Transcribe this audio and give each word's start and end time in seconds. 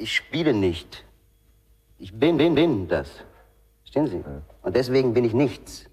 Ich 0.00 0.16
spiele 0.16 0.54
nicht. 0.54 1.04
Ich 1.98 2.10
bin, 2.18 2.38
bin, 2.38 2.54
bin 2.54 2.88
das. 2.88 3.10
Verstehen 3.82 4.06
Sie? 4.06 4.24
Und 4.62 4.74
deswegen 4.74 5.12
bin 5.12 5.26
ich 5.26 5.34
nichts. 5.34 5.84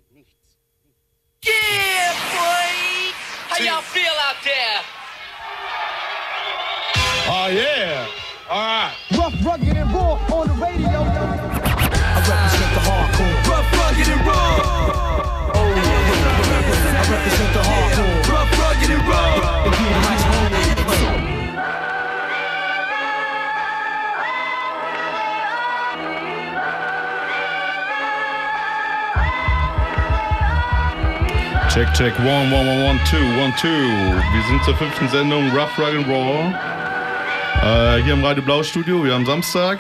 Yeah, 1.44 2.14
boy! 2.32 2.72
How 3.50 3.62
y'all 3.62 3.82
feel 3.82 4.16
out 4.28 4.38
there? 4.46 4.80
Oh, 7.30 7.48
yeah. 7.52 8.08
All 8.50 8.62
right. 8.62 8.94
Rough, 9.12 9.46
rugged, 9.46 9.76
and 9.76 9.94
raw 9.94 10.18
Check, 31.78 31.94
check, 31.94 32.20
one, 32.22 32.50
one, 32.50 32.66
one, 32.66 32.84
one, 32.86 33.00
two, 33.06 33.24
one, 33.38 33.54
two. 33.56 33.68
Wir 33.68 34.44
sind 34.48 34.64
zur 34.64 34.76
fünften 34.78 35.08
Sendung 35.10 35.52
Rough, 35.52 35.78
Rug 35.78 35.94
and 35.96 36.08
Raw. 36.08 36.52
Äh, 37.62 38.02
hier 38.02 38.14
im 38.14 38.26
Radio 38.26 38.42
Blau 38.42 38.64
Studio, 38.64 39.04
wir 39.04 39.14
haben 39.14 39.28
Samstag. 39.28 39.78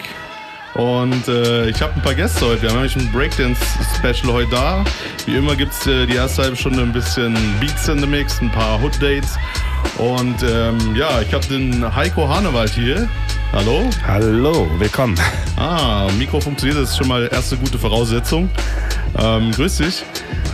Und 0.75 1.27
äh, 1.27 1.69
ich 1.69 1.81
habe 1.81 1.93
ein 1.95 2.03
paar 2.03 2.13
Gäste 2.13 2.45
heute. 2.45 2.61
Wir 2.61 2.69
haben 2.69 2.75
nämlich 2.75 2.95
ein 2.97 3.11
Breakdance-Special 3.11 4.31
heute 4.31 4.51
da. 4.51 4.85
Wie 5.25 5.37
immer 5.37 5.55
gibt 5.55 5.71
es 5.71 5.87
äh, 5.87 6.05
die 6.05 6.13
erste 6.13 6.43
halbe 6.43 6.55
Stunde 6.55 6.83
ein 6.83 6.93
bisschen 6.93 7.35
Beats 7.59 7.87
in 7.87 7.97
the 7.97 8.05
Mix, 8.05 8.39
ein 8.41 8.51
paar 8.51 8.79
Hood-Dates. 8.79 9.35
Und 9.97 10.43
ähm, 10.43 10.95
ja, 10.95 11.21
ich 11.21 11.33
habe 11.33 11.47
den 11.47 11.95
Heiko 11.95 12.29
Hanewald 12.29 12.69
hier. 12.69 13.09
Hallo? 13.53 13.89
Hallo, 14.05 14.69
willkommen. 14.77 15.19
Ah, 15.55 16.07
Mikro 16.19 16.39
funktioniert, 16.39 16.79
das 16.79 16.91
ist 16.91 16.97
schon 16.97 17.07
mal 17.07 17.27
erste 17.31 17.57
gute 17.57 17.79
Voraussetzung. 17.79 18.51
Ähm, 19.19 19.51
grüß 19.51 19.77
dich. 19.77 20.03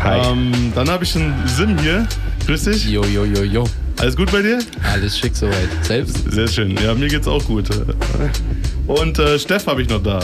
Hi. 0.01 0.19
Ähm, 0.31 0.71
dann 0.75 0.89
habe 0.89 1.03
ich 1.03 1.13
den 1.13 1.33
Sim 1.45 1.77
hier. 1.79 2.07
Grüß 2.45 2.63
dich. 2.65 2.85
Jo, 2.85 3.03
jo, 3.03 3.25
jo, 3.25 3.43
jo. 3.43 3.63
Alles 3.99 4.15
gut 4.15 4.31
bei 4.31 4.41
dir? 4.41 4.59
Alles 4.91 5.17
schick 5.17 5.35
soweit. 5.35 5.69
Selbst? 5.81 6.31
Sehr 6.31 6.47
schön. 6.47 6.75
Ja, 6.83 6.93
mir 6.93 7.07
geht's 7.07 7.27
auch 7.27 7.43
gut. 7.45 7.69
Und 8.87 9.19
äh, 9.19 9.39
Steff 9.39 9.67
habe 9.67 9.81
ich 9.81 9.89
noch 9.89 10.01
da. 10.01 10.19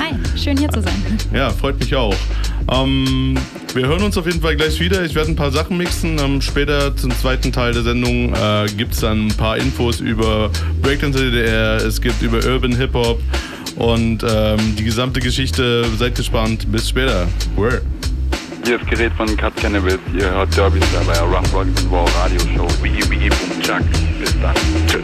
Hi, 0.00 0.14
schön 0.36 0.56
hier 0.56 0.68
zu 0.70 0.80
sein. 0.80 0.94
Ja, 1.32 1.50
freut 1.50 1.78
mich 1.78 1.94
auch. 1.94 2.14
Ähm, 2.72 3.36
wir 3.74 3.86
hören 3.86 4.02
uns 4.02 4.16
auf 4.16 4.26
jeden 4.26 4.40
Fall 4.40 4.56
gleich 4.56 4.80
wieder. 4.80 5.04
Ich 5.04 5.14
werde 5.14 5.30
ein 5.30 5.36
paar 5.36 5.52
Sachen 5.52 5.76
mixen. 5.76 6.18
Ähm, 6.18 6.40
später 6.40 6.96
zum 6.96 7.10
zweiten 7.12 7.52
Teil 7.52 7.72
der 7.72 7.82
Sendung 7.82 8.34
äh, 8.34 8.66
gibt 8.76 8.94
es 8.94 9.00
dann 9.00 9.28
ein 9.28 9.36
paar 9.36 9.58
Infos 9.58 10.00
über 10.00 10.50
Breakdance 10.80 11.18
DDR. 11.18 11.76
Es 11.76 12.00
gibt 12.00 12.22
über 12.22 12.38
Urban 12.44 12.74
Hip 12.76 12.94
Hop 12.94 13.20
und 13.76 14.24
ähm, 14.28 14.76
die 14.76 14.84
gesamte 14.84 15.20
Geschichte. 15.20 15.84
Seid 15.98 16.14
gespannt. 16.14 16.70
Bis 16.70 16.88
später. 16.88 17.26
Word. 17.56 17.82
Hier 18.64 18.80
ist 18.80 18.88
Gerät 18.88 19.12
von 19.12 19.36
Cut 19.36 19.54
Cannabis. 19.56 19.98
Ihr 20.14 20.30
hört 20.30 20.56
Derbys 20.56 20.82
bei 21.06 21.12
der 21.12 21.22
Rough 21.22 21.52
Rock 21.52 21.66
and 21.66 21.92
Raw 21.92 22.06
Radio 22.18 22.40
Show. 22.40 22.66
www.chuck. 22.80 23.82
Bis 24.18 24.34
dann. 24.40 24.54
Tschüss. 24.86 25.02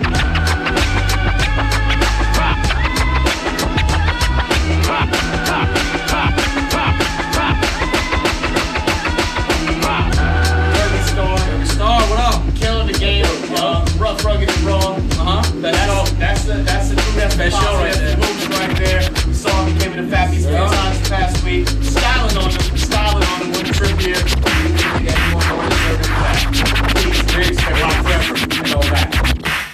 Star. 11.06 11.38
Star, 11.66 12.00
what 12.08 12.18
up? 12.18 12.42
Killing 12.54 12.86
the 12.86 12.98
game. 12.98 13.26
Uh, 13.56 13.86
rough, 13.98 14.24
rugged, 14.24 14.48
and 14.48 14.64
raw. 14.64 15.09
Uh 15.30 15.44
huh. 15.44 15.60
That's, 15.62 16.18
that's 16.18 16.44
the 16.44 16.54
that's 16.66 16.88
the 16.90 16.96
true 16.96 17.14
that's 17.14 17.36
that 17.36 17.52
show 17.54 17.74
right 17.78 17.94
there. 17.94 18.18
Movement 18.18 18.50
right 18.58 18.74
there. 18.82 19.00
We 19.28 19.34
saw 19.34 19.54
him 19.62 19.78
came 19.78 19.92
in 19.94 20.02
the 20.02 20.10
Fat 20.10 20.34
Beats 20.34 20.42
yeah. 20.42 20.66
times 20.66 20.98
this 20.98 21.08
past 21.08 21.44
week. 21.46 21.68
Styling 21.86 22.34
on 22.34 22.50
them, 22.50 22.74
styling 22.74 23.22
on 23.22 23.38
them. 23.38 23.54
One 23.54 23.70
trip 23.70 23.94
here. 24.02 24.18
Yeah, 24.98 25.14
you 25.14 25.30
want 25.30 25.46
to 25.46 25.54
hold 25.54 25.70
this 25.70 25.86
over 25.86 26.02
the 26.02 26.10
back. 26.18 26.50
Please, 26.98 27.22
Riggs, 27.30 27.62
and 27.62 27.78
rock 27.78 27.94
forever, 28.02 28.34
and 28.42 28.74
all 28.74 28.82
that. 28.90 29.06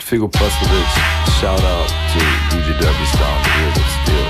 Figo 0.04 0.28
Pustovic, 0.28 0.92
shout 1.40 1.64
out 1.64 1.88
to 1.88 2.20
DJ 2.52 2.76
W 2.76 3.06
Style, 3.16 3.40
the 3.40 3.50
real 3.56 3.72
good 3.80 3.88
still. 3.96 4.28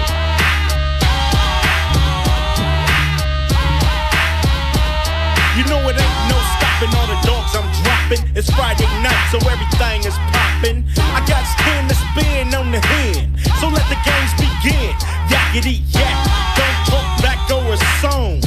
You 5.59 5.65
know 5.67 5.83
it 5.91 5.99
ain't 5.99 6.23
no 6.31 6.39
stopping 6.55 6.95
all 6.95 7.09
the 7.11 7.19
dogs 7.27 7.51
I'm 7.59 7.66
It's 8.09 8.47
Friday 8.55 8.87
night, 9.03 9.19
so 9.35 9.39
everything 9.51 10.07
is 10.07 10.15
popping. 10.31 10.87
I 10.95 11.19
got 11.27 11.43
ten 11.59 11.91
to 11.91 11.95
spin 11.99 12.55
on 12.55 12.71
the 12.71 12.79
hand, 12.79 13.35
so 13.59 13.67
let 13.67 13.83
the 13.91 13.99
games 14.07 14.31
begin. 14.39 14.95
Yakety 15.27 15.83
yak, 15.91 16.15
don't 16.55 16.79
talk 16.87 17.03
back 17.19 17.43
or 17.51 17.67
a 17.67 17.79
song. 17.99 18.39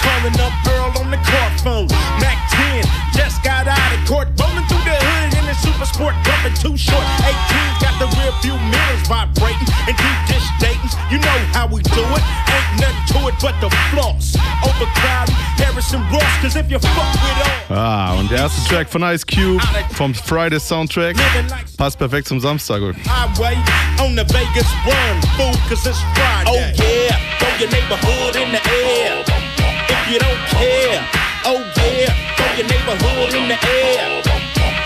Calling 0.00 0.32
up 0.40 0.56
Earl 0.64 1.04
on 1.04 1.12
the 1.12 1.20
car 1.20 1.52
phone. 1.60 1.88
Mac 2.16 2.40
10 2.48 2.80
just 3.12 3.44
got 3.44 3.68
out 3.68 3.92
of 3.92 4.00
court, 4.08 4.32
rolling 4.40 4.64
through 4.72 4.84
the 4.88 4.96
hood 4.96 5.36
in 5.36 5.44
the 5.44 5.56
super 5.60 5.84
sport, 5.84 6.16
bumping 6.24 6.56
too 6.56 6.72
short. 6.72 7.04
18's 7.28 7.84
got 7.84 8.00
the 8.00 8.08
rear 8.16 8.32
view 8.40 8.56
mirrors 8.72 9.04
vibrating 9.04 9.68
and 9.84 9.96
deep 10.00 10.20
dish 10.32 10.48
datings. 10.64 10.96
You 11.12 11.20
know 11.20 11.38
how 11.52 11.68
we 11.68 11.84
do 11.92 12.00
it. 12.00 12.24
Ain't 12.48 12.80
nothing 12.80 13.04
to 13.12 13.28
it 13.28 13.36
but 13.36 13.52
the 13.60 13.68
floss. 13.92 14.32
Overcrowded, 14.74 15.34
Harrison 15.56 16.02
Ross, 16.10 16.24
cause 16.42 16.56
if 16.56 16.70
you 16.70 16.78
fuck 16.78 17.12
with 17.14 17.70
all. 17.70 17.76
Ah, 17.76 18.14
und 18.18 18.30
der 18.30 18.38
erste 18.38 18.60
Track 18.68 18.88
von 18.90 19.02
Ice 19.04 19.24
Cube 19.24 19.62
vom 19.92 20.14
Friday 20.14 20.58
Soundtrack 20.58 21.16
passt 21.76 21.98
perfekt 21.98 22.26
zum 22.28 22.40
Samstag. 22.40 22.80
highway 23.06 23.56
on 24.00 24.16
the 24.16 24.24
Vegas 24.34 24.66
run, 24.84 25.22
fool, 25.36 25.54
cause 25.68 25.86
it's 25.86 25.98
Friday. 26.14 26.50
Oh 26.50 26.82
yeah, 26.82 27.16
throw 27.38 27.48
your 27.60 27.70
neighborhood 27.70 28.36
in 28.36 28.50
the 28.50 28.60
air. 28.68 29.22
If 29.88 30.12
you 30.12 30.18
don't 30.18 30.42
care, 30.50 31.00
oh 31.46 31.62
yeah, 31.76 32.12
throw 32.36 32.50
your 32.58 32.66
neighborhood 32.66 33.34
in 33.34 33.48
the 33.48 33.58
air. 33.62 34.22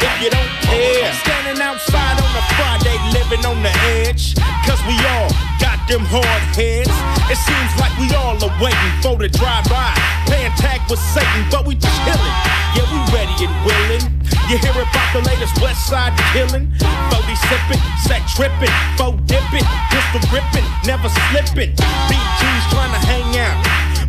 If 0.00 0.22
you 0.22 0.30
don't 0.30 0.52
care, 0.68 1.12
standing 1.24 1.62
outside 1.62 2.20
on 2.20 2.30
a 2.36 2.42
Friday, 2.54 2.96
living 3.12 3.44
on 3.46 3.62
the 3.62 3.72
edge, 4.04 4.34
cause 4.66 4.80
we 4.86 4.94
all 5.16 5.28
got 5.57 5.57
them 5.88 6.04
hard 6.04 6.44
heads. 6.52 6.92
It 7.32 7.40
seems 7.40 7.72
like 7.80 7.92
we 7.96 8.12
all 8.12 8.36
are 8.36 8.56
waiting 8.60 8.94
for 9.00 9.16
the 9.16 9.28
drive-by, 9.28 9.96
playing 10.28 10.52
tag 10.60 10.84
with 10.92 11.00
Satan, 11.00 11.48
but 11.48 11.64
we 11.64 11.80
chillin'. 11.80 12.36
Yeah, 12.76 12.84
we 12.92 12.98
ready 13.08 13.48
and 13.48 13.56
willing. 13.64 14.04
You 14.52 14.60
hear 14.60 14.76
about 14.76 15.08
the 15.16 15.24
latest 15.24 15.56
West 15.64 15.88
Side 15.88 16.12
killing? 16.36 16.68
40 16.76 17.36
sippin', 17.48 17.80
set 18.04 18.20
trippin', 18.28 18.72
faux 19.00 19.16
dippin', 19.24 19.64
pistol 19.88 20.20
grippin', 20.28 20.64
never 20.84 21.08
slippin'. 21.32 21.72
BG's 21.72 22.64
trying 22.68 22.92
to 22.92 23.02
hang 23.08 23.28
out. 23.40 23.56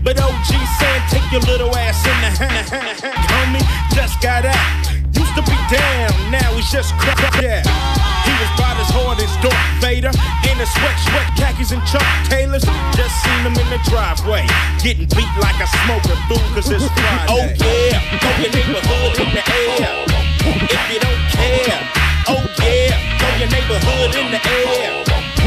But 0.04 0.20
OG 0.20 0.52
saying 0.52 1.04
take 1.08 1.32
your 1.32 1.42
little 1.48 1.72
ass 1.76 2.04
in 2.04 2.18
the 2.20 2.32
hand. 2.44 2.68
Homie 3.32 3.64
just 3.96 4.20
got 4.22 4.44
out. 4.44 4.99
To 5.40 5.46
be 5.48 5.56
down, 5.72 6.12
now 6.36 6.52
he's 6.52 6.70
just 6.70 6.92
crack 7.00 7.16
yeah. 7.40 7.64
He 7.64 8.32
was 8.44 8.52
about 8.60 8.76
as 8.76 8.92
hard 8.92 9.24
as 9.24 9.32
Darth 9.40 9.56
Vader. 9.80 10.12
In 10.44 10.60
a 10.60 10.68
sweat, 10.68 11.00
sweat 11.08 11.32
khakis 11.40 11.72
and 11.72 11.80
Chuck 11.88 12.04
Taylors. 12.28 12.68
Just 12.92 13.16
seen 13.24 13.48
him 13.48 13.56
in 13.56 13.64
the 13.72 13.80
driveway. 13.88 14.44
Getting 14.84 15.08
beat 15.16 15.32
like 15.40 15.56
a 15.64 15.68
smoker 15.88 16.20
fool, 16.28 16.44
cause 16.52 16.68
it's 16.68 16.84
Friday. 16.92 17.56
Oh 17.56 17.56
yeah, 17.56 18.04
throw 18.20 18.28
oh, 18.28 18.44
your 18.44 18.52
neighborhood 18.52 19.16
in 19.16 19.30
the 19.32 19.44
air. 19.48 20.04
If 20.44 20.84
you 20.92 21.00
don't 21.00 21.24
care. 21.32 21.88
Oh 22.28 22.44
yeah, 22.60 23.00
throw 23.16 23.32
your 23.40 23.48
neighborhood 23.48 24.12
in 24.20 24.28
the 24.36 24.42
air. 24.44 24.92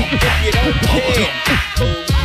If 0.09 0.37
you 0.41 0.53
don't 0.57 0.73
care. 0.89 2.22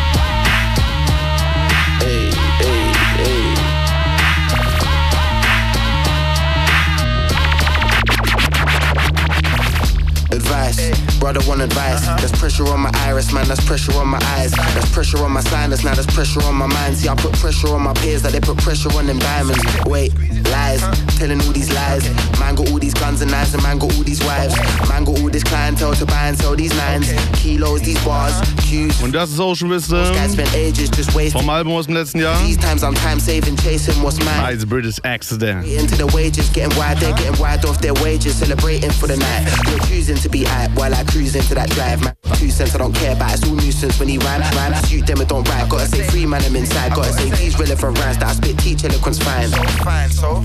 West 10.68 11.17
brother 11.18 11.42
want 11.48 11.62
advice. 11.62 12.08
Uh-huh. 12.08 12.18
There's 12.18 12.32
pressure 12.32 12.68
on 12.68 12.82
my 12.82 12.92
iris, 13.06 13.32
man. 13.34 13.46
There's 13.48 13.64
pressure 13.66 13.94
on 13.94 14.08
my 14.08 14.20
eyes. 14.38 14.52
There's 14.74 14.92
pressure 14.92 15.24
on 15.24 15.32
my 15.32 15.42
sinus, 15.42 15.84
now 15.84 15.94
there's 15.94 16.08
pressure 16.08 16.42
on 16.44 16.56
my 16.56 16.68
mind. 16.68 16.98
See, 16.98 17.10
I 17.10 17.16
put 17.16 17.34
pressure 17.34 17.70
on 17.70 17.84
my 17.84 17.94
peers, 17.94 18.22
that 18.24 18.32
they 18.32 18.40
put 18.40 18.58
pressure 18.58 18.90
on 18.98 19.06
them 19.06 19.20
diamonds. 19.20 19.64
Wait, 19.86 20.12
lies, 20.52 20.82
telling 21.18 21.42
all 21.42 21.52
these 21.52 21.72
lies. 21.74 22.04
Man 22.40 22.56
got 22.56 22.70
all 22.70 22.80
these 22.80 22.94
guns 22.94 23.22
and 23.22 23.32
knives, 23.32 23.54
and 23.54 23.64
man 23.64 23.78
got 23.78 23.94
all 23.96 24.04
these 24.04 24.24
wives. 24.24 24.56
Man 24.90 25.04
got 25.04 25.20
all 25.20 25.30
this 25.30 25.44
clientele 25.44 25.94
to 25.96 26.06
buy 26.06 26.28
and 26.28 26.38
sell 26.38 26.56
these 26.56 26.76
nines. 26.76 27.12
Kilos, 27.34 27.82
these 27.82 28.04
bars, 28.04 28.40
accused. 28.58 29.02
Und 29.04 29.14
das 29.14 29.32
ist 29.32 29.40
auch 29.40 29.56
schon 29.56 29.70
Guys 29.70 29.90
wissen 29.90 30.32
spent 30.32 30.54
ages 30.54 30.90
just 30.90 31.14
wasting. 31.16 31.42
vom 31.42 31.50
Album 31.50 31.74
aus 31.74 31.86
dem 31.86 31.96
letzten 31.96 32.20
Jahr. 32.20 32.38
These 32.46 32.58
times 32.58 32.84
I'm 32.84 32.96
time 32.96 33.20
saving, 33.20 33.56
chasing 33.58 34.02
what's 34.04 34.20
mine. 34.20 34.54
Nice 34.54 34.66
British 34.66 35.00
Accident. 35.04 35.66
Into 35.66 35.96
the 35.96 36.08
wages, 36.16 36.50
getting 36.50 36.76
wide, 36.78 36.98
they're 36.98 37.14
getting 37.14 37.40
wide 37.40 37.66
off 37.66 37.80
their 37.82 37.94
wages, 38.04 38.36
celebrating 38.36 38.92
for 38.92 39.08
the 39.08 39.18
night. 39.18 39.48
You're 39.70 39.80
choosing 39.88 40.18
to 40.18 40.30
be 40.30 40.46
at 40.46 40.72
while 40.72 40.94
I 40.94 41.04
cruise 41.08 41.36
into 41.36 41.56
that 41.56 41.70
drive. 41.72 42.04
Man, 42.04 42.16
two 42.36 42.50
cents 42.50 42.76
I 42.76 42.80
don't 42.80 42.94
care 42.94 43.14
about, 43.16 43.34
it's 43.34 43.44
all 43.48 43.56
nuisance 43.56 44.00
when 44.00 44.10
he 44.10 44.18
rhymes. 44.20 44.46
Rhymes, 44.56 44.90
shoot 44.90 45.06
them 45.06 45.20
and 45.20 45.30
don't 45.30 45.48
write. 45.50 45.70
Gotta 45.70 45.88
say 45.88 46.04
free 46.04 46.26
man, 46.26 46.44
I'm 46.44 46.56
inside. 46.56 46.94
Gotta 46.94 47.14
say 47.14 47.30
these 47.32 47.58
relevant 47.58 47.98
rhymes 48.00 48.18
that 48.18 48.30
I 48.30 48.34
spit, 48.34 48.58
teach 48.60 48.84
eloquence 48.84 49.20
fine. 49.20 49.50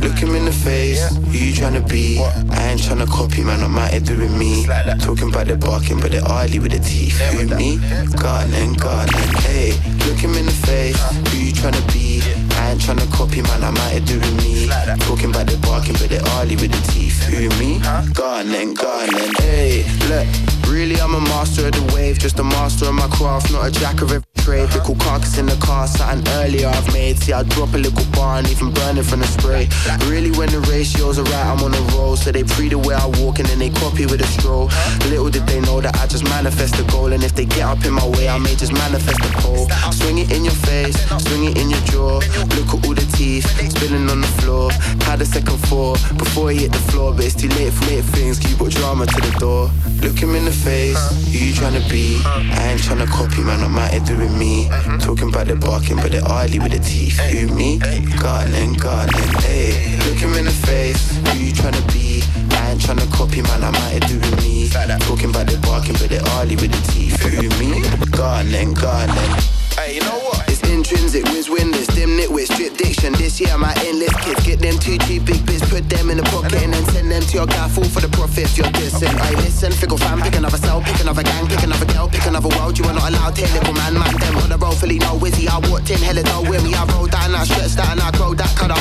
Look 0.00 0.18
him 0.18 0.34
in 0.34 0.44
the 0.44 0.52
face, 0.52 1.14
who 1.16 1.36
you 1.36 1.52
tryna 1.52 1.88
be? 1.88 2.18
I 2.20 2.72
ain't 2.72 2.80
tryna 2.80 3.08
copy, 3.08 3.42
man, 3.44 3.62
I'm 3.62 3.76
out 3.76 3.90
here 3.90 4.00
doing 4.00 4.36
me. 4.38 4.66
Talking 5.00 5.28
about 5.28 5.46
the 5.46 5.56
barking, 5.56 6.00
but 6.00 6.12
they're 6.12 6.26
oily 6.30 6.58
with 6.58 6.72
the 6.72 6.78
teeth. 6.78 7.18
Who 7.32 7.46
me? 7.56 7.78
Gardening, 8.16 8.74
gardening, 8.74 9.34
hey. 9.44 9.72
Look 10.06 10.18
him 10.18 10.34
in 10.34 10.46
the 10.46 10.58
face, 10.66 11.00
who 11.30 11.38
you 11.38 11.52
tryna 11.52 11.82
be? 11.92 12.22
I 12.56 12.72
ain't 12.72 12.80
tryna 12.80 13.10
copy, 13.12 13.42
man, 13.42 13.64
I'm 13.64 13.76
out 13.76 13.92
here 13.92 14.00
doing 14.00 14.36
me. 14.36 14.68
Talking 15.06 15.30
about 15.30 15.46
the 15.46 15.58
barking, 15.62 15.94
but 15.94 16.08
they're 16.08 16.26
oily 16.38 16.56
with 16.56 16.70
the 16.70 16.92
teeth. 16.92 17.22
Who 17.24 17.48
me? 17.58 17.78
Gardening, 18.14 18.74
gardening, 18.74 19.32
hey. 19.38 19.84
Look, 20.08 20.26
really, 20.68 20.96
I'm 21.00 21.14
a 21.14 21.20
master 21.20 21.66
of 21.66 21.72
the 21.72 21.94
wave, 21.94 22.18
just 22.18 22.38
a 22.38 22.44
master 22.44 22.86
of 22.86 22.94
my 22.94 23.08
craft, 23.08 23.52
not 23.52 23.66
a 23.66 23.70
jack 23.70 24.02
of 24.02 24.12
every 24.12 24.26
trade. 24.38 24.68
Pickle 24.70 24.96
carcass 24.96 25.38
in 25.38 25.46
the 25.46 25.56
car, 25.56 25.86
something 25.86 26.26
earlier 26.34 26.68
I've 26.68 26.92
made. 26.92 27.18
See, 27.18 27.32
I 27.32 27.42
drop 27.44 27.74
a 27.74 27.78
little 27.78 28.04
bar 28.12 28.38
and 28.38 28.48
even 28.48 28.72
burn 28.72 28.98
it 28.98 29.04
from 29.04 29.20
the 29.20 29.26
spray. 29.26 29.68
Really, 30.10 30.30
when 30.32 30.50
the 30.50 30.60
ratios 30.70 31.18
are 31.18 31.24
right, 31.24 31.46
I'm 31.46 31.62
on 31.62 31.74
a 31.74 31.82
roll. 31.94 32.16
So 32.16 32.32
they 32.32 32.44
pre 32.44 32.68
the 32.68 32.78
way 32.78 32.94
I 32.94 33.06
walk 33.20 33.38
and 33.38 33.48
then 33.48 33.58
they 33.58 33.70
copy 33.70 34.06
with 34.06 34.20
a 34.20 34.26
stroll. 34.26 34.66
Little 35.08 35.30
did 35.30 35.46
they 35.46 35.60
know 35.60 35.80
that 35.80 35.96
I 35.96 36.06
just 36.06 36.24
manifest 36.24 36.76
the 36.76 36.84
goal. 36.84 37.12
And 37.12 37.22
if 37.22 37.34
they 37.34 37.46
get 37.46 37.62
up 37.62 37.84
in 37.84 37.92
my 37.92 38.06
way, 38.06 38.28
I 38.28 38.38
may 38.38 38.54
just 38.54 38.72
manifest 38.72 39.20
the 39.22 39.32
pole. 39.40 39.68
Swing 39.92 40.18
it 40.18 40.32
in 40.32 40.44
your 40.44 40.58
face, 40.66 40.98
swing 41.24 41.44
it 41.44 41.58
in 41.58 41.70
your 41.70 41.80
jaw. 41.92 42.20
Look 42.56 42.68
at 42.74 42.86
all 42.86 42.94
the 42.94 43.06
teeth 43.16 43.46
spilling 43.82 44.08
on 44.10 44.20
the 44.20 44.32
floor. 44.40 44.70
Had 45.06 45.20
a 45.20 45.26
second 45.26 45.58
thought 45.68 45.98
before 46.18 46.50
he 46.50 46.60
hit 46.60 46.72
the 46.72 46.84
floor, 46.90 47.12
but 47.12 47.24
it's 47.24 47.34
too 47.34 47.48
late 47.58 47.72
for 47.72 47.86
late 47.86 48.04
things. 48.04 48.38
You 48.48 48.56
brought 48.56 48.72
drama 48.72 49.06
to 49.06 49.20
the 49.20 49.34
door. 49.38 49.70
Look 50.02 50.18
him 50.18 50.34
in 50.34 50.44
the 50.44 50.51
face, 50.52 51.00
who 51.32 51.38
you 51.38 51.52
tryna 51.52 51.82
be? 51.90 52.20
I 52.24 52.72
ain't 52.72 52.80
tryna 52.80 53.06
copy, 53.08 53.42
man. 53.42 53.62
I'm 53.64 53.76
out 53.76 53.90
here 53.90 54.00
doing 54.00 54.36
me. 54.38 54.68
Talking 55.00 55.28
about 55.28 55.46
the 55.46 55.56
barking, 55.56 55.96
but 55.96 56.12
they're 56.12 56.28
oily 56.30 56.58
with 56.58 56.72
the 56.72 56.78
teeth. 56.78 57.18
Who 57.18 57.48
me? 57.54 57.78
Gardening, 58.20 58.74
gardening, 58.74 59.28
hey. 59.40 59.96
Look 60.06 60.18
him 60.18 60.34
in 60.34 60.44
the 60.44 60.50
face, 60.50 61.16
who 61.16 61.38
you 61.38 61.52
tryna 61.52 61.82
be? 61.92 62.22
I 62.56 62.72
ain't 62.72 62.80
tryna 62.80 63.10
copy, 63.12 63.42
man. 63.42 63.64
I'm 63.64 63.74
out 63.74 63.90
here 63.90 64.00
doing 64.00 64.36
me. 64.36 64.68
Talking 64.68 65.30
about 65.30 65.46
the 65.46 65.58
barking, 65.58 65.94
but 65.94 66.08
they're 66.08 66.26
oily 66.38 66.56
with 66.56 66.72
the 66.72 66.92
teeth. 66.92 67.18
Who 67.20 67.48
me? 67.58 67.82
Gardening, 68.10 68.74
gardening. 68.74 69.61
Hey, 69.76 69.96
you 69.96 70.00
know 70.02 70.18
what? 70.20 70.44
It's 70.48 70.60
intrinsic, 70.68 71.24
whiz 71.32 71.48
win 71.48 71.70
this, 71.72 71.86
dim 71.88 72.10
nitwit, 72.16 72.52
strip 72.52 72.76
diction. 72.76 73.12
This 73.14 73.40
year, 73.40 73.56
my 73.56 73.72
endless 73.86 74.14
kids 74.22 74.44
get 74.44 74.60
them 74.60 74.78
two 74.78 74.98
cheap 75.08 75.24
big 75.24 75.44
bits, 75.46 75.64
put 75.68 75.88
them 75.88 76.10
in 76.10 76.18
the 76.18 76.24
pocket 76.24 76.60
and 76.62 76.72
then 76.74 76.84
send 76.92 77.10
them 77.10 77.22
to 77.22 77.32
your 77.38 77.46
guy, 77.46 77.68
fall 77.68 77.84
for 77.84 78.00
the 78.00 78.08
profit 78.08 78.44
if 78.44 78.58
you're 78.58 78.68
dissing. 78.76 79.08
I 79.08 79.30
listen, 79.40 79.72
fickle 79.72 79.96
fan, 79.96 80.20
pick 80.20 80.36
another 80.36 80.58
cell, 80.58 80.80
pick 80.82 81.00
another 81.00 81.22
gang, 81.22 81.46
pick 81.48 81.62
another 81.62 81.86
girl, 81.86 82.08
pick 82.08 82.26
another 82.26 82.48
world. 82.48 82.78
You 82.78 82.84
are 82.84 82.92
not 82.94 83.08
allowed 83.08 83.34
to, 83.36 83.42
little 83.54 83.74
man, 83.74 83.94
man. 83.94 84.12
Them 84.18 84.36
on 84.36 84.48
the 84.50 84.58
road, 84.58 84.76
fully 84.76 84.98
no 84.98 85.16
wizzy. 85.16 85.48
I 85.48 85.58
walked 85.70 85.90
in, 85.90 85.98
hella 85.98 86.22
don't 86.22 86.48
with 86.48 86.62
me. 86.64 86.74
I 86.74 86.84
rolled 86.92 87.10
that 87.12 87.26
and 87.26 87.36
I 87.36 87.44
stretched 87.44 87.76
that 87.76 87.92
and 87.92 88.00
I 88.00 88.10
grow 88.12 88.34
that. 88.34 88.52
Cut 88.56 88.68
the 88.68 88.76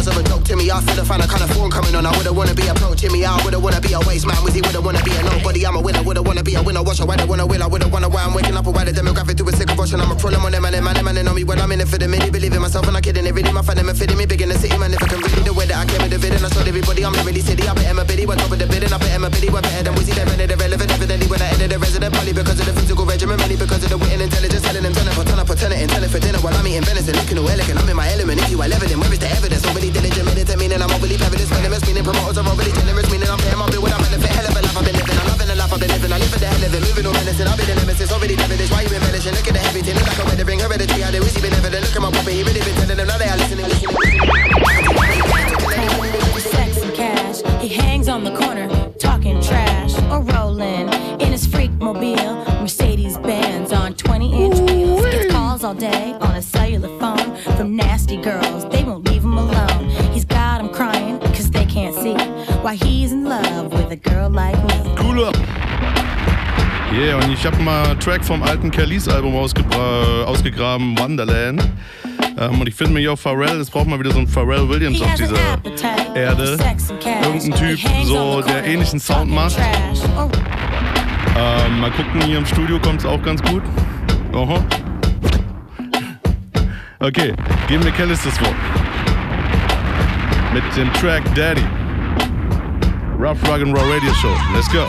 They're 0.00 0.14
bars 0.14 0.16
of 0.16 0.24
a 0.24 0.28
dope 0.28 0.44
to 0.48 0.56
me. 0.56 0.70
I 0.70 0.80
feel 0.80 0.96
the 0.96 1.04
a 1.04 1.28
kind 1.28 1.44
of 1.44 1.50
phone 1.52 1.70
coming 1.70 1.94
on. 1.94 2.06
I 2.06 2.16
wouldn't 2.16 2.34
wanna 2.34 2.54
be 2.54 2.66
approaching 2.68 3.12
me. 3.12 3.24
I 3.24 3.36
wouldn't 3.44 3.62
wanna 3.62 3.80
be 3.80 3.92
a 3.92 4.00
waste 4.00 4.26
man. 4.26 4.36
Wizzy 4.40 4.64
wouldn't 4.64 4.80
wanna 4.80 5.02
be 5.04 5.12
a 5.12 5.22
nobody. 5.22 5.66
I'm 5.66 5.76
a 5.76 5.80
winner, 5.80 6.02
wouldn't 6.02 6.26
wanna 6.26 6.42
be 6.42 6.54
a 6.54 6.62
winner. 6.62 6.82
Watch 6.82 7.00
why 7.04 7.16
they 7.16 7.28
wanna 7.28 7.46
win. 7.46 7.60
I 7.60 7.66
wouldn't 7.66 7.92
wanna 7.92 8.08
why 8.08 8.24
I'm 8.24 8.32
waking 8.32 8.56
up 8.56 8.66
a 8.66 8.72
the 8.72 8.92
demographic 8.96 9.36
to 9.36 9.44
a 9.44 9.52
sick 9.52 9.70
abortion. 9.70 10.00
I'm 10.00 10.10
a 10.10 10.16
problem 10.16 10.44
on 10.46 10.52
them 10.52 10.64
and 10.64 10.74
them 10.74 10.86
and 10.86 10.96
them 10.96 11.08
and 11.08 11.16
they 11.16 11.22
know 11.22 11.34
me 11.34 11.44
when 11.44 11.60
I'm 11.60 11.70
in 11.72 11.80
it 11.80 11.88
for 11.88 11.98
the 11.98 12.08
minute. 12.08 12.32
Believe 12.32 12.54
in 12.54 12.62
myself 12.62 12.88
and 12.88 12.96
I 12.96 13.00
kidding. 13.00 13.26
It 13.26 13.34
really 13.34 13.52
my 13.52 13.60
fan 13.60 13.76
them 13.76 13.92
fitting 13.92 14.16
me 14.16 14.24
big 14.24 14.40
in 14.40 14.48
the 14.48 14.56
city, 14.56 14.76
man. 14.78 14.94
If 14.94 15.02
I 15.02 15.06
can 15.06 15.20
really 15.20 15.42
the 15.44 15.52
way 15.52 15.66
that 15.66 15.76
I 15.76 15.84
came 15.84 16.00
in 16.00 16.10
the 16.10 16.18
vid 16.18 16.32
I 16.32 16.48
showed 16.48 16.68
everybody 16.68 17.04
I'm 17.04 17.12
really 17.20 17.44
city. 17.44 17.68
I 17.68 17.74
bet 17.74 17.84
Emma 17.84 18.04
Biddy 18.04 18.24
went 18.24 18.40
of 18.40 18.56
the 18.56 18.66
bid 18.66 18.82
and 18.84 18.94
I 18.94 18.98
bet 18.98 19.12
Emma 19.12 19.28
Biddy 19.28 19.50
went 19.52 19.68
better 19.68 19.84
than 19.84 19.94
Wizzy. 20.00 20.16
They 20.16 20.24
rented 20.24 20.50
irrelevant 20.50 20.90
evidently 20.96 21.28
when 21.28 21.42
I 21.42 21.52
ended 21.52 21.76
the 21.76 21.78
resident 21.78 22.14
probably 22.14 22.32
because 22.32 22.56
of 22.56 22.64
the 22.64 22.72
physical 22.72 23.04
regimen, 23.04 23.36
mainly 23.36 23.60
because 23.60 23.84
of 23.84 23.90
the 23.92 23.98
wit 24.00 24.16
and 24.16 24.22
intelligence. 24.22 24.64
Telling 24.64 24.82
them 24.82 24.96
turn 24.96 25.12
up, 25.12 25.20
turn 25.28 25.38
up, 25.38 25.52
turn 25.60 25.72
it, 25.76 25.84
and 25.84 25.90
turn 25.92 26.04
it 26.04 26.08
for 26.08 26.20
dinner 26.24 26.40
while 26.40 26.56
I'm 26.56 26.64
eating 26.64 26.88
venison. 26.88 27.12
Looking 27.20 27.36
all 27.36 27.52
elegant, 27.52 27.76
I'm 27.76 27.88
in 27.88 27.96
my 28.00 28.08
element. 28.08 28.40
If 28.40 28.48
you 28.48 28.56
are 28.64 28.72
evident, 28.72 28.96
where 28.96 29.12
is 29.12 29.20
the 29.20 29.28
evidence? 29.28 29.59
Promoters 32.12 32.38
are 32.38 32.48
overly 32.50 32.72
generous, 32.72 33.06
meaning 33.10 33.30
I'm 33.30 33.38
paying 33.38 33.58
my 33.58 33.70
bill 33.70 33.82
without 33.82 34.02
benefit. 34.02 34.30
Hell 34.34 34.46
of 34.46 34.56
a 34.56 34.62
life 34.62 34.76
I've 34.76 34.84
been 34.84 34.96
living. 34.98 35.14
I'm 35.14 35.26
loving 35.30 35.46
the 35.46 35.54
life 35.54 35.72
I've 35.72 35.80
been 35.80 35.90
living. 35.94 36.12
I 36.12 36.18
live 36.18 36.30
for 36.30 36.40
the 36.42 36.46
hell 36.50 36.64
of 36.66 36.74
it, 36.74 36.82
moving 36.82 37.06
on 37.06 37.14
menacing. 37.14 37.46
I've 37.46 37.58
been 37.58 37.68
the 37.70 37.74
nemesis, 37.78 38.10
already 38.10 38.34
devilish. 38.34 38.70
Why 38.70 38.82
you 38.82 38.90
embellishing? 38.90 39.34
Look 39.34 39.46
at 39.46 39.54
the 39.54 39.62
ich 67.40 67.46
habe 67.46 67.62
mal 67.62 67.84
einen 67.88 67.98
Track 68.00 68.22
vom 68.22 68.42
alten 68.42 68.70
Kellys 68.70 69.08
Album 69.08 69.34
ausgebra- 69.34 70.24
ausgegraben, 70.24 70.98
Wonderland. 70.98 71.66
Ähm, 72.38 72.60
und 72.60 72.68
ich 72.68 72.74
finde 72.74 72.92
mir 72.92 73.00
hier 73.00 73.14
auch 73.14 73.18
Pharrell, 73.18 73.58
es 73.60 73.70
braucht 73.70 73.86
mal 73.86 73.98
wieder 73.98 74.10
so 74.10 74.18
einen 74.18 74.28
Pharrell 74.28 74.68
Williams 74.68 75.00
auf 75.00 75.14
dieser 75.14 75.36
Erde. 76.14 76.58
Irgendein 77.22 77.58
Typ, 77.58 77.80
so 78.04 78.42
der 78.42 78.66
ähnlichen 78.66 79.00
Sound 79.00 79.30
macht. 79.32 79.56
or 80.18 80.30
Ähm, 81.34 81.80
mal 81.80 81.90
gucken, 81.92 82.20
hier 82.26 82.36
im 82.36 82.44
Studio 82.44 82.78
kommt 82.78 83.00
es 83.00 83.06
auch 83.06 83.22
ganz 83.22 83.42
gut. 83.42 83.62
Aha. 84.34 84.62
Okay, 86.98 87.32
geben 87.68 87.82
wir 87.84 87.92
Kellis 87.92 88.22
das 88.22 88.38
Wort. 88.42 88.54
Mit 90.52 90.64
dem 90.76 90.92
Track 90.92 91.22
Daddy. 91.34 91.64
Rough 93.18 93.42
Rug 93.48 93.62
and 93.62 93.74
Raw 93.74 93.90
Radio 93.90 94.12
Show. 94.12 94.36
Let's 94.54 94.70
go. 94.70 94.86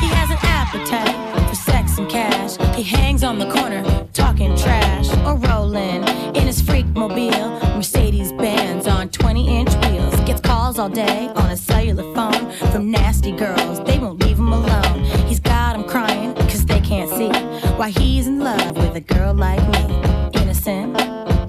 He 2.81 2.88
hangs 2.88 3.24
on 3.24 3.38
the 3.38 3.45
corner, 3.45 3.83
talking 4.12 4.57
trash 4.57 5.07
or 5.24 5.36
rolling 5.36 6.04
in 6.36 6.48
his 6.48 6.63
freak 6.63 6.88
mobile. 6.88 7.60
Mercedes 7.75 8.31
Benz 8.31 8.88
on 8.88 9.10
20 9.10 9.60
inch 9.60 9.69
wheels. 9.86 10.19
Gets 10.22 10.42
calls 10.42 10.80
all 10.80 10.89
day 10.89 11.28
on 11.36 11.51
a 11.51 11.56
cellular 11.56 12.12
phone 12.16 12.51
from 12.72 12.89
nasty 12.89 13.33
girls. 13.33 13.83
They 13.83 14.00
won't 14.00 14.25
leave 14.25 14.39
him 14.39 14.51
alone. 14.51 15.04
He's 15.28 15.39
got 15.39 15.74
them 15.74 15.88
crying 15.88 16.33
because 16.33 16.66
they 16.66 16.80
can't 16.80 17.12
see 17.12 17.30
why 17.78 17.92
he's 17.92 18.25
in 18.25 18.39
love 18.39 18.75
with 18.75 18.95
a 18.95 19.01
girl 19.13 19.36
like 19.36 19.62
me. 19.69 20.42
Innocent, 20.42 20.98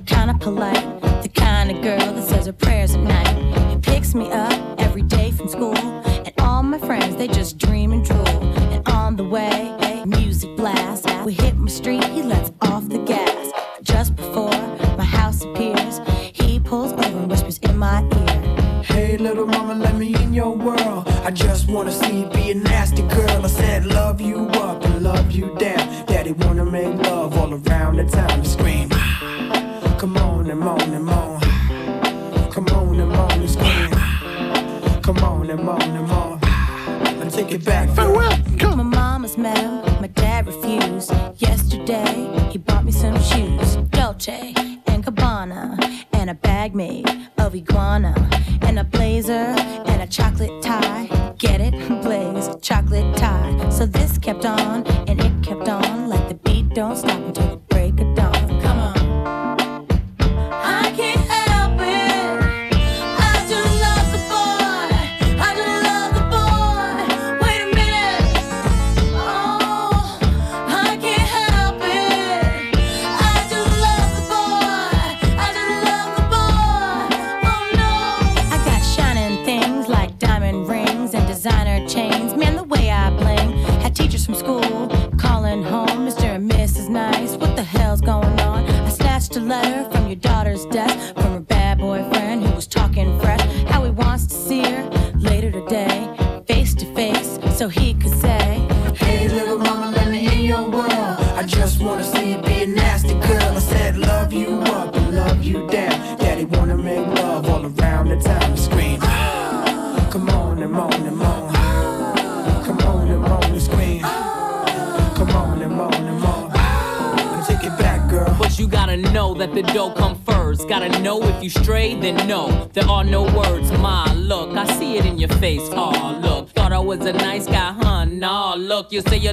kinda 0.05 0.37
polite, 0.39 0.85
the 1.23 1.31
kind 1.35 1.71
of 1.71 1.83
girl 1.83 2.13
that 2.13 2.29
says 2.29 2.45
her 2.45 2.53
prayers 2.53 2.95
at 2.95 3.01
night. 3.01 3.71
He 3.71 3.79
picks 3.79 4.15
me 4.15 4.31
up 4.31 4.53
every 4.79 5.01
day 5.01 5.31
from 5.31 5.49
school, 5.49 5.79
and 5.79 6.33
all 6.41 6.63
my 6.63 6.77
friends 6.77 7.17
they 7.17 7.27
just 7.27 7.57
dream 7.57 7.93
and 7.93 8.05
drool. 8.05 8.42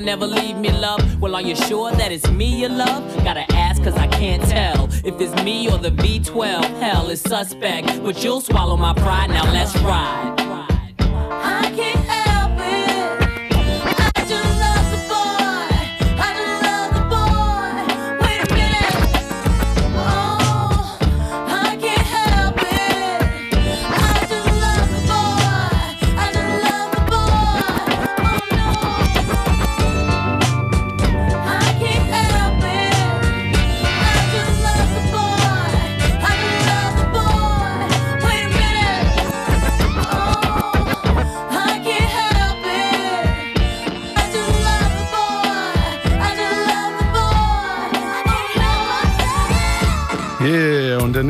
Never 0.09 0.25
leave 0.25 0.57
me, 0.57 0.71
love. 0.71 1.21
Well, 1.21 1.35
are 1.35 1.41
you 1.43 1.55
sure 1.55 1.91
that 1.91 2.11
it's 2.11 2.27
me 2.31 2.61
you 2.61 2.67
love? 2.67 3.03
Gotta 3.23 3.45
ask, 3.53 3.83
cause 3.83 3.95
I 3.95 4.07
can't 4.07 4.41
tell 4.43 4.89
if 5.05 5.21
it's 5.21 5.35
me 5.43 5.69
or 5.69 5.77
the 5.77 5.91
V12. 5.91 6.63
Hell 6.79 7.11
is 7.11 7.21
suspect, 7.21 8.01
but 8.03 8.23
you'll 8.23 8.41
swallow 8.41 8.75
my 8.75 8.93
pride. 8.93 9.29
Now 9.29 9.45
let's 9.53 9.77
ride. 9.81 10.48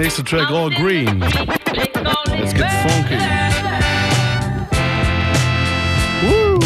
Nächste 0.09 0.23
Track 0.23 0.49
All 0.49 0.71
Green. 0.71 1.23
Jetzt 2.35 2.55
geht's 2.55 2.73
funky. 2.81 3.17
Woo! 6.23 6.59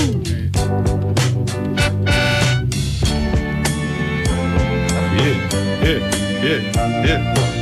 Yeah, 5.18 5.36
yeah, 5.84 6.00
yeah, 6.42 7.06
yeah, 7.06 7.53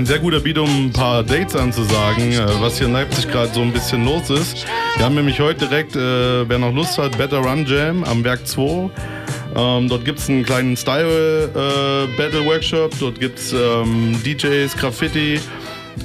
ein 0.00 0.06
sehr 0.06 0.18
guter 0.18 0.40
Beat, 0.40 0.56
um 0.56 0.86
ein 0.86 0.92
paar 0.92 1.22
Dates 1.22 1.54
anzusagen, 1.54 2.32
äh, 2.32 2.46
was 2.60 2.78
hier 2.78 2.86
in 2.86 2.94
Leipzig 2.94 3.30
gerade 3.30 3.52
so 3.52 3.60
ein 3.60 3.70
bisschen 3.70 4.06
los 4.06 4.30
ist. 4.30 4.64
Wir 4.96 5.04
haben 5.04 5.14
nämlich 5.14 5.38
heute 5.40 5.66
direkt, 5.66 5.94
äh, 5.94 6.48
wer 6.48 6.58
noch 6.58 6.72
Lust 6.72 6.96
hat, 6.96 7.18
Better 7.18 7.36
Run 7.36 7.66
Jam 7.66 8.02
am 8.04 8.24
Werk 8.24 8.46
2. 8.46 8.88
Ähm, 9.56 9.90
dort 9.90 10.06
gibt 10.06 10.20
es 10.20 10.30
einen 10.30 10.42
kleinen 10.42 10.74
Style-Battle-Workshop, 10.74 12.94
dort 12.98 13.20
gibt 13.20 13.40
es 13.40 13.52
ähm, 13.52 14.18
DJs, 14.24 14.74
Graffiti. 14.74 15.38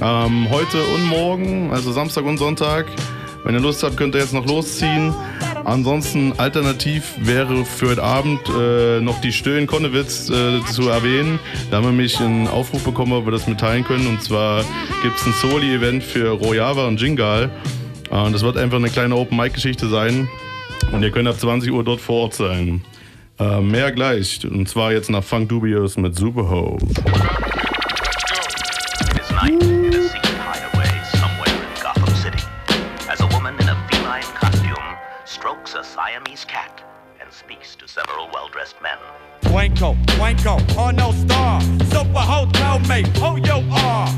Ähm, 0.02 0.46
heute 0.50 0.76
und 0.94 1.06
morgen, 1.06 1.70
also 1.72 1.90
Samstag 1.90 2.26
und 2.26 2.36
Sonntag. 2.36 2.84
Wenn 3.44 3.54
ihr 3.54 3.60
Lust 3.60 3.82
habt, 3.82 3.96
könnt 3.96 4.14
ihr 4.14 4.20
jetzt 4.20 4.34
noch 4.34 4.44
losziehen. 4.44 5.14
Ansonsten 5.66 6.32
alternativ 6.38 7.14
wäre 7.18 7.64
für 7.64 7.88
heute 7.88 8.02
Abend 8.04 8.38
äh, 8.56 9.00
noch 9.00 9.20
die 9.20 9.32
in 9.50 9.66
Konnewitz 9.66 10.30
äh, 10.30 10.64
zu 10.64 10.88
erwähnen. 10.88 11.40
Da 11.72 11.78
haben 11.78 11.86
wir 11.86 11.92
mich 11.92 12.20
einen 12.20 12.46
Aufruf 12.46 12.84
bekommen, 12.84 13.12
ob 13.12 13.24
wir 13.24 13.32
das 13.32 13.48
mitteilen 13.48 13.82
können. 13.82 14.06
Und 14.06 14.22
zwar 14.22 14.64
gibt 15.02 15.16
es 15.18 15.26
ein 15.26 15.32
Soli-Event 15.32 16.04
für 16.04 16.28
Rojava 16.28 16.86
und 16.86 17.00
Jingal. 17.00 17.50
Äh, 18.12 18.30
das 18.30 18.42
wird 18.42 18.56
einfach 18.56 18.76
eine 18.76 18.90
kleine 18.90 19.16
Open-Mic-Geschichte 19.16 19.88
sein. 19.88 20.28
Und 20.92 21.02
ihr 21.02 21.10
könnt 21.10 21.26
ab 21.26 21.36
20 21.36 21.72
Uhr 21.72 21.82
dort 21.82 22.00
vor 22.00 22.22
Ort 22.22 22.34
sein. 22.34 22.84
Äh, 23.40 23.60
mehr 23.60 23.90
gleich. 23.90 24.46
Und 24.48 24.68
zwar 24.68 24.92
jetzt 24.92 25.10
nach 25.10 25.24
Funk 25.24 25.48
Dubious 25.48 25.96
mit 25.96 26.14
Superho. 26.14 26.78
Wanko, 40.18 40.56
on 40.76 40.96
no 40.96 41.12
star. 41.12 41.60
Super 41.90 42.20
hotel 42.20 42.78
mate, 42.80 43.06
who 43.18 43.36
you 43.36 43.62
are? 43.72 44.08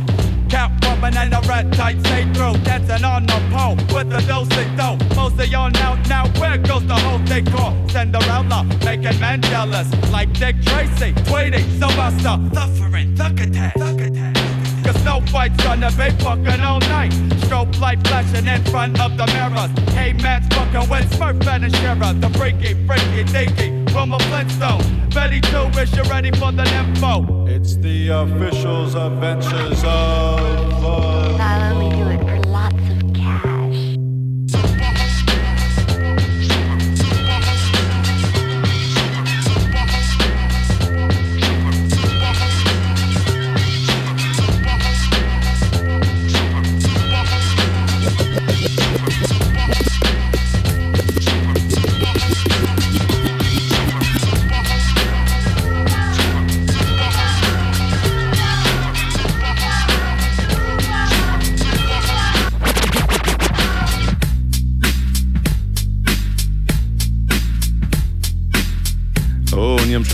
Cap 0.49 0.73
woman 0.85 1.17
and 1.17 1.35
a 1.35 1.41
red 1.49 1.73
tight 1.75 2.01
stay 2.01 2.25
through. 2.33 2.57
Dancing 2.65 3.05
on 3.05 3.27
the 3.27 3.39
pole 3.53 3.77
with 3.95 4.09
the 4.09 4.21
dosing. 4.27 4.69
Most 5.15 5.39
of 5.39 5.47
y'all 5.49 5.71
now, 5.71 5.95
now 6.09 6.27
where 6.41 6.57
goes 6.57 6.87
the 6.87 6.95
whole 6.95 7.19
decor? 7.19 7.75
Cinderella, 7.91 8.65
making 8.85 9.21
men 9.21 9.43
jealous. 9.43 9.89
Like 10.11 10.33
Dick 10.33 10.57
Tracy, 10.63 11.13
Tweety, 11.25 11.63
Sylvester, 11.79 12.39
suffering, 12.55 13.15
thug 13.17 13.41
attack, 13.41 13.75
thug 13.75 14.01
attack. 14.01 14.35
Cause 14.85 15.05
no 15.05 15.21
fight's 15.33 15.63
gonna 15.63 15.91
be 15.91 16.11
fucking 16.23 16.61
all 16.61 16.81
night. 16.81 17.13
Strobe 17.43 17.79
light 17.81 18.01
flashing 18.07 18.47
in 18.47 18.65
front 18.67 18.99
of 19.01 19.17
the 19.19 19.27
mirrors. 19.27 19.71
Hey, 19.93 20.15
man's 20.15 20.47
fucking 20.55 20.89
with 20.89 21.11
Smurf 21.13 21.47
and 21.47 21.77
Shira. 21.77 22.15
The 22.15 22.31
freaky, 22.39 22.73
freaky, 22.87 23.25
dinky. 23.25 23.78
Wilma 23.95 24.19
Flintstone. 24.21 24.83
Betty 25.15 25.41
Two, 25.41 25.67
is 25.81 25.95
you 25.97 26.03
ready 26.05 26.31
for 26.33 26.53
the 26.53 26.65
info? 26.75 27.47
It's 27.47 27.77
the 27.77 28.09
officials' 28.09 28.95
adventures 28.95 29.83
of. 29.85 30.85
Uh, 30.85 31.37
Not 31.39 31.88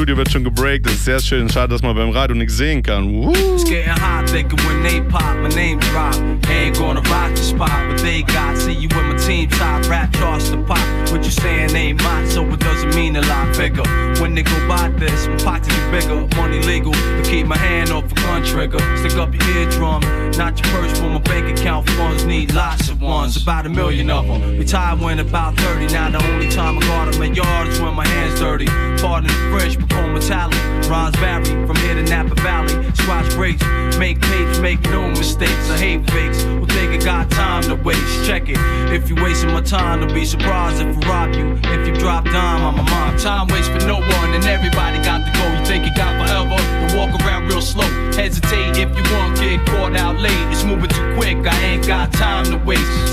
Studio 0.05 0.19
wird 0.19 0.31
schon 0.31 0.45
gebreakt. 0.45 0.85
Das 0.85 0.93
ist 0.93 1.07
sehr 1.07 1.19
schön. 1.19 1.49
Schade, 1.49 1.69
dass 1.69 1.81
man 1.81 1.97
beim 1.97 2.11
Radio 2.11 2.37
nichts 2.37 2.59
sehen 2.59 2.83
kann. 2.83 3.09
It's 3.33 3.65
getting 3.65 3.89
hot, 3.89 4.29
thinking 4.29 4.59
when 4.67 4.83
they 4.83 5.01
pop, 5.01 5.35
my 5.41 5.49
name 5.55 5.81
drop. 5.81 6.15
Ain't 6.51 6.77
gonna 6.77 7.01
rock 7.09 7.35
the 7.35 7.43
spot, 7.43 7.71
but 7.89 8.03
they 8.03 8.23
got. 8.23 8.55
See 8.59 8.75
you 8.75 8.89
with 8.89 9.07
my 9.07 9.17
team 9.17 9.49
top, 9.49 9.89
rap 9.89 10.13
charts 10.13 10.51
to 10.51 10.59
pop. 10.59 10.79
What 11.11 11.25
you 11.25 11.31
saying 11.31 11.75
ain't 11.75 12.03
mine, 12.03 12.29
so 12.29 12.45
it 12.45 12.61
doesn't 12.61 12.95
mean 12.95 13.17
a 13.17 13.23
lot 13.23 13.57
bigger. 13.57 13.83
When 14.21 14.35
they 14.35 14.43
go 14.43 14.69
by 14.69 14.91
this, 14.91 15.27
my 15.27 15.37
pockets 15.39 15.75
is 15.75 15.91
bigger, 15.91 16.29
money 16.37 16.61
legal. 16.61 16.93
But 16.93 17.25
keep 17.25 17.47
my 17.47 17.57
hand 17.57 17.91
off 17.91 18.05
a 18.13 18.15
gun 18.15 18.45
trigger. 18.45 18.81
Stick 18.99 19.17
up 19.17 19.33
your 19.33 19.57
eardrum, 19.57 20.03
not 20.37 20.53
your 20.61 20.69
purse 20.75 21.01
for 21.01 21.09
my 21.09 21.21
bank 21.21 21.59
account 21.59 21.89
funds. 21.97 22.27
Need 22.27 22.53
lots 22.53 22.91
of 22.91 23.01
ones, 23.01 23.43
about 23.43 23.65
a 23.65 23.71
million 23.71 24.11
of 24.11 24.27
them. 24.27 24.59
Retired 24.59 25.01
when 25.01 25.19
about 25.21 25.57
30, 25.57 25.95
now 25.95 26.11
the 26.11 26.23
only 26.33 26.51
time 26.51 26.77
I 26.77 26.81
got 26.83 27.15
in 27.15 27.19
my 27.19 27.27
yard 27.27 27.69
is 27.69 27.81
when 27.81 27.95
my 27.95 28.07
hands 28.07 28.39
dirty. 28.39 28.67
Pardon 29.01 29.29
the 29.29 29.94
metallic. 30.03 30.59
Rhymes 30.89 31.17
vary 31.17 31.45
from 31.67 31.77
here 31.77 31.95
to 31.95 32.03
Napa 32.03 32.35
Valley. 32.43 32.75
Squash 32.95 33.35
breaks, 33.35 33.65
make 33.99 34.21
tapes, 34.21 34.59
make 34.59 34.81
no 34.85 35.09
mistakes. 35.09 35.71
I 35.71 35.79
hate 35.79 36.11
fakes 36.11 36.43
who 36.43 36.67
think 36.67 37.03
I 37.03 37.05
got 37.05 37.31
time 37.31 37.63
to 37.65 37.77
waste. 37.77 38.27
Check 38.27 38.49
it. 38.49 38.59
If 38.93 39.09
you 39.09 39.17
wasting 39.17 39.53
my 39.53 39.61
time, 39.61 40.01
don't 40.01 40.15
be 40.15 40.25
surprised 40.25 40.81
if 40.81 40.97
I 41.05 41.09
rob 41.09 41.35
you. 41.35 41.59
If 41.65 41.87
you 41.87 41.95
drop 41.95 42.25
dime, 42.25 42.63
I'm 42.63 42.79
a 42.79 42.83
mom. 42.83 43.17
Time 43.19 43.49
waits 43.49 43.69
for 43.69 43.81
no 43.87 44.01
one, 44.01 44.35
and 44.35 44.45
everybody 44.45 44.99
got 45.03 45.25
to 45.25 45.33
go. 45.39 45.45
You 45.59 45.65
think 45.67 45.87
you 45.87 45.95
got 45.95 46.13
forever? 46.21 46.57
Then 46.57 46.97
walk 46.97 47.21
around 47.23 47.49
real 47.49 47.63
slow. 47.63 47.89
Hesitate 48.13 48.77
if 48.77 48.91
you 48.97 49.05
want, 49.15 49.39
get 49.39 49.65
caught 49.67 49.97
out 49.97 50.19
late. 50.19 50.33
It's 50.53 50.65
moving 50.65 50.91
too 50.91 51.15
quick. 51.17 51.39
I 51.47 51.57
ain't 51.65 51.87
got 51.87 52.13
time 52.13 52.45
to 52.47 52.59
waste. 52.59 53.04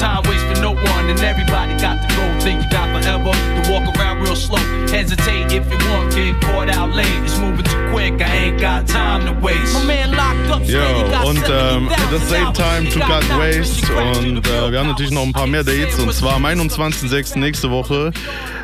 The 12.12 12.18
Same 12.28 12.52
Time 12.52 12.90
to 12.90 13.00
Cut 13.00 13.24
Waste. 13.38 13.88
Und 13.94 14.46
äh, 14.46 14.70
wir 14.70 14.80
haben 14.80 14.90
natürlich 14.90 15.12
noch 15.12 15.24
ein 15.24 15.32
paar 15.32 15.48
mehr 15.48 15.64
Dates. 15.64 15.98
Und 15.98 16.12
zwar 16.12 16.36
am 16.36 16.46
21.06. 16.46 17.40
nächste 17.40 17.72
Woche 17.72 18.12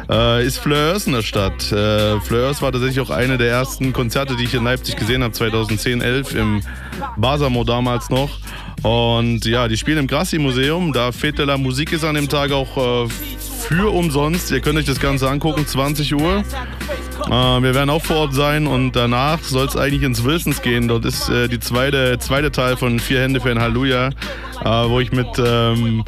äh, 0.09 0.45
ist 0.45 0.57
Fleurs 0.57 1.07
in 1.07 1.13
der 1.13 1.21
Stadt. 1.21 1.71
Äh, 1.71 2.19
Fleurs 2.19 2.61
war 2.61 2.73
tatsächlich 2.73 2.99
auch 2.99 3.09
eine 3.09 3.37
der 3.37 3.47
ersten 3.47 3.93
Konzerte, 3.93 4.35
die 4.35 4.43
ich 4.43 4.53
in 4.53 4.65
Leipzig 4.65 4.97
gesehen 4.97 5.23
habe, 5.23 5.31
2010, 5.31 6.01
11 6.01 6.35
im 6.35 6.61
Basamo 7.15 7.63
damals 7.63 8.09
noch. 8.09 8.37
Und 8.83 9.45
ja, 9.45 9.69
die 9.69 9.77
spielen 9.77 9.99
im 9.99 10.07
Grassi-Museum. 10.07 10.91
Da 10.91 11.13
Fete 11.13 11.45
la 11.45 11.57
Musik 11.57 11.93
ist 11.93 12.03
an 12.03 12.15
dem 12.15 12.27
Tag 12.27 12.51
auch 12.51 13.05
äh, 13.05 13.07
für 13.67 13.93
umsonst. 13.93 14.49
Ihr 14.51 14.61
könnt 14.61 14.79
euch 14.79 14.85
das 14.85 14.99
Ganze 15.01 15.29
angucken, 15.29 15.67
20 15.67 16.15
Uhr. 16.15 16.43
Äh, 17.25 17.29
wir 17.29 17.75
werden 17.75 17.89
auch 17.89 18.03
vor 18.03 18.15
Ort 18.17 18.33
sein 18.33 18.65
und 18.65 18.95
danach 18.95 19.43
soll 19.43 19.67
es 19.67 19.75
eigentlich 19.75 20.03
ins 20.03 20.23
Wilsons 20.23 20.61
gehen. 20.61 20.87
Dort 20.87 21.03
ist 21.03 21.27
äh, 21.29 21.49
die 21.49 21.59
zweite, 21.59 22.17
zweite 22.19 22.51
Teil 22.51 22.77
von 22.77 22.99
Vier 22.99 23.21
Hände 23.21 23.41
für 23.41 23.51
ein 23.51 23.59
Halleluja, 23.59 24.07
äh, 24.07 24.63
wo 24.63 25.01
ich 25.01 25.11
mit 25.11 25.27
ähm, 25.37 26.05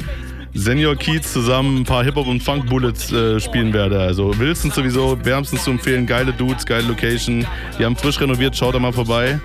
Senior 0.54 0.96
Keats 0.96 1.32
zusammen 1.32 1.78
ein 1.78 1.84
paar 1.84 2.02
Hip-Hop 2.02 2.26
und 2.26 2.42
Funk-Bullets 2.42 3.12
äh, 3.12 3.40
spielen 3.40 3.72
werde. 3.72 4.00
Also 4.00 4.36
Wilsons 4.38 4.74
sowieso 4.74 5.16
wärmstens 5.24 5.64
zu 5.64 5.70
empfehlen. 5.70 6.06
Geile 6.06 6.32
Dudes, 6.32 6.66
geile 6.66 6.86
Location. 6.88 7.46
Die 7.78 7.84
haben 7.84 7.96
frisch 7.96 8.20
renoviert, 8.20 8.56
schaut 8.56 8.74
da 8.74 8.80
mal 8.80 8.92
vorbei. 8.92 9.40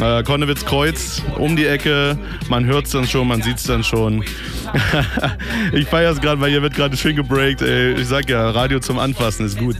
Äh, 0.00 0.22
Konnewitz 0.22 0.64
Kreuz 0.64 1.22
um 1.38 1.56
die 1.56 1.66
Ecke. 1.66 2.18
Man 2.48 2.64
hört 2.64 2.86
es 2.86 2.92
dann 2.92 3.06
schon, 3.06 3.28
man 3.28 3.42
sieht 3.42 3.58
es 3.58 3.64
dann 3.64 3.84
schon. 3.84 4.24
ich 5.72 5.86
feiere 5.86 6.12
es 6.12 6.20
gerade, 6.20 6.40
weil 6.40 6.50
hier 6.50 6.62
wird 6.62 6.74
gerade 6.74 6.96
schön 6.96 7.16
gebreakt. 7.16 7.60
Ey. 7.60 7.92
Ich 7.92 8.06
sag 8.06 8.28
ja, 8.28 8.50
Radio 8.50 8.80
zum 8.80 8.98
Anfassen 8.98 9.44
ist 9.44 9.58
gut. 9.58 9.76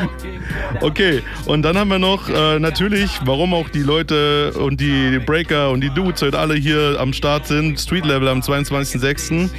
okay, 0.80 1.22
und 1.44 1.62
dann 1.62 1.76
haben 1.76 1.88
wir 1.88 1.98
noch 1.98 2.28
äh, 2.28 2.58
natürlich, 2.58 3.20
warum 3.24 3.52
auch 3.52 3.68
die 3.68 3.82
Leute 3.82 4.52
und 4.52 4.80
die 4.80 5.18
Breaker 5.18 5.70
und 5.70 5.82
die 5.82 5.90
Dudes 5.90 6.22
heute 6.22 6.38
alle 6.38 6.54
hier 6.54 6.96
am 6.98 7.12
Start 7.12 7.46
sind. 7.46 7.78
Street 7.78 8.06
Level 8.06 8.28
am 8.28 8.40
22.06. 8.40 9.50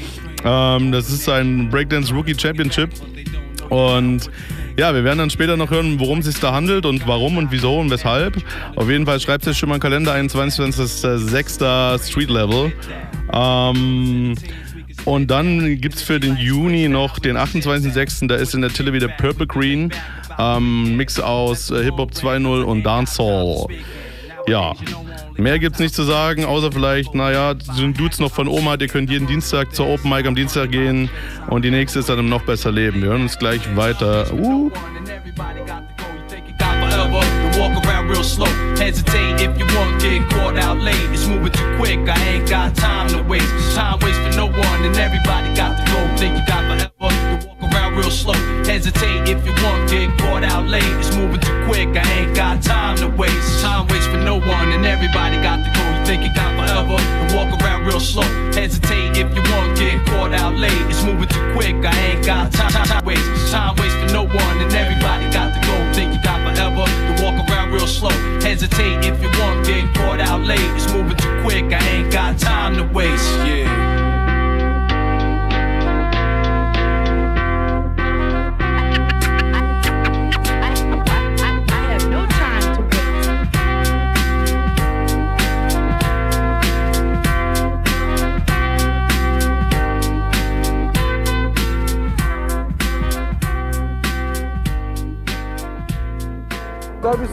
Ähm, 0.44 0.92
das 0.92 1.10
ist 1.10 1.28
ein 1.30 1.70
Breakdance 1.70 2.14
Rookie 2.14 2.36
Championship. 2.38 2.90
Und 3.70 4.30
ja, 4.78 4.94
wir 4.94 5.04
werden 5.04 5.20
dann 5.20 5.30
später 5.30 5.58
noch 5.58 5.70
hören, 5.70 6.00
worum 6.00 6.20
es 6.20 6.26
sich 6.26 6.40
da 6.40 6.54
handelt 6.54 6.86
und 6.86 7.08
warum 7.08 7.38
und 7.38 7.52
wieso 7.52 7.78
und 7.78 7.90
weshalb. 7.90 8.38
Auf 8.76 8.90
jeden 8.90 9.06
Fall 9.06 9.20
schreibt 9.20 9.48
euch 9.48 9.58
schon 9.58 9.70
mal 9.70 9.76
einen 9.76 9.82
Kalender 9.82 10.14
ein, 10.14 10.28
22.06. 10.30 12.08
Street 12.08 12.30
Level. 12.30 12.72
Ähm, 13.34 14.36
und 15.06 15.32
dann 15.32 15.80
gibt 15.82 15.96
es 15.96 16.02
für 16.02 16.20
den 16.20 16.38
Juni 16.38 16.88
noch 16.88 17.20
den 17.20 17.38
28.06. 17.38 18.28
Da 18.28 18.36
ist 18.36 18.54
in 18.54 18.62
der 18.62 18.72
Tille 18.72 18.94
wieder 18.94 19.08
Purple 19.08 19.48
Green. 19.48 19.92
Ähm, 20.38 20.96
Mix 20.96 21.20
aus 21.20 21.72
äh, 21.72 21.84
Hip-Hop 21.84 22.12
2.0 22.12 22.62
und 22.64 22.84
Dancehall. 22.84 23.68
Ja, 24.48 24.74
mehr 25.42 25.60
gibt's 25.60 25.80
nicht 25.80 25.94
zu 25.94 26.04
sagen, 26.04 26.46
außer 26.46 26.72
vielleicht, 26.72 27.14
naja, 27.16 27.56
sind 27.74 28.00
Dudes 28.00 28.20
noch 28.20 28.32
von 28.32 28.48
Oma, 28.48 28.76
ihr 28.80 28.88
könnt 28.88 29.10
jeden 29.10 29.28
Dienstag 29.28 29.74
zur 29.76 29.88
Open 29.88 30.10
Mic 30.10 30.26
am 30.26 30.36
Dienstag 30.36 30.72
gehen 30.72 31.10
und 31.50 31.66
die 31.66 31.72
nächste 31.72 32.00
ist 32.00 32.10
dann 32.10 32.20
im 32.20 32.30
noch 32.30 32.44
besser 32.44 32.72
Leben. 32.72 33.02
Wir 33.02 33.10
hören 33.10 33.24
uns 33.24 33.38
gleich 33.38 33.62
weiter. 33.76 34.32
Uh. 34.34 34.72
walk 37.62 37.86
around 37.86 38.10
real 38.10 38.24
slow. 38.24 38.52
Hesitate 38.78 39.42
if 39.42 39.58
you 39.60 39.66
want, 39.76 40.02
get 40.02 40.28
caught 40.32 40.58
out 40.58 40.78
late. 40.78 41.10
It's 41.14 41.28
moving 41.28 41.52
too 41.52 41.78
quick, 41.78 42.00
I 42.10 42.18
ain't 42.30 42.50
got 42.50 42.76
time 42.76 43.10
to 43.10 43.22
waste. 43.24 43.76
Time 43.76 44.00
waits 44.00 44.18
for 44.18 44.34
no 44.36 44.48
one, 44.48 44.80
and 44.86 44.96
everybody 44.98 45.54
got 45.56 45.78
to 45.78 45.84
go. 45.92 46.00
Think 46.18 46.38
you 46.38 46.46
got 46.48 46.64
forever 46.66 46.90
to 46.90 47.48
walk 47.48 47.74
around 47.74 47.96
real 47.98 48.12
slow. 48.12 48.40
Hesitate 48.66 49.30
if 49.30 49.46
you 49.46 49.54
want, 49.64 49.90
get 49.90 50.10
caught 50.20 50.44
out 50.44 50.66
late. 50.68 50.94
It's 51.00 51.16
moving 51.16 51.40
too 51.40 51.58
quick, 51.68 51.90
I 51.96 52.06
ain't 52.18 52.21
everybody 55.02 55.42
got 55.42 55.58
to 55.66 55.72
go. 55.74 55.82
You 55.98 56.06
think 56.06 56.24
you 56.24 56.34
got 56.36 56.54
forever 56.54 56.98
to 56.98 57.36
walk 57.36 57.50
around 57.60 57.86
real 57.86 58.00
slow. 58.00 58.28
Hesitate 58.54 59.18
if 59.18 59.36
you 59.36 59.42
want, 59.52 59.76
get 59.78 60.06
caught 60.06 60.32
out 60.32 60.56
late. 60.56 60.82
It's 60.90 61.04
moving 61.04 61.28
too 61.28 61.54
quick, 61.54 61.76
I 61.84 61.96
ain't 61.98 62.26
got 62.26 62.52
time, 62.52 62.72
time, 62.72 62.86
time 62.86 63.06
waste. 63.06 63.52
Time 63.52 63.76
waits 63.78 63.96
for 63.96 64.14
no 64.14 64.24
one, 64.24 64.58
and 64.62 64.72
everybody 64.72 65.26
got 65.32 65.54
to 65.56 65.62
go. 65.68 65.94
Think 65.94 66.14
you 66.14 66.22
got 66.22 66.40
forever 66.46 66.86
to 66.86 67.24
walk 67.24 67.50
around 67.50 67.72
real 67.72 67.88
slow. 67.88 68.14
Hesitate 68.42 69.04
if 69.04 69.20
you 69.22 69.30
want, 69.40 69.66
get 69.66 69.92
caught 69.96 70.20
out 70.20 70.42
late. 70.42 70.60
It's 70.78 70.92
moving 70.94 71.18
too 71.18 71.42
quick, 71.42 71.66
I 71.74 71.84
ain't 71.88 72.14
got 72.14 72.38
time 72.38 72.76
to 72.78 72.84
waste. 72.94 73.26
Yeah. 73.48 73.61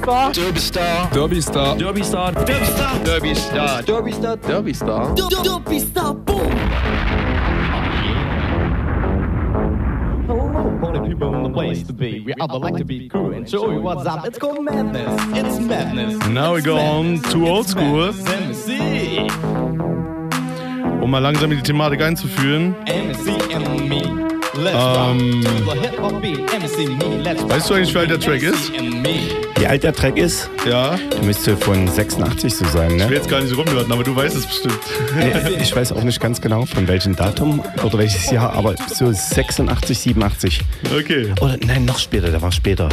Star. 0.08 0.32
Derby 0.32 0.58
Star. 0.58 1.10
Derby 1.10 1.40
Star. 1.42 1.76
Derby 1.76 2.02
Star. 2.02 2.32
Derby 2.32 2.64
Star. 2.64 3.04
Derby 3.04 3.34
Star. 3.34 3.82
Derby 3.82 4.14
Star. 4.14 4.36
Derby 4.38 4.72
Star. 4.72 5.14
Derby 5.44 5.78
Star, 5.80 6.14
boom! 6.14 6.50
Hello, 10.26 10.78
party 10.80 11.10
people 11.10 11.34
in 11.34 11.42
the 11.42 11.50
place 11.50 11.82
to 11.82 11.92
be. 11.92 12.20
We 12.20 12.32
all 12.40 12.58
like 12.58 12.76
to 12.76 12.86
be 12.86 13.10
cool 13.10 13.34
and 13.34 13.46
show 13.46 13.70
you 13.70 13.82
what's 13.82 14.06
up. 14.06 14.24
It's 14.24 14.38
called 14.38 14.64
madness. 14.64 15.12
It's 15.36 15.60
madness. 15.60 16.26
Now 16.28 16.54
we 16.54 16.62
go 16.62 16.78
on 16.78 17.20
to 17.24 17.46
old 17.46 17.68
school. 17.68 18.14
Um 21.02 21.10
mal 21.10 21.20
langsam 21.20 21.52
in 21.52 21.58
die 21.58 21.64
Thematik 21.64 22.00
einzuführen. 22.02 22.74
MSC 22.86 23.37
Ähm, 24.66 25.44
Weißt 27.48 27.70
du 27.70 27.74
eigentlich, 27.74 27.94
wie 27.94 27.98
alt 27.98 28.10
der 28.10 28.18
Track 28.20 28.42
ist? 28.42 28.72
Wie 29.56 29.66
alt 29.66 29.82
der 29.84 29.92
Track 29.92 30.16
ist? 30.16 30.50
Ja. 30.68 30.96
Der 31.12 31.22
müsste 31.22 31.56
von 31.56 31.86
86 31.86 32.54
so 32.54 32.64
sein, 32.66 32.90
Ich 32.92 32.98
will 33.00 33.06
ne? 33.08 33.14
jetzt 33.14 33.28
gar 33.28 33.40
nicht 33.40 33.50
so 33.50 33.56
rumhören, 33.60 33.90
aber 33.90 34.02
du 34.02 34.14
weißt 34.16 34.34
es 34.36 34.46
bestimmt. 34.46 34.78
Nee, 35.16 35.32
ich 35.60 35.74
weiß 35.74 35.92
auch 35.92 36.02
nicht 36.02 36.20
ganz 36.20 36.40
genau, 36.40 36.66
von 36.66 36.88
welchem 36.88 37.14
Datum 37.14 37.62
oder 37.84 37.98
welches 37.98 38.30
Jahr, 38.30 38.52
aber 38.54 38.74
so 38.92 39.10
86, 39.12 39.98
87. 39.98 40.60
Okay. 40.96 41.32
Oder 41.40 41.56
nein, 41.64 41.84
noch 41.84 41.98
später, 41.98 42.30
der 42.30 42.42
war 42.42 42.52
später. 42.52 42.88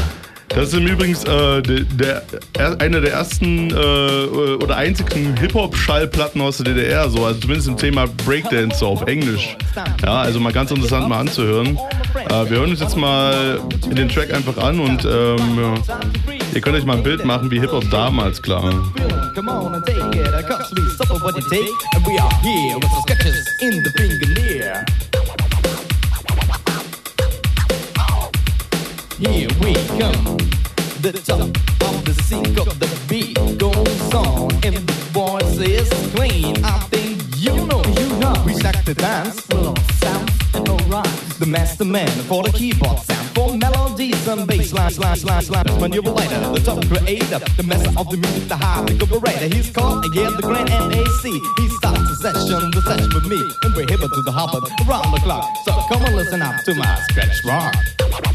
Das 0.50 0.70
ist 0.70 0.74
im 0.76 0.88
Übrigen 0.88 1.14
äh, 1.28 1.62
der, 1.62 1.82
der, 1.84 2.24
er- 2.54 2.80
einer 2.80 3.02
der 3.02 3.12
ersten 3.14 3.72
äh, 3.72 3.74
oder 3.74 4.78
einzigen 4.78 5.36
Hip-Hop-Schallplatten 5.38 6.40
aus 6.42 6.58
der 6.58 6.74
DDR, 6.74 7.10
so, 7.10 7.26
also 7.26 7.40
zumindest 7.42 7.68
im 7.68 7.78
Thema 7.78 8.06
Breakdance 8.26 8.78
so 8.80 8.88
auf 8.88 9.02
Englisch. 9.08 9.58
Ja, 10.04 10.22
also 10.22 10.40
mal 10.40 10.54
ganz 10.54 10.72
interessant 10.72 11.10
mal 11.10 11.20
anzuhören. 11.20 11.78
Äh, 12.30 12.50
wir 12.50 12.58
hören 12.60 12.70
uns 12.70 12.80
jetzt 12.80 12.96
mal 12.96 13.60
den 13.92 14.08
Track 14.08 14.34
einfach 14.34 14.58
an 14.58 14.80
und 14.80 15.04
ähm, 15.04 15.38
ja, 15.60 15.74
ihr 16.54 16.62
könnt 16.62 16.78
euch 16.78 16.86
mal 16.86 16.98
ein 16.98 17.04
Bild 17.04 17.26
machen, 17.26 17.50
wie 17.52 17.60
Hip-Hop 17.60 17.90
damals 17.92 18.42
klang. 18.42 18.94
Come 19.36 19.52
on 19.52 19.74
and 19.76 19.86
take 19.86 19.98
it. 20.18 20.34
A 20.34 20.42
costly 20.44 20.82
supper 20.98 21.16
what 21.22 21.36
you 21.36 21.44
take. 21.50 21.70
And 21.96 22.06
we 22.08 22.18
are 22.18 22.32
here 22.42 22.76
with 22.78 22.90
some 22.92 23.02
sketches 23.02 23.46
in 23.62 23.84
the 23.84 23.92
fingernail. 23.98 24.86
Here 29.18 29.48
we 29.62 29.74
come. 29.96 30.36
The 31.00 31.14
top 31.24 31.40
of 31.40 32.04
the 32.04 32.14
sink 32.24 32.58
of 32.60 32.78
the 32.78 32.90
beat 33.08 33.36
goes 33.58 34.14
on. 34.14 34.52
And 34.66 34.76
the 34.76 34.94
voice 35.16 35.58
is 35.58 35.88
clean. 36.14 36.58
I 36.66 36.80
think 36.92 37.24
you 37.38 37.56
know, 37.66 37.82
you 37.96 38.10
know. 38.20 38.36
We 38.46 38.54
stack 38.56 38.84
the 38.84 38.94
dance 38.94 39.36
with 39.48 39.68
all 39.68 39.76
sounds 40.04 40.32
and 40.54 40.68
all 40.68 40.80
rhymes. 40.92 41.40
The 41.40 41.46
master 41.46 41.86
man 41.86 42.10
for 42.28 42.44
the 42.44 42.52
keyboard 42.52 43.00
sound. 43.00 43.30
For 43.30 43.56
melodies 43.56 44.28
and 44.28 44.46
bass 44.46 44.74
lines, 44.74 45.00
lines, 45.00 45.24
lines, 45.24 45.50
lines. 45.50 45.72
Manipulator, 45.80 46.52
the 46.52 46.60
top 46.60 46.86
creator. 46.86 47.40
The 47.56 47.64
master 47.64 47.98
of 47.98 48.12
the 48.12 48.18
music, 48.18 48.50
the 48.50 48.58
high 48.58 48.84
operator. 48.84 49.56
He's 49.56 49.70
called 49.72 50.04
again 50.04 50.36
the 50.36 50.42
grand 50.44 50.68
MAC. 50.68 51.24
He 51.24 51.70
starts 51.80 52.04
the 52.04 52.16
session, 52.20 52.70
the 52.72 52.82
session 52.82 53.10
with 53.16 53.28
me. 53.32 53.40
And 53.64 53.74
we're 53.76 53.88
here 53.88 53.98
to 53.98 54.22
the 54.28 54.32
hopper 54.34 54.60
around 54.84 55.14
the 55.14 55.22
clock. 55.24 55.48
So 55.64 55.72
come 55.88 56.04
and 56.04 56.18
listen 56.18 56.42
up 56.42 56.62
to 56.66 56.76
my 56.76 57.00
scratch 57.08 57.46
rock. 57.46 58.35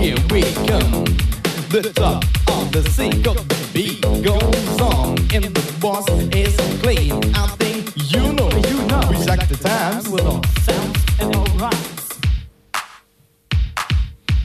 Here 0.00 0.16
we 0.30 0.42
come. 0.68 1.04
The 1.70 1.90
top 1.94 2.22
of 2.48 2.70
the 2.70 2.82
the 2.82 3.70
beat 3.72 4.02
goes 4.02 4.80
on, 4.80 5.16
and 5.34 5.44
the 5.44 5.78
boss 5.80 6.06
is 6.34 6.54
clean. 6.82 7.12
I 7.34 7.46
think 7.56 7.92
you 8.12 8.32
know, 8.34 8.48
you 8.50 8.86
know. 8.88 9.00
We 9.10 9.16
check 9.24 9.48
the 9.48 9.56
times 9.56 10.08
with 10.08 10.24
all 10.24 10.42
sounds 10.62 10.98
and 11.18 11.34
all 11.34 11.46
rhymes. 11.56 12.18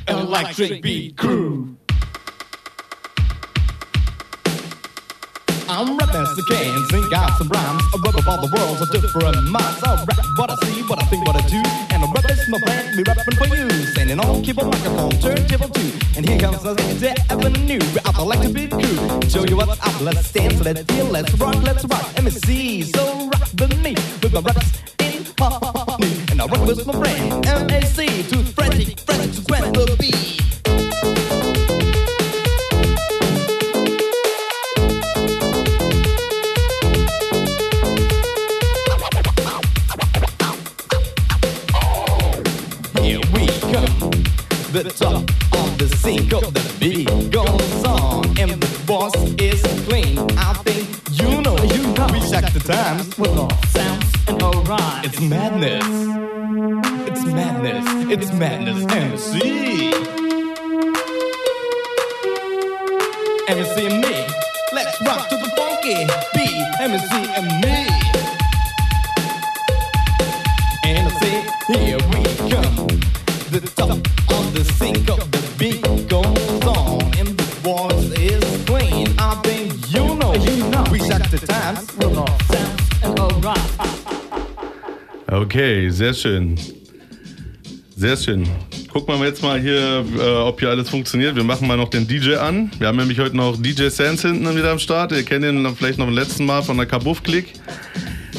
Electric 0.07 0.81
beat 0.81 1.17
crew. 1.17 1.75
I'm 5.71 5.95
rapping 5.95 6.19
as 6.19 6.35
the 6.35 6.43
can, 6.43 6.83
sing 6.91 7.07
out 7.15 7.31
some 7.37 7.47
rhymes. 7.47 7.81
I 7.95 7.97
rap 8.03 8.19
about 8.19 8.43
the 8.43 8.51
world's 8.51 8.83
a 8.83 8.91
different 8.91 9.39
minds. 9.47 9.79
I 9.81 10.03
rap 10.03 10.19
what 10.35 10.51
I 10.51 10.55
see, 10.67 10.83
what 10.83 11.01
I 11.01 11.05
think, 11.07 11.25
what 11.25 11.37
I 11.39 11.47
do. 11.47 11.63
And 11.95 12.03
I 12.03 12.11
rap 12.11 12.29
is 12.29 12.43
my 12.49 12.59
band, 12.65 12.97
be 12.97 13.03
rapping 13.07 13.37
for 13.39 13.47
you. 13.55 13.69
Sending 13.95 14.19
on 14.19 14.43
keyboard 14.43 14.67
microphone, 14.67 15.15
turntable 15.23 15.69
two. 15.69 15.91
And 16.17 16.27
here 16.27 16.37
comes 16.37 16.61
the 16.61 16.75
the 16.75 17.15
avenue. 17.31 17.79
I 18.03 18.21
like 18.21 18.41
to 18.41 18.49
be 18.51 18.67
cool. 18.67 19.21
Show 19.31 19.45
you 19.47 19.55
what's 19.55 19.79
up, 19.79 20.01
let's 20.01 20.29
dance, 20.33 20.59
let's 20.59 20.83
feel, 20.91 21.05
let's 21.05 21.31
rock, 21.39 21.55
let's 21.63 21.85
rock. 21.85 22.03
MSC, 22.19 22.93
so 22.93 23.31
rock 23.31 23.47
with 23.55 23.71
me. 23.79 23.95
With 24.21 24.33
my 24.33 24.41
raps 24.41 24.75
in 24.99 25.23
harmony. 25.39 26.11
And 26.31 26.41
I 26.41 26.45
rock 26.51 26.67
with 26.67 26.85
my 26.85 26.99
friend, 26.99 27.47
MAC. 27.47 27.95
Too 28.27 28.43
frantic, 28.59 28.99
frantic 29.07 29.31
to 29.39 29.41
grab 29.47 29.73
the 29.73 29.95
beat. 29.97 30.50
The 44.71 44.83
top 44.83 45.23
of 45.59 45.77
the 45.77 45.87
sink 45.97 46.31
of 46.31 46.53
the 46.53 46.75
beat 46.79 47.07
goes 47.29 47.83
on, 47.83 48.25
and 48.39 48.51
the 48.51 48.83
boss 48.87 49.13
is 49.37 49.61
clean. 49.85 50.17
I 50.37 50.53
think 50.63 50.87
you 51.11 51.41
know, 51.41 51.57
you 51.75 51.83
know. 51.93 52.07
We 52.13 52.21
check 52.29 52.53
the 52.53 52.61
times 52.61 53.17
with 53.17 53.37
all 53.37 53.51
sounds 53.67 54.05
and 54.29 54.41
all 54.41 54.63
rhymes. 54.63 55.07
It's 55.07 55.19
madness. 55.19 55.83
It's 57.05 57.25
madness. 57.25 57.85
It's 58.11 58.31
madness. 58.31 58.85
MC. 58.93 59.91
MC 63.49 63.85
and 63.87 64.01
me. 64.01 64.27
Let's 64.71 65.01
rock 65.01 65.27
to 65.27 65.35
the 65.35 65.51
funky 65.57 66.07
beat. 66.33 66.65
MC 66.79 67.15
and 67.35 67.61
me. 67.61 67.87
Say, 71.19 71.45
here 71.67 71.97
we 72.09 72.23
come. 72.49 73.20
Okay, 85.27 85.89
sehr 85.89 86.13
schön. 86.13 86.57
Sehr 87.97 88.15
schön. 88.15 88.47
Gucken 88.91 89.19
wir 89.19 89.27
jetzt 89.27 89.43
mal 89.43 89.59
hier, 89.59 90.05
äh, 90.17 90.21
ob 90.21 90.61
hier 90.61 90.69
alles 90.69 90.89
funktioniert. 90.89 91.35
Wir 91.35 91.43
machen 91.43 91.67
mal 91.67 91.75
noch 91.75 91.89
den 91.89 92.07
DJ 92.07 92.35
an. 92.35 92.71
Wir 92.79 92.87
haben 92.87 92.97
nämlich 92.97 93.19
heute 93.19 93.35
noch 93.35 93.61
DJ 93.61 93.89
Sans 93.89 94.21
hinten 94.21 94.55
wieder 94.55 94.71
am 94.71 94.79
Start. 94.79 95.11
Ihr 95.11 95.23
kennt 95.23 95.43
ihn 95.43 95.67
vielleicht 95.75 95.99
noch 95.99 96.05
vom 96.05 96.15
letzten 96.15 96.45
Mal 96.45 96.61
von 96.63 96.77
der 96.77 96.85
Kabuff-Click. 96.85 97.53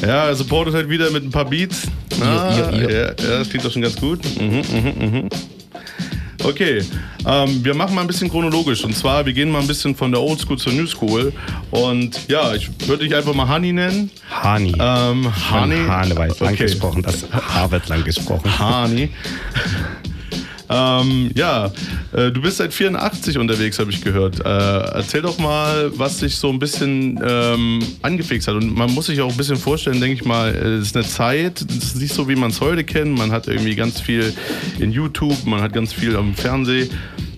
Ja, 0.05 0.25
er 0.27 0.35
supportet 0.35 0.73
halt 0.73 0.89
wieder 0.89 1.09
mit 1.11 1.23
ein 1.23 1.29
paar 1.31 1.45
Beats. 1.45 1.87
Ah, 2.21 2.71
Ja, 2.71 2.89
ja, 2.89 3.11
das 3.13 3.49
klingt 3.49 3.65
doch 3.65 3.71
schon 3.71 3.81
ganz 3.81 3.95
gut. 3.95 4.19
Mhm, 4.39 4.61
mhm, 4.71 5.11
mhm. 5.15 5.29
Okay, 6.43 6.81
ähm, 7.25 7.63
wir 7.63 7.73
machen 7.73 7.95
mal 7.95 8.01
ein 8.01 8.07
bisschen 8.07 8.29
chronologisch. 8.29 8.83
Und 8.83 8.93
zwar, 8.97 9.25
wir 9.25 9.31
gehen 9.31 9.49
mal 9.49 9.61
ein 9.61 9.67
bisschen 9.67 9.95
von 9.95 10.11
der 10.11 10.19
Old 10.21 10.41
School 10.41 10.57
zur 10.57 10.73
New 10.73 10.85
School. 10.87 11.31
Und 11.71 12.19
ja, 12.27 12.53
ich 12.53 12.69
würde 12.85 13.05
dich 13.05 13.15
einfach 13.15 13.33
mal 13.33 13.47
Hani 13.47 13.71
nennen. 13.71 14.11
Hani. 14.29 14.73
Ähm, 14.77 15.31
Hani. 15.51 15.75
Hane 15.87 16.13
lang 16.13 16.31
Okay. 16.31 16.55
gesprochen, 16.57 17.01
das 17.01 17.25
H 17.31 17.71
wird 17.71 17.87
lang 17.87 18.03
gesprochen. 18.03 18.59
Hani. 18.59 19.09
ähm, 20.69 21.31
ja, 21.35 21.71
äh, 22.13 22.31
du 22.31 22.41
bist 22.41 22.57
seit 22.57 22.73
84 22.73 23.37
unterwegs, 23.37 23.79
habe 23.79 23.91
ich 23.91 24.01
gehört. 24.01 24.39
Äh, 24.39 24.49
erzähl 24.49 25.21
doch 25.21 25.37
mal, 25.37 25.91
was 25.97 26.17
dich 26.17 26.35
so 26.35 26.49
ein 26.49 26.59
bisschen 26.59 27.19
ähm, 27.23 27.79
angefixt 28.01 28.47
hat. 28.47 28.55
Und 28.55 28.75
man 28.75 28.91
muss 28.91 29.07
sich 29.07 29.21
auch 29.21 29.29
ein 29.29 29.37
bisschen 29.37 29.57
vorstellen, 29.57 29.99
denke 29.99 30.15
ich 30.15 30.25
mal, 30.25 30.53
äh, 30.53 30.75
es 30.75 30.87
ist 30.87 30.95
eine 30.95 31.05
Zeit, 31.05 31.61
es 31.61 31.75
ist 31.75 31.95
nicht 31.97 32.13
so, 32.13 32.27
wie 32.29 32.35
man 32.35 32.51
es 32.51 32.61
heute 32.61 32.83
kennt. 32.83 33.17
Man 33.17 33.31
hat 33.31 33.47
irgendwie 33.47 33.75
ganz 33.75 33.99
viel 33.99 34.33
in 34.79 34.91
YouTube, 34.91 35.45
man 35.45 35.61
hat 35.61 35.73
ganz 35.73 35.93
viel 35.93 36.15
am 36.15 36.33
Fernsehen. 36.33 36.89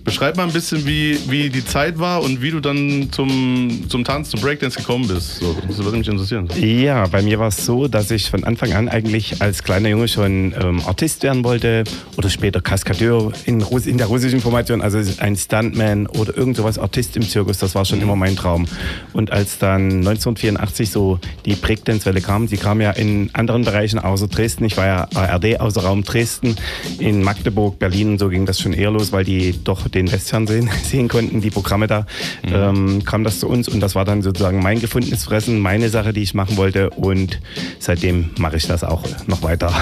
Beschreib 0.06 0.36
mal 0.36 0.44
ein 0.44 0.52
bisschen, 0.52 0.86
wie, 0.86 1.18
wie 1.28 1.50
die 1.50 1.64
Zeit 1.64 1.98
war 1.98 2.22
und 2.22 2.40
wie 2.40 2.52
du 2.52 2.60
dann 2.60 3.08
zum, 3.10 3.86
zum 3.88 4.04
Tanz, 4.04 4.30
zum 4.30 4.40
Breakdance 4.40 4.78
gekommen 4.78 5.08
bist. 5.08 5.40
So, 5.40 5.56
das 5.66 5.78
würde 5.78 5.98
mich 5.98 6.06
interessieren. 6.06 6.48
Ja, 6.56 7.08
bei 7.08 7.22
mir 7.22 7.40
war 7.40 7.48
es 7.48 7.66
so, 7.66 7.88
dass 7.88 8.12
ich 8.12 8.30
von 8.30 8.44
Anfang 8.44 8.72
an 8.72 8.88
eigentlich 8.88 9.42
als 9.42 9.64
kleiner 9.64 9.88
Junge 9.88 10.06
schon 10.06 10.54
ähm, 10.62 10.80
Artist 10.86 11.24
werden 11.24 11.42
wollte 11.42 11.82
oder 12.16 12.30
später 12.30 12.60
Kaskadeur 12.60 13.32
in, 13.46 13.60
in 13.60 13.98
der 13.98 14.06
russischen 14.06 14.40
Formation, 14.40 14.80
also 14.80 15.00
ein 15.18 15.34
Stuntman 15.34 16.06
oder 16.06 16.36
irgend 16.36 16.56
sowas, 16.56 16.78
Artist 16.78 17.16
im 17.16 17.22
Zirkus, 17.22 17.58
das 17.58 17.74
war 17.74 17.84
schon 17.84 18.00
immer 18.00 18.14
mein 18.14 18.36
Traum. 18.36 18.66
Und 19.12 19.32
als 19.32 19.58
dann 19.58 20.06
1984 20.06 20.88
so 20.88 21.18
die 21.46 21.56
Breakdance-Welle 21.56 22.20
kam, 22.20 22.46
die 22.46 22.58
kam 22.58 22.80
ja 22.80 22.92
in 22.92 23.30
anderen 23.32 23.64
Bereichen 23.64 23.98
außer 23.98 24.28
Dresden, 24.28 24.66
ich 24.66 24.76
war 24.76 24.86
ja 24.86 25.08
ARD 25.16 25.58
außer 25.58 25.82
Raum 25.82 26.04
Dresden, 26.04 26.54
in 27.00 27.24
Magdeburg, 27.24 27.80
Berlin 27.80 28.10
und 28.10 28.18
so 28.20 28.28
ging 28.28 28.46
das 28.46 28.60
schon 28.60 28.72
eher 28.72 28.92
los, 28.92 29.10
weil 29.10 29.24
die 29.24 29.52
doch 29.64 29.88
den 29.96 30.10
Westfernsehen 30.12 30.70
sehen 30.84 31.08
konnten, 31.08 31.40
die 31.40 31.50
Programme 31.50 31.86
da, 31.86 32.06
Mhm. 32.46 32.52
ähm, 32.54 33.04
kam 33.04 33.24
das 33.24 33.40
zu 33.40 33.48
uns 33.48 33.68
und 33.68 33.80
das 33.80 33.94
war 33.94 34.04
dann 34.04 34.22
sozusagen 34.22 34.62
mein 34.62 34.80
gefundenes 34.80 35.24
Fressen, 35.24 35.58
meine 35.58 35.88
Sache, 35.88 36.12
die 36.12 36.22
ich 36.22 36.34
machen 36.34 36.56
wollte 36.56 36.90
und 36.90 37.40
seitdem 37.78 38.30
mache 38.38 38.56
ich 38.56 38.66
das 38.66 38.84
auch 38.84 39.02
noch 39.26 39.42
weiter. 39.42 39.72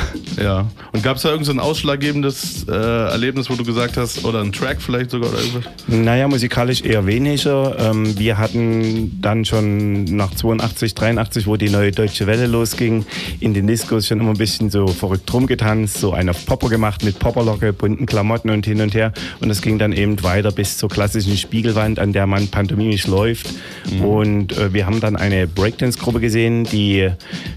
Ja. 0.40 0.66
Und 0.92 1.02
gab 1.02 1.16
es 1.16 1.22
da 1.22 1.30
irgendein 1.30 1.44
so 1.46 1.52
ein 1.52 1.60
ausschlaggebendes 1.60 2.66
äh, 2.68 2.72
Erlebnis, 2.72 3.50
wo 3.50 3.54
du 3.54 3.64
gesagt 3.64 3.96
hast, 3.96 4.24
oder 4.24 4.40
ein 4.40 4.52
Track 4.52 4.80
vielleicht 4.80 5.10
sogar 5.10 5.30
oder 5.30 5.38
irgendwas? 5.40 5.64
Naja, 5.88 6.28
musikalisch 6.28 6.82
eher 6.82 7.06
weniger. 7.06 7.76
Ähm, 7.78 8.18
wir 8.18 8.38
hatten 8.38 9.18
dann 9.20 9.44
schon 9.44 10.04
nach 10.04 10.34
82, 10.34 10.94
83, 10.94 11.46
wo 11.46 11.56
die 11.56 11.68
neue 11.70 11.90
Deutsche 11.92 12.26
Welle 12.26 12.46
losging, 12.46 13.04
in 13.40 13.54
den 13.54 13.66
Discos 13.66 14.06
schon 14.06 14.20
immer 14.20 14.30
ein 14.30 14.38
bisschen 14.38 14.70
so 14.70 14.86
verrückt 14.86 15.32
rumgetanzt, 15.32 15.98
so 15.98 16.12
einen 16.12 16.28
auf 16.30 16.46
Popper 16.46 16.68
gemacht 16.68 17.04
mit 17.04 17.18
Popperlocke, 17.18 17.72
bunten 17.72 18.06
Klamotten 18.06 18.50
und 18.50 18.64
hin 18.66 18.80
und 18.80 18.94
her. 18.94 19.12
Und 19.40 19.50
es 19.50 19.60
ging 19.62 19.78
dann 19.78 19.92
eben 20.04 20.22
weiter 20.22 20.52
bis 20.52 20.78
zur 20.78 20.88
klassischen 20.88 21.36
Spiegelwand, 21.36 21.98
an 21.98 22.12
der 22.12 22.26
man 22.26 22.48
pantomimisch 22.48 23.06
läuft. 23.06 23.50
Und 24.00 24.56
äh, 24.56 24.72
wir 24.72 24.86
haben 24.86 25.00
dann 25.00 25.16
eine 25.16 25.46
Breakdance-Gruppe 25.46 26.20
gesehen, 26.20 26.64
die 26.64 27.10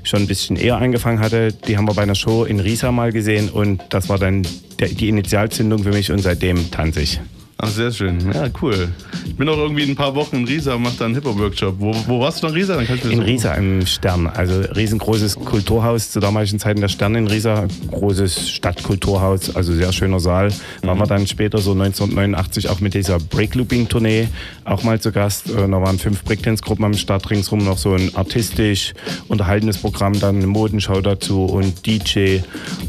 schon 0.03 0.21
ein 0.21 0.27
bisschen 0.27 0.55
eher 0.55 0.77
angefangen 0.77 1.19
hatte. 1.19 1.51
Die 1.51 1.77
haben 1.77 1.87
wir 1.87 1.93
bei 1.93 2.03
einer 2.03 2.15
Show 2.15 2.45
in 2.45 2.59
Riesa 2.59 2.91
mal 2.91 3.11
gesehen 3.11 3.49
und 3.49 3.83
das 3.89 4.09
war 4.09 4.17
dann 4.17 4.47
der, 4.79 4.89
die 4.89 5.09
Initialzündung 5.09 5.83
für 5.83 5.91
mich 5.91 6.11
und 6.11 6.19
seitdem 6.19 6.71
tanze 6.71 7.01
ich. 7.01 7.19
Ach, 7.59 7.69
sehr 7.69 7.91
schön. 7.91 8.19
Ja, 8.31 8.47
cool. 8.61 8.89
Ich 9.25 9.35
bin 9.35 9.49
auch 9.49 9.57
irgendwie 9.57 9.83
in 9.83 9.89
ein 9.89 9.95
paar 9.95 10.13
Wochen 10.13 10.35
in 10.37 10.45
Riesa 10.45 10.75
und 10.75 10.83
mache 10.83 10.97
da 10.99 11.05
einen 11.05 11.15
Hip-Hop-Workshop. 11.15 11.75
Wo, 11.79 11.95
wo 12.05 12.19
warst 12.19 12.41
du 12.43 12.47
noch 12.47 12.53
in 12.53 12.59
Riesa? 12.59 12.79
In 12.79 13.19
Riesa 13.19 13.53
im 13.55 13.83
Stern, 13.85 14.27
also 14.27 14.61
riesengroßes 14.61 15.35
Kulturhaus 15.37 16.11
zu 16.11 16.19
damaligen 16.19 16.59
Zeiten 16.59 16.81
der 16.81 16.87
Stern 16.87 17.15
in 17.15 17.25
Riesa, 17.27 17.67
großes 17.89 18.49
Stadtkulturhaus, 18.51 19.55
also 19.55 19.73
sehr 19.73 19.91
schöner 19.91 20.19
Saal. 20.19 20.53
Waren 20.83 20.99
wir 20.99 21.07
dann 21.07 21.25
später 21.25 21.57
so 21.57 21.71
1989 21.71 22.69
auch 22.69 22.79
mit 22.79 22.93
dieser 22.93 23.17
Breaklooping-Tournee 23.19 24.27
auch 24.63 24.83
mal 24.83 24.99
zu 25.01 25.11
Gast. 25.11 25.49
Äh, 25.49 25.55
Da 25.55 25.81
waren 25.81 25.97
fünf 25.97 26.23
Breakdance-Gruppen 26.23 26.85
am 26.85 26.93
Start, 26.93 27.27
ringsrum 27.31 27.59
noch 27.65 27.79
so 27.79 27.93
ein 27.93 28.15
artistisch 28.15 28.93
unterhaltenes 29.29 29.79
Programm, 29.79 30.19
dann 30.19 30.37
eine 30.37 30.47
Modenschau 30.47 31.01
dazu 31.01 31.45
und 31.45 31.85
DJ. 31.87 32.39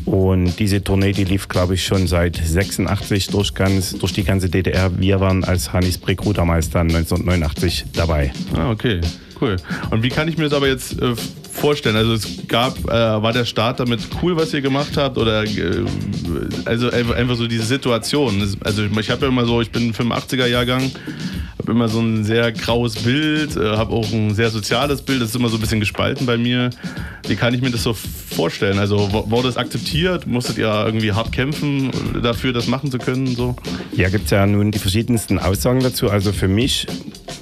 Und 0.05 0.59
diese 0.59 0.85
Tournee, 0.85 1.13
die 1.13 1.25
lief, 1.25 1.49
glaube 1.49 1.75
ich, 1.75 1.85
schon 1.85 2.07
seit 2.07 2.37
86 2.37 3.29
durch, 3.29 3.55
ganz, 3.55 3.93
durch 3.99 4.13
die 4.13 4.25
ganze 4.25 4.49
DDR. 4.63 4.91
Wir 4.99 5.21
waren 5.21 5.45
als 5.45 5.73
Hannis 5.73 5.99
dann 5.99 6.89
1989 6.89 7.87
dabei. 7.95 8.33
Ah, 8.55 8.71
okay. 8.71 9.01
Cool. 9.41 9.57
Und 9.91 10.03
wie 10.03 10.09
kann 10.09 10.27
ich 10.29 10.37
mir 10.37 10.45
das 10.45 10.53
aber 10.53 10.67
jetzt 10.67 11.01
äh, 11.01 11.15
vorstellen? 11.51 11.97
Also 11.97 12.15
es 12.15 12.49
gab, 12.49 12.77
äh, 12.87 12.91
war 12.91 13.33
der 13.33 13.45
Start 13.45 13.79
damit 13.79 14.01
cool, 14.21 14.37
was 14.37 14.53
ihr 14.53 14.61
gemacht 14.61 14.97
habt? 14.97 15.17
Oder 15.17 15.45
äh, 15.45 15.85
also 16.65 16.91
einfach, 16.91 17.15
einfach 17.15 17.37
so 17.37 17.47
diese 17.47 17.65
Situation. 17.65 18.43
Also 18.65 18.85
ich, 18.85 18.97
ich 18.97 19.11
habe 19.11 19.23
ja 19.23 19.29
immer 19.29 19.45
so, 19.45 19.61
ich 19.61 19.71
bin 19.71 19.93
85er 19.95 20.47
Jahrgang, 20.47 20.91
habe 21.69 21.77
immer 21.77 21.89
so 21.89 22.01
ein 22.01 22.25
sehr 22.25 22.51
graues 22.51 22.95
Bild, 22.95 23.55
äh, 23.57 23.77
habe 23.77 23.93
auch 23.93 24.11
ein 24.11 24.35
sehr 24.35 24.49
soziales 24.49 25.03
Bild, 25.03 25.21
das 25.21 25.31
ist 25.31 25.37
immer 25.37 25.51
so 25.51 25.59
ein 25.59 25.61
bisschen 25.61 25.81
gespalten 25.81 26.25
bei 26.25 26.39
mir. 26.39 26.71
Wie 27.27 27.37
kann 27.37 27.53
ich 27.53 27.61
mir 27.61 27.71
das 27.71 27.83
so 27.83 27.93
vorstellen? 27.93 28.79
Also 28.79 29.13
wurde 29.13 29.49
es 29.49 29.59
akzeptiert? 29.59 30.27
Musstet 30.27 30.57
ihr 30.57 30.69
irgendwie 30.87 31.13
hart 31.13 31.31
kämpfen 31.31 31.91
dafür, 32.23 32.55
das 32.55 32.69
machen 32.69 32.91
zu 32.91 32.97
können? 32.97 33.27
So? 33.27 33.55
Ja, 33.95 34.09
gibt 34.09 34.25
es 34.27 34.31
ja 34.31 34.47
nun 34.47 34.71
die 34.71 34.79
verschiedensten 34.79 35.39
Aussagen 35.39 35.81
dazu. 35.81 36.09
Also 36.09 36.33
für 36.33 36.49
mich, 36.49 36.87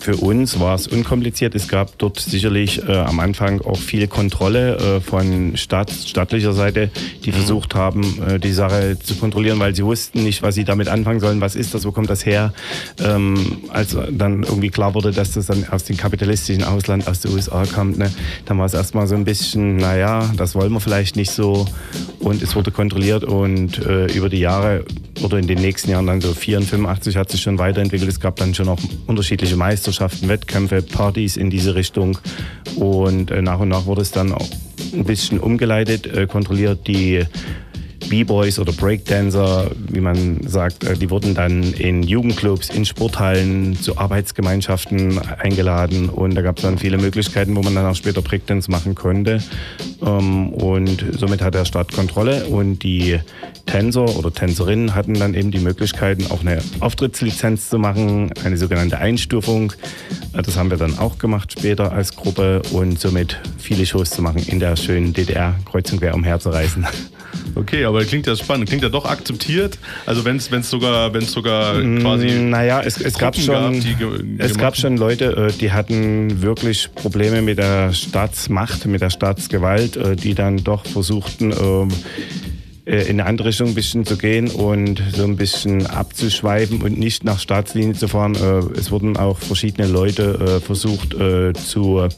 für 0.00 0.16
uns 0.16 0.58
war 0.58 0.74
es 0.74 0.88
unkompliziert. 0.88 1.54
Es 1.54 1.68
gab 1.68 1.96
dort 1.98 2.18
sicherlich 2.18 2.82
äh, 2.82 2.92
am 2.96 3.20
Anfang 3.20 3.60
auch 3.60 3.78
viel 3.78 4.08
Kontrolle 4.08 4.96
äh, 4.96 5.00
von 5.00 5.56
Staat, 5.56 5.92
staatlicher 5.92 6.52
Seite, 6.52 6.90
die 7.24 7.30
versucht 7.30 7.76
haben, 7.76 8.02
äh, 8.26 8.40
die 8.40 8.52
Sache 8.52 8.98
zu 9.00 9.14
kontrollieren, 9.14 9.60
weil 9.60 9.76
sie 9.76 9.84
wussten 9.84 10.24
nicht, 10.24 10.42
was 10.42 10.56
sie 10.56 10.64
damit 10.64 10.88
anfangen 10.88 11.20
sollen. 11.20 11.40
Was 11.40 11.54
ist 11.54 11.74
das? 11.74 11.84
Wo 11.84 11.92
kommt 11.92 12.10
das 12.10 12.26
her? 12.26 12.52
Ähm, 12.98 13.58
als 13.68 13.96
dann 14.18 14.42
irgendwie 14.42 14.70
klar 14.70 14.94
wurde, 14.94 15.12
dass 15.12 15.32
das 15.32 15.46
dann 15.46 15.66
aus 15.68 15.84
dem 15.84 15.96
kapitalistischen 15.96 16.64
Ausland, 16.64 17.06
aus 17.08 17.20
den 17.20 17.32
USA 17.32 17.64
kommt, 17.66 17.98
ne, 17.98 18.10
dann 18.44 18.58
war 18.58 18.66
es 18.66 18.74
erstmal 18.74 19.06
so 19.06 19.14
ein 19.14 19.24
bisschen, 19.24 19.76
naja, 19.76 20.30
das 20.36 20.54
wollen 20.54 20.72
wir 20.72 20.80
vielleicht 20.80 21.16
nicht 21.16 21.30
so. 21.30 21.66
Und 22.20 22.42
es 22.42 22.56
wurde 22.56 22.70
kontrolliert 22.70 23.24
und 23.24 23.78
äh, 23.78 24.06
über 24.06 24.28
die 24.28 24.40
Jahre 24.40 24.84
oder 25.22 25.38
in 25.38 25.46
den 25.46 25.60
nächsten 25.60 25.90
Jahren 25.90 26.06
dann 26.06 26.20
so 26.20 26.34
84, 26.34 26.70
85 26.70 27.16
hat 27.16 27.30
sich 27.30 27.42
schon 27.42 27.58
weiterentwickelt. 27.58 28.10
Es 28.10 28.20
gab 28.20 28.36
dann 28.36 28.54
schon 28.54 28.68
auch 28.68 28.78
unterschiedliche 29.06 29.56
Meisterschaften, 29.56 30.28
Wettkämpfe, 30.28 30.82
Partys 30.82 31.36
in 31.36 31.50
diese 31.50 31.74
Richtung. 31.74 32.18
Und 32.76 33.30
äh, 33.30 33.42
nach 33.42 33.60
und 33.60 33.68
nach 33.68 33.86
wurde 33.86 34.02
es 34.02 34.10
dann 34.10 34.32
auch 34.32 34.48
ein 34.92 35.04
bisschen 35.04 35.40
umgeleitet, 35.40 36.06
äh, 36.06 36.26
kontrolliert 36.26 36.86
die 36.86 37.24
B-Boys 38.08 38.58
oder 38.58 38.72
Breakdancer, 38.72 39.70
wie 39.88 40.00
man 40.00 40.40
sagt, 40.46 40.84
äh, 40.84 40.94
die 40.96 41.10
wurden 41.10 41.34
dann 41.34 41.62
in 41.74 42.02
Jugendclubs, 42.02 42.70
in 42.70 42.84
Sporthallen, 42.84 43.76
zu 43.80 43.98
Arbeitsgemeinschaften 43.98 45.18
eingeladen 45.38 46.08
und 46.08 46.34
da 46.34 46.42
gab 46.42 46.56
es 46.58 46.62
dann 46.62 46.78
viele 46.78 46.98
Möglichkeiten, 46.98 47.56
wo 47.56 47.62
man 47.62 47.74
dann 47.74 47.86
auch 47.86 47.94
später 47.94 48.22
Breakdance 48.22 48.70
machen 48.70 48.94
konnte. 48.94 49.42
Ähm, 50.04 50.52
Und 50.52 51.04
somit 51.18 51.42
hat 51.42 51.54
der 51.54 51.64
Staat 51.64 51.92
Kontrolle 51.92 52.46
und 52.46 52.82
die 52.82 53.18
Tänzer 53.66 54.16
oder 54.16 54.32
Tänzerinnen 54.32 54.94
hatten 54.94 55.14
dann 55.14 55.34
eben 55.34 55.50
die 55.50 55.58
Möglichkeiten, 55.58 56.26
auch 56.30 56.40
eine 56.40 56.58
Auftrittslizenz 56.80 57.68
zu 57.68 57.78
machen, 57.78 58.30
eine 58.44 58.56
sogenannte 58.56 58.98
Einstufung. 58.98 59.72
Äh, 60.32 60.42
Das 60.42 60.56
haben 60.56 60.70
wir 60.70 60.76
dann 60.78 60.98
auch 60.98 61.18
gemacht 61.18 61.52
später 61.52 61.92
als 61.92 62.14
Gruppe 62.14 62.62
und 62.72 62.98
somit 63.00 63.40
viele 63.58 63.84
Shows 63.86 64.10
zu 64.10 64.22
machen 64.22 64.42
in 64.46 64.60
der 64.60 64.76
schönen 64.76 65.12
DDR, 65.12 65.54
kreuz 65.64 65.92
und 65.92 66.00
quer 66.00 66.14
umherzureisen. 66.14 66.86
Okay, 67.54 67.84
aber 67.84 67.95
klingt 68.04 68.26
ja 68.26 68.36
spannend. 68.36 68.68
Klingt 68.68 68.82
ja 68.82 68.88
doch 68.88 69.04
akzeptiert. 69.04 69.78
Also 70.04 70.24
wenn 70.24 70.36
es 70.36 70.70
sogar, 70.70 71.12
wenn 71.14 71.22
es 71.22 71.32
sogar 71.32 71.80
quasi. 71.80 72.28
Mm, 72.28 72.50
Naja, 72.50 72.80
es, 72.84 73.00
es 73.00 73.18
gab 73.18 73.36
schon, 73.36 73.80
gab, 73.98 74.10
es 74.38 74.58
gab 74.58 74.76
schon 74.76 74.96
Leute, 74.96 75.48
äh, 75.48 75.52
die 75.52 75.72
hatten 75.72 76.42
wirklich 76.42 76.90
Probleme 76.94 77.42
mit 77.42 77.58
der 77.58 77.92
Staatsmacht, 77.92 78.86
mit 78.86 79.00
der 79.00 79.10
Staatsgewalt, 79.10 79.96
äh, 79.96 80.16
die 80.16 80.34
dann 80.34 80.58
doch 80.58 80.86
versuchten, 80.86 81.52
ähm, 81.52 81.88
äh, 82.84 83.02
in 83.02 83.20
eine 83.20 83.26
andere 83.26 83.48
Richtung 83.48 83.68
ein 83.68 83.74
bisschen 83.74 84.04
zu 84.04 84.16
gehen 84.16 84.48
und 84.48 85.02
so 85.14 85.24
ein 85.24 85.36
bisschen 85.36 85.86
abzuschweifen 85.86 86.82
und 86.82 86.98
nicht 86.98 87.24
nach 87.24 87.40
Staatslinie 87.40 87.94
zu 87.94 88.08
fahren. 88.08 88.36
Es 88.78 88.90
wurden 88.90 89.16
auch 89.16 89.38
verschiedene 89.38 89.88
Leute 89.88 90.60
versucht 90.60 91.16
zu 91.54 92.08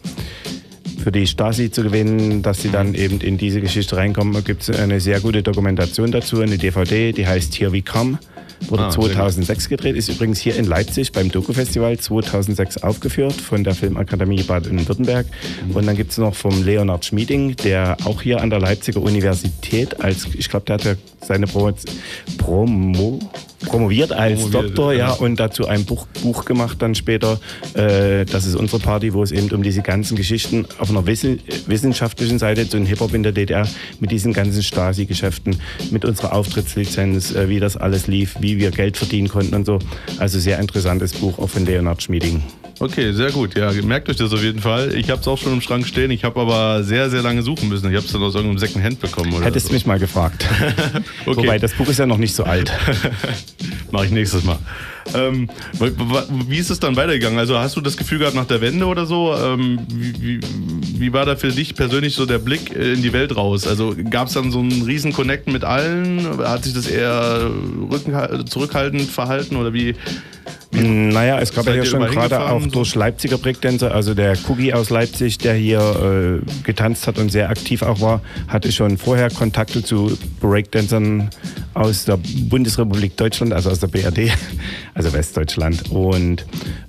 für 0.98 1.12
die 1.12 1.26
Stasi 1.26 1.70
zu 1.70 1.82
gewinnen, 1.82 2.42
dass 2.42 2.62
sie 2.62 2.70
dann 2.70 2.94
eben 2.94 3.20
in 3.20 3.38
diese 3.38 3.60
Geschichte 3.60 3.96
reinkommen. 3.96 4.34
Da 4.34 4.40
gibt 4.40 4.68
es 4.68 4.78
eine 4.78 5.00
sehr 5.00 5.20
gute 5.20 5.42
Dokumentation 5.42 6.10
dazu, 6.10 6.40
eine 6.40 6.58
DVD, 6.58 7.12
die 7.12 7.26
heißt 7.26 7.54
Here 7.58 7.72
We 7.72 7.82
Come. 7.82 8.18
Wurde 8.66 8.84
Ah, 8.84 8.90
sehr 8.90 9.02
gut. 9.02 9.12
2006 9.12 9.68
gedreht, 9.68 9.96
ist 9.96 10.08
übrigens 10.08 10.40
hier 10.40 10.56
in 10.56 10.64
Leipzig 10.64 11.12
beim 11.12 11.30
Doku-Festival 11.30 11.96
2006 11.98 12.78
aufgeführt 12.78 13.34
von 13.34 13.62
der 13.62 13.74
Filmakademie 13.74 14.42
Baden-Württemberg. 14.42 15.26
Und 15.72 15.86
dann 15.86 15.96
gibt 15.96 16.10
es 16.10 16.18
noch 16.18 16.34
vom 16.34 16.64
Leonard 16.64 17.04
Schmieding, 17.04 17.54
der 17.56 17.96
auch 18.04 18.20
hier 18.22 18.40
an 18.40 18.50
der 18.50 18.58
Leipziger 18.58 19.00
Universität 19.00 20.00
als, 20.00 20.26
ich 20.34 20.48
glaube, 20.48 20.66
der 20.66 20.74
hat 20.74 20.84
ja 20.84 20.94
seine 21.24 21.46
Promo, 21.46 21.72
Promo, 22.36 23.20
promoviert 23.66 24.12
als 24.12 24.40
Promoviert, 24.40 24.64
Doktor, 24.64 24.92
ja, 24.92 25.12
und 25.12 25.40
dazu 25.40 25.66
ein 25.66 25.84
Buch, 25.84 26.06
Buch 26.22 26.44
gemacht 26.44 26.80
dann 26.80 26.94
später. 26.94 27.40
Äh, 27.74 28.24
das 28.24 28.46
ist 28.46 28.54
unsere 28.54 28.80
Party, 28.80 29.12
wo 29.12 29.22
es 29.22 29.32
eben 29.32 29.50
um 29.50 29.62
diese 29.62 29.82
ganzen 29.82 30.16
Geschichten 30.16 30.66
auf 30.78 30.90
einer 30.90 31.06
wissen, 31.06 31.40
wissenschaftlichen 31.66 32.38
Seite 32.38 32.68
zu 32.68 32.76
den 32.76 32.86
Hip-Hop 32.86 33.14
in 33.14 33.22
der 33.22 33.32
DDR 33.32 33.68
mit 34.00 34.10
diesen 34.10 34.32
ganzen 34.32 34.62
Stasi-Geschäften, 34.62 35.60
mit 35.90 36.04
unserer 36.04 36.32
Auftrittslizenz, 36.32 37.34
äh, 37.34 37.48
wie 37.48 37.60
das 37.60 37.76
alles 37.76 38.06
lief, 38.06 38.36
wie 38.40 38.58
wir 38.58 38.70
Geld 38.70 38.96
verdienen 38.96 39.28
konnten 39.28 39.54
und 39.54 39.66
so. 39.66 39.78
Also 40.18 40.38
sehr 40.38 40.58
interessantes 40.58 41.12
Buch 41.12 41.38
auch 41.38 41.50
von 41.50 41.66
Leonard 41.66 42.02
Schmieding. 42.02 42.42
Okay, 42.80 43.12
sehr 43.12 43.32
gut. 43.32 43.56
Ja, 43.56 43.72
merkt 43.82 44.08
euch 44.08 44.16
das 44.16 44.32
auf 44.32 44.42
jeden 44.42 44.60
Fall. 44.60 44.94
Ich 44.94 45.10
habe 45.10 45.20
es 45.20 45.26
auch 45.26 45.36
schon 45.36 45.52
im 45.52 45.60
Schrank 45.60 45.84
stehen. 45.86 46.12
Ich 46.12 46.22
habe 46.22 46.38
aber 46.40 46.84
sehr, 46.84 47.10
sehr 47.10 47.22
lange 47.22 47.42
suchen 47.42 47.68
müssen. 47.68 47.90
Ich 47.90 47.96
habe 47.96 48.06
es 48.06 48.12
dann 48.12 48.22
aus 48.22 48.34
irgendeinem 48.36 48.58
Secondhand 48.58 49.00
bekommen. 49.00 49.32
Oder 49.32 49.46
Hättest 49.46 49.66
so. 49.66 49.72
mich 49.72 49.86
mal 49.86 49.98
gefragt. 49.98 50.46
Okay. 51.26 51.36
Wobei, 51.36 51.58
das 51.58 51.74
Buch 51.74 51.88
ist 51.88 51.98
ja 51.98 52.06
noch 52.06 52.16
nicht 52.16 52.34
so 52.34 52.44
alt. 52.44 52.72
Mache 53.90 54.06
ich 54.06 54.10
nächstes 54.10 54.44
Mal. 54.44 54.58
Ähm, 55.14 55.48
wie 56.48 56.58
ist 56.58 56.70
es 56.70 56.80
dann 56.80 56.96
weitergegangen? 56.96 57.38
Also 57.38 57.58
hast 57.58 57.76
du 57.76 57.80
das 57.80 57.96
Gefühl 57.96 58.18
gehabt 58.18 58.36
nach 58.36 58.46
der 58.46 58.60
Wende 58.60 58.86
oder 58.86 59.06
so? 59.06 59.34
Ähm, 59.34 59.80
wie, 59.88 60.40
wie, 60.40 61.12
war 61.12 61.24
da 61.24 61.36
für 61.36 61.48
dich 61.48 61.74
persönlich 61.74 62.14
so 62.14 62.26
der 62.26 62.38
Blick 62.38 62.74
äh, 62.74 62.92
in 62.92 63.02
die 63.02 63.12
Welt 63.12 63.34
raus? 63.36 63.66
Also 63.66 63.94
gab 64.10 64.28
es 64.28 64.34
dann 64.34 64.50
so 64.50 64.60
einen 64.60 64.82
riesen 64.82 65.12
Connect 65.12 65.46
mit 65.46 65.64
allen? 65.64 66.38
Hat 66.38 66.64
sich 66.64 66.74
das 66.74 66.86
eher 66.86 67.50
zurückhaltend 68.46 69.02
verhalten 69.02 69.56
oder 69.56 69.72
wie? 69.72 69.94
Naja, 70.70 71.40
es 71.40 71.54
gab 71.54 71.64
ja 71.64 71.72
Seid 71.72 71.74
hier 71.74 71.82
ihr 71.84 71.90
schon 71.90 72.10
gerade 72.10 72.40
auch 72.40 72.66
durch 72.66 72.94
Leipziger 72.94 73.38
Breakdancer, 73.38 73.94
also 73.94 74.14
der 74.14 74.36
Cookie 74.48 74.74
aus 74.74 74.90
Leipzig, 74.90 75.38
der 75.38 75.54
hier 75.54 76.42
äh, 76.42 76.62
getanzt 76.62 77.06
hat 77.06 77.18
und 77.18 77.30
sehr 77.30 77.48
aktiv 77.48 77.82
auch 77.82 78.00
war, 78.00 78.20
hatte 78.48 78.70
schon 78.70 78.98
vorher 78.98 79.30
Kontakte 79.30 79.82
zu 79.82 80.16
Breakdancern 80.40 81.30
aus 81.72 82.04
der 82.04 82.18
Bundesrepublik 82.18 83.16
Deutschland, 83.16 83.52
also 83.52 83.70
aus 83.70 83.80
der 83.80 83.86
BRD, 83.86 84.30
also 84.94 85.12
Westdeutschland. 85.12 85.90
Und 85.90 86.44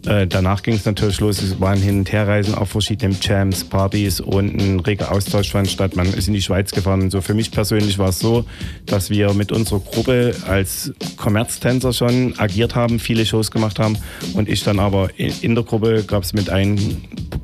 äh, 0.05 0.27
danach 0.27 0.63
ging 0.63 0.75
es 0.75 0.85
natürlich 0.85 1.19
los. 1.19 1.41
Es 1.41 1.61
waren 1.61 1.79
Hin- 1.79 1.99
und 1.99 2.11
Herreisen 2.11 2.55
auf 2.55 2.69
verschiedenen 2.69 3.15
Jams, 3.21 3.63
Partys 3.63 4.19
und 4.19 4.59
ein 4.59 4.79
reger 4.79 5.11
Austausch 5.11 5.51
fand 5.51 5.69
statt. 5.69 5.95
Man 5.95 6.11
ist 6.13 6.27
in 6.27 6.33
die 6.33 6.41
Schweiz 6.41 6.71
gefahren. 6.71 7.01
Und 7.01 7.11
so 7.11 7.21
für 7.21 7.33
mich 7.33 7.51
persönlich 7.51 7.97
war 7.99 8.09
es 8.09 8.19
so, 8.19 8.45
dass 8.87 9.09
wir 9.09 9.33
mit 9.33 9.51
unserer 9.51 9.79
Gruppe 9.79 10.35
als 10.47 10.91
Kommerztänzer 11.17 11.93
schon 11.93 12.37
agiert 12.39 12.75
haben, 12.75 12.99
viele 12.99 13.25
Shows 13.25 13.51
gemacht 13.51 13.68
haben. 13.77 13.97
Und 14.33 14.49
ich 14.49 14.63
dann 14.63 14.79
aber 14.79 15.09
in, 15.17 15.53
der 15.53 15.63
Gruppe 15.63 16.03
gab 16.03 16.23
es 16.23 16.33
mit 16.33 16.49
einem 16.49 16.77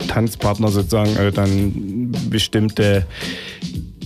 Tanzpartner 0.07 0.69
sozusagen 0.69 1.15
äh, 1.17 1.31
dann 1.31 2.11
bestimmte 2.29 3.05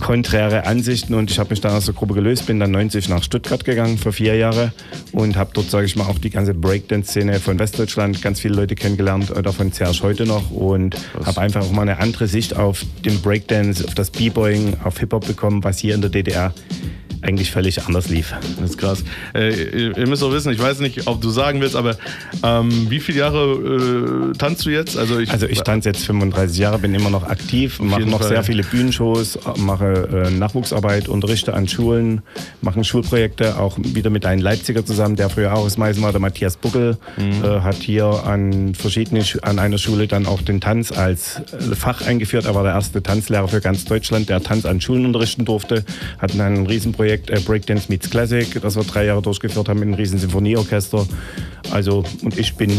konträre 0.00 0.66
Ansichten. 0.66 1.14
Und 1.14 1.30
ich 1.30 1.38
habe 1.38 1.50
mich 1.50 1.60
dann 1.60 1.72
aus 1.72 1.84
der 1.84 1.94
Gruppe 1.94 2.14
gelöst, 2.14 2.46
bin 2.46 2.58
dann 2.58 2.72
90 2.72 3.08
nach 3.08 3.22
Stuttgart 3.22 3.64
gegangen 3.64 3.98
für 3.98 4.12
vier 4.12 4.34
Jahre 4.34 4.72
und 5.12 5.36
habe 5.36 5.50
dort, 5.52 5.70
sage 5.70 5.86
ich 5.86 5.94
mal, 5.94 6.06
auch 6.06 6.18
die 6.18 6.30
ganze 6.30 6.54
Breakdance-Szene 6.54 7.38
von 7.38 7.58
Westdeutschland, 7.58 8.20
ganz 8.20 8.40
viele 8.40 8.54
Leute 8.54 8.74
kennengelernt, 8.74 9.30
äh, 9.30 9.42
davon 9.42 9.72
zerre 9.72 9.92
ich 9.92 10.02
heute 10.02 10.26
noch. 10.26 10.50
Und 10.50 10.96
habe 11.24 11.40
einfach 11.40 11.62
auch 11.62 11.72
mal 11.72 11.82
eine 11.82 11.98
andere 11.98 12.26
Sicht 12.26 12.56
auf 12.56 12.84
den 13.04 13.20
Breakdance, 13.20 13.86
auf 13.86 13.94
das 13.94 14.10
B-Boying, 14.10 14.78
auf 14.82 14.98
Hip-Hop 14.98 15.26
bekommen, 15.26 15.62
was 15.62 15.78
hier 15.78 15.94
in 15.94 16.00
der 16.00 16.10
DDR 16.10 16.52
eigentlich 17.22 17.50
völlig 17.50 17.84
anders 17.86 18.08
lief. 18.08 18.34
Das 18.60 18.70
ist 18.70 18.78
krass. 18.78 19.04
Äh, 19.34 19.90
ihr, 19.90 20.06
müsst 20.06 20.22
auch 20.22 20.32
wissen, 20.32 20.52
ich 20.52 20.60
weiß 20.60 20.80
nicht, 20.80 21.06
ob 21.06 21.20
du 21.20 21.30
sagen 21.30 21.60
willst, 21.60 21.76
aber 21.76 21.96
ähm, 22.42 22.86
wie 22.88 23.00
viele 23.00 23.18
Jahre 23.18 24.30
äh, 24.32 24.38
tanzt 24.38 24.64
du 24.64 24.70
jetzt? 24.70 24.96
Also 24.96 25.18
ich, 25.18 25.30
also 25.30 25.46
ich 25.46 25.60
tanze 25.60 25.90
jetzt 25.90 26.04
35 26.06 26.58
Jahre, 26.58 26.78
bin 26.78 26.94
immer 26.94 27.10
noch 27.10 27.28
aktiv, 27.28 27.78
mache 27.80 28.02
noch 28.02 28.20
Fall. 28.20 28.28
sehr 28.28 28.44
viele 28.44 28.62
Bühnenshows, 28.62 29.38
mache 29.56 30.26
äh, 30.26 30.30
Nachwuchsarbeit, 30.30 31.08
unterrichte 31.08 31.54
an 31.54 31.68
Schulen, 31.68 32.22
mache 32.62 32.82
Schulprojekte, 32.82 33.58
auch 33.58 33.76
wieder 33.78 34.10
mit 34.10 34.24
einem 34.24 34.42
Leipziger 34.42 34.84
zusammen, 34.84 35.16
der 35.16 35.28
früher 35.28 35.52
auch 35.52 35.64
aus 35.64 35.76
Meißen 35.76 36.02
war, 36.02 36.12
der 36.12 36.20
Matthias 36.20 36.56
Buckel, 36.56 36.96
mhm. 37.18 37.44
äh, 37.44 37.60
hat 37.60 37.76
hier 37.76 38.06
an 38.24 38.74
verschiedenen, 38.74 39.24
an 39.42 39.58
einer 39.58 39.78
Schule 39.78 40.06
dann 40.06 40.26
auch 40.26 40.40
den 40.40 40.60
Tanz 40.60 40.92
als 40.92 41.40
äh, 41.52 41.74
Fach 41.74 42.06
eingeführt. 42.06 42.46
Er 42.46 42.54
war 42.54 42.62
der 42.62 42.72
erste 42.72 43.02
Tanzlehrer 43.02 43.48
für 43.48 43.60
ganz 43.60 43.84
Deutschland, 43.84 44.28
der 44.28 44.42
Tanz 44.42 44.64
an 44.64 44.80
Schulen 44.80 45.04
unterrichten 45.04 45.44
durfte, 45.44 45.84
hat 46.18 46.30
dann 46.32 46.40
ein 46.40 46.66
Riesenprojekt 46.66 47.09
Projekt 47.10 47.30
äh, 47.30 47.40
Breakdance 47.40 47.86
Meets 47.88 48.08
Classic, 48.08 48.46
das 48.62 48.76
wir 48.76 48.84
drei 48.84 49.06
Jahre 49.06 49.20
durchgeführt 49.20 49.68
haben 49.68 49.80
mit 49.80 49.88
einem 49.88 49.94
riesen 49.94 50.18
Sinfonieorchester. 50.18 51.04
Also, 51.72 52.04
und 52.22 52.38
ich 52.38 52.54
bin 52.54 52.70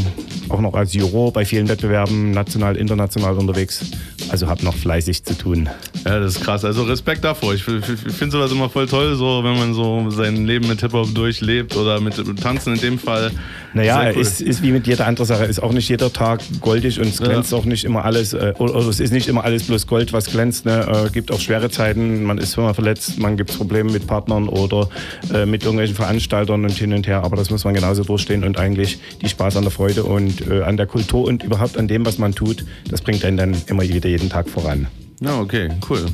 auch 0.48 0.62
noch 0.62 0.74
als 0.74 0.94
Juror 0.94 1.34
bei 1.34 1.44
vielen 1.44 1.68
Wettbewerben 1.68 2.32
national, 2.32 2.78
international 2.78 3.36
unterwegs. 3.36 3.92
Also 4.30 4.48
habe 4.48 4.64
noch 4.64 4.76
fleißig 4.76 5.26
zu 5.26 5.38
tun. 5.38 5.70
Ja, 6.06 6.20
das 6.20 6.38
ist 6.38 6.44
krass. 6.44 6.64
Also 6.64 6.84
Respekt 6.84 7.26
davor. 7.26 7.54
Ich, 7.54 7.68
ich 7.68 8.14
finde 8.14 8.32
sowas 8.32 8.52
immer 8.54 8.70
voll 8.70 8.88
toll, 8.88 9.16
so 9.16 9.44
wenn 9.44 9.58
man 9.58 9.74
so 9.74 10.10
sein 10.10 10.46
Leben 10.46 10.68
mit 10.68 10.80
Hip-Hop 10.80 11.14
durchlebt 11.14 11.76
oder 11.76 12.00
mit 12.00 12.16
Tanzen 12.42 12.76
in 12.76 12.80
dem 12.80 13.00
Fall. 13.00 13.32
Naja, 13.74 14.12
cool. 14.14 14.22
ist, 14.22 14.42
ist 14.42 14.62
wie 14.62 14.72
mit 14.72 14.88
jeder 14.88 15.08
anderen 15.08 15.28
Sache. 15.28 15.46
Ist 15.46 15.62
auch 15.62 15.72
nicht 15.72 15.88
jeder 15.88 16.12
Tag 16.12 16.42
goldig 16.60 17.00
und 17.00 17.08
es 17.08 17.20
glänzt 17.20 17.52
ja. 17.52 17.58
auch 17.58 17.66
nicht 17.66 17.84
immer 17.84 18.04
alles, 18.04 18.34
äh, 18.34 18.54
oder, 18.58 18.76
oder, 18.76 18.88
es 18.88 19.00
ist 19.00 19.14
nicht 19.14 19.28
immer 19.28 19.44
alles 19.44 19.64
bloß 19.64 19.88
Gold, 19.88 20.14
was 20.14 20.26
glänzt. 20.26 20.66
Ne? 20.66 21.06
Äh, 21.08 21.10
gibt 21.12 21.32
auch 21.32 21.40
schwere 21.40 21.70
Zeiten, 21.70 22.24
man 22.24 22.38
ist 22.38 22.58
immer 22.58 22.74
verletzt, 22.74 23.18
man 23.20 23.38
gibt 23.38 23.56
Probleme 23.58 23.92
mit 23.92 24.08
Partnern 24.08 24.50
oder 24.50 24.90
äh, 25.34 25.46
mit 25.46 25.64
irgendwelchen 25.64 25.96
Veranstaltern 25.96 26.66
und 26.66 26.72
hin 26.72 26.94
und 26.94 27.08
her. 27.08 27.24
Aber 27.24 27.38
das 27.38 27.50
muss 27.50 27.64
man 27.64 27.74
genauso 27.74 28.04
durchstehen 28.04 28.44
und 28.44 28.58
eigentlich 28.58 29.00
die 29.22 29.30
Spaß 29.30 29.56
an 29.56 29.64
der 29.64 29.72
Freude 29.72 30.04
und 30.04 30.48
äh, 30.50 30.64
an 30.64 30.78
der 30.78 30.86
Kultur 30.86 31.26
und 31.26 31.44
überhaupt 31.44 31.78
an 31.78 31.88
dem, 31.88 32.06
was 32.06 32.18
man 32.18 32.34
tut, 32.34 32.66
das 32.90 33.02
bringt 33.02 33.24
einen 33.24 33.38
dann 33.38 33.56
immer 33.68 33.84
wieder 33.84 34.10
jeden 34.10 34.30
Tag 34.30 34.50
voran. 34.50 34.88
Ja, 35.24 35.40
okay, 35.40 35.70
cool. 35.88 36.08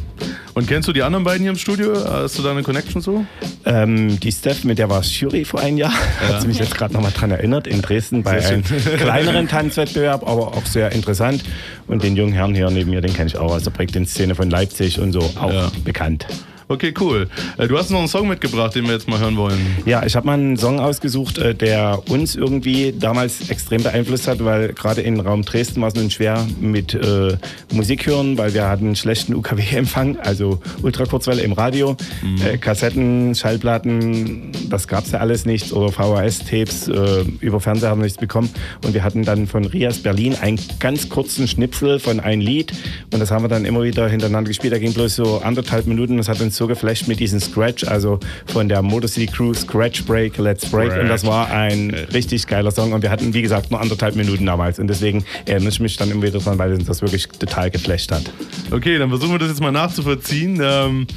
Und 0.53 0.67
kennst 0.67 0.89
du 0.89 0.91
die 0.91 1.01
anderen 1.01 1.23
beiden 1.23 1.41
hier 1.41 1.51
im 1.51 1.57
Studio? 1.57 1.93
Hast 1.95 2.37
du 2.37 2.43
da 2.43 2.51
eine 2.51 2.61
Connection 2.61 3.01
so? 3.01 3.25
Ähm, 3.63 4.19
die 4.19 4.33
Steph, 4.33 4.65
mit 4.65 4.79
der 4.79 4.89
war 4.89 4.99
es 4.99 5.17
Jury 5.17 5.45
vor 5.45 5.61
einem 5.61 5.77
Jahr. 5.77 5.93
Ja. 6.21 6.33
Hat 6.33 6.41
sie 6.41 6.47
mich 6.47 6.59
jetzt 6.59 6.75
gerade 6.75 6.93
nochmal 6.93 7.13
dran 7.13 7.31
erinnert. 7.31 7.67
In 7.67 7.81
Dresden 7.81 8.23
bei 8.23 8.45
einem 8.45 8.63
kleineren 8.97 9.47
Tanzwettbewerb, 9.47 10.27
aber 10.27 10.47
auch 10.47 10.65
sehr 10.65 10.91
interessant. 10.91 11.45
Und 11.87 12.03
den 12.03 12.17
jungen 12.17 12.33
Herrn 12.33 12.53
hier 12.53 12.69
neben 12.69 12.89
mir, 12.89 12.99
den 12.99 13.13
kenne 13.13 13.27
ich 13.27 13.37
auch 13.37 13.53
aus 13.53 13.63
der 13.63 13.71
Breakdance-Szene 13.71 14.35
von 14.35 14.49
Leipzig 14.49 14.99
und 14.99 15.13
so 15.13 15.21
auch 15.39 15.53
ja. 15.53 15.71
bekannt. 15.85 16.27
Okay, 16.69 16.93
cool. 16.99 17.29
Äh, 17.57 17.69
du 17.69 17.77
hast 17.77 17.91
noch 17.91 17.99
einen 17.99 18.09
Song 18.09 18.27
mitgebracht, 18.27 18.75
den 18.75 18.85
wir 18.85 18.91
jetzt 18.91 19.07
mal 19.07 19.19
hören 19.19 19.37
wollen. 19.37 19.57
Ja, 19.85 20.05
ich 20.05 20.17
habe 20.17 20.25
mal 20.25 20.33
einen 20.33 20.57
Song 20.57 20.81
ausgesucht, 20.81 21.37
äh, 21.37 21.55
der 21.55 22.01
uns 22.09 22.35
irgendwie 22.35 22.91
damals 22.91 23.49
extrem 23.49 23.83
beeinflusst 23.83 24.27
hat, 24.27 24.43
weil 24.43 24.73
gerade 24.73 24.99
im 25.01 25.17
Raum 25.21 25.43
Dresden 25.43 25.79
war 25.79 25.87
es 25.87 25.95
nun 25.95 26.11
schwer 26.11 26.45
mit 26.59 26.93
äh, 26.93 27.37
Musik 27.71 28.05
hören, 28.05 28.37
weil 28.37 28.53
wir 28.53 28.67
hatten 28.67 28.87
einen 28.87 28.95
schlechten 28.97 29.33
UKW-Empfang, 29.33 30.17
also 30.17 30.59
Ultrakurzwelle 30.81 31.41
im 31.41 31.53
Radio, 31.53 31.95
mhm. 32.21 32.41
äh, 32.45 32.57
Kassetten, 32.57 33.33
Schallplatten, 33.33 34.51
das 34.69 34.89
gab 34.89 35.05
es 35.05 35.11
ja 35.11 35.19
alles 35.19 35.45
nicht, 35.45 35.71
oder 35.71 35.89
VHS-Tapes, 35.93 36.89
äh, 36.89 37.23
über 37.39 37.61
Fernseher 37.61 37.91
haben 37.91 38.01
wir 38.01 38.05
nichts 38.05 38.19
bekommen. 38.19 38.49
Und 38.83 38.93
wir 38.93 39.05
hatten 39.05 39.23
dann 39.23 39.47
von 39.47 39.63
Rias 39.63 39.99
Berlin 39.99 40.35
einen 40.35 40.59
ganz 40.81 41.07
kurzen 41.07 41.47
Schnipsel 41.47 42.01
von 42.01 42.19
einem 42.19 42.41
Lied 42.41 42.73
und 43.13 43.21
das 43.21 43.31
haben 43.31 43.45
wir 43.45 43.49
dann 43.49 43.63
immer 43.63 43.83
wieder 43.83 44.09
hintereinander 44.09 44.49
gespielt. 44.49 44.73
Da 44.73 44.79
ging 44.79 44.91
bloß 44.91 45.15
so 45.15 45.37
anderthalb 45.37 45.87
Minuten, 45.87 46.17
das 46.17 46.27
hat 46.27 46.41
uns 46.41 46.56
so 46.57 46.67
geflasht 46.67 47.07
mit 47.07 47.19
diesem 47.19 47.39
Scratch, 47.39 47.85
also 47.85 48.19
von 48.45 48.67
der 48.67 48.81
Motor 48.81 49.07
City 49.07 49.27
Crew 49.27 49.53
Scratch 49.53 50.03
Break, 50.05 50.37
Let's 50.37 50.69
Break. 50.69 50.91
Scratch. 50.91 51.03
Und 51.03 51.09
das 51.09 51.25
war 51.25 51.49
ein 51.49 51.91
richtig 52.13 52.47
geiler 52.47 52.71
Song. 52.71 52.93
Und 52.93 53.01
wir 53.03 53.09
hatten, 53.09 53.33
wie 53.33 53.41
gesagt, 53.41 53.71
nur 53.71 53.79
anderthalb 53.79 54.15
Minuten 54.15 54.45
damals. 54.45 54.79
Und 54.79 54.87
deswegen 54.87 55.23
erinnere 55.45 55.69
ich 55.69 55.79
mich 55.79 55.97
dann 55.97 56.11
immer 56.11 56.23
wieder 56.23 56.39
dran, 56.39 56.57
weil 56.57 56.73
uns 56.73 56.85
das 56.85 57.01
wirklich 57.01 57.27
total 57.27 57.71
geflasht 57.71 58.11
hat. 58.11 58.23
Okay, 58.71 58.97
dann 58.97 59.09
versuchen 59.09 59.31
wir 59.31 59.39
das 59.39 59.49
jetzt 59.49 59.61
mal 59.61 59.71
nachzuvollziehen. 59.71 60.59
Ähm, 60.61 61.07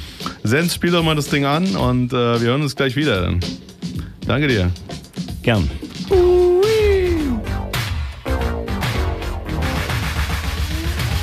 Sens, 0.43 0.75
spiel 0.75 0.91
doch 0.91 1.03
mal 1.03 1.15
das 1.15 1.29
Ding 1.29 1.45
an 1.45 1.75
und 1.75 2.13
äh, 2.13 2.41
wir 2.41 2.49
hören 2.49 2.61
uns 2.61 2.75
gleich 2.75 2.95
wieder. 2.95 3.33
Danke 4.25 4.47
dir. 4.47 4.71
Gern. 5.41 5.69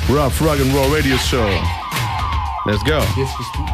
Rough 0.09 0.41
Rock 0.41 0.59
and 0.59 0.73
Roll 0.73 0.91
Radio 0.91 1.17
Show. 1.17 1.47
Let's 2.65 2.83
go. 2.83 2.99
Jetzt 3.15 3.37
bist 3.37 3.49
du 3.55 3.68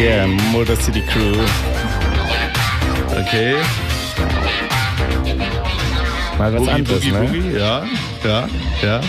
Yeah, 0.00 0.26
Motor 0.50 0.76
City 0.76 1.02
Crew. 1.02 1.36
Okay. 3.20 3.54
Mal 6.38 6.54
was 6.54 6.60
Boogie, 6.60 6.70
anderes, 6.70 7.00
Boogie, 7.00 7.10
ne? 7.10 7.20
Boogie. 7.26 7.58
Ja, 7.58 7.84
ja, 8.24 8.48
ja. 8.80 9.00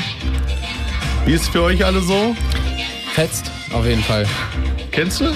Wie 1.26 1.32
ist 1.32 1.44
es 1.44 1.48
für 1.48 1.62
euch 1.62 1.86
alle 1.86 2.02
so? 2.02 2.36
Fetzt, 3.14 3.50
auf 3.72 3.86
jeden 3.86 4.04
Fall. 4.04 4.28
Kennst 4.92 5.22
du? 5.22 5.34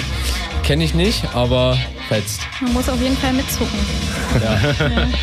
Kenn 0.63 0.81
ich 0.81 0.93
nicht, 0.93 1.23
aber 1.33 1.77
fetzt. 2.09 2.41
Man 2.59 2.73
muss 2.73 2.89
auf 2.89 3.01
jeden 3.01 3.15
Fall 3.15 3.31
mitzucken. 3.31 3.79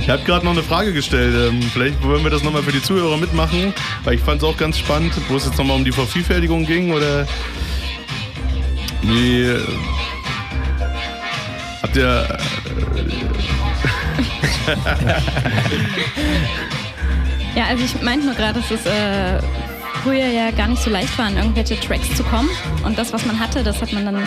Ich 0.00 0.10
habe 0.10 0.22
gerade 0.24 0.44
noch 0.44 0.52
eine 0.52 0.62
Frage 0.62 0.92
gestellt. 0.92 1.34
Ähm, 1.34 1.62
Vielleicht 1.62 2.02
wollen 2.02 2.22
wir 2.24 2.30
das 2.30 2.42
nochmal 2.42 2.62
für 2.62 2.72
die 2.72 2.82
Zuhörer 2.82 3.16
mitmachen, 3.16 3.72
weil 4.02 4.14
ich 4.14 4.20
fand 4.20 4.42
es 4.42 4.46
auch 4.46 4.56
ganz 4.58 4.78
spannend, 4.78 5.14
wo 5.28 5.36
es 5.36 5.46
jetzt 5.46 5.56
nochmal 5.56 5.76
um 5.76 5.84
die 5.84 5.92
Vervielfältigung 5.92 6.66
ging 6.66 6.92
oder 6.92 7.26
wie. 9.08 9.42
äh, 9.42 9.60
Habt 11.82 11.96
ihr. 11.96 12.38
Ja, 17.54 17.66
also 17.66 17.84
ich 17.84 18.02
meinte 18.02 18.26
nur 18.26 18.34
gerade, 18.34 18.60
dass 18.60 18.68
es 18.70 18.84
äh, 18.84 19.38
früher 20.02 20.26
ja 20.26 20.50
gar 20.50 20.66
nicht 20.66 20.82
so 20.82 20.90
leicht 20.90 21.16
war, 21.16 21.26
an 21.26 21.36
irgendwelche 21.36 21.78
Tracks 21.78 22.12
zu 22.16 22.24
kommen. 22.24 22.48
Und 22.84 22.98
das, 22.98 23.12
was 23.12 23.24
man 23.26 23.38
hatte, 23.38 23.62
das 23.62 23.80
hat 23.80 23.92
man 23.92 24.04
dann 24.06 24.24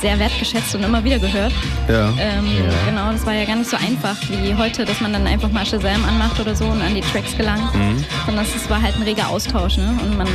sehr 0.00 0.18
wertgeschätzt 0.18 0.74
und 0.74 0.82
immer 0.84 1.02
wieder 1.04 1.18
gehört. 1.18 1.52
Ja. 1.88 2.08
Ähm, 2.18 2.46
Ja. 2.56 2.72
Genau, 2.90 3.12
das 3.12 3.24
war 3.26 3.34
ja 3.34 3.44
gar 3.44 3.56
nicht 3.56 3.70
so 3.70 3.76
einfach 3.76 4.16
wie 4.42 4.54
heute, 4.54 4.84
dass 4.84 5.00
man 5.00 5.12
dann 5.12 5.26
einfach 5.26 5.50
mal 5.50 5.64
Shazam 5.66 6.04
anmacht 6.04 6.38
oder 6.40 6.54
so 6.54 6.64
und 6.66 6.80
an 6.82 6.94
die 6.94 7.00
Tracks 7.00 7.36
gelangt. 7.36 7.74
Mhm. 7.74 8.04
Sondern 8.26 8.44
es 8.44 8.70
war 8.70 8.80
halt 8.82 8.96
ein 8.96 9.02
reger 9.02 9.28
Austausch, 9.28 9.76
ne? 9.78 9.94
Und 10.02 10.16
man 10.18 10.26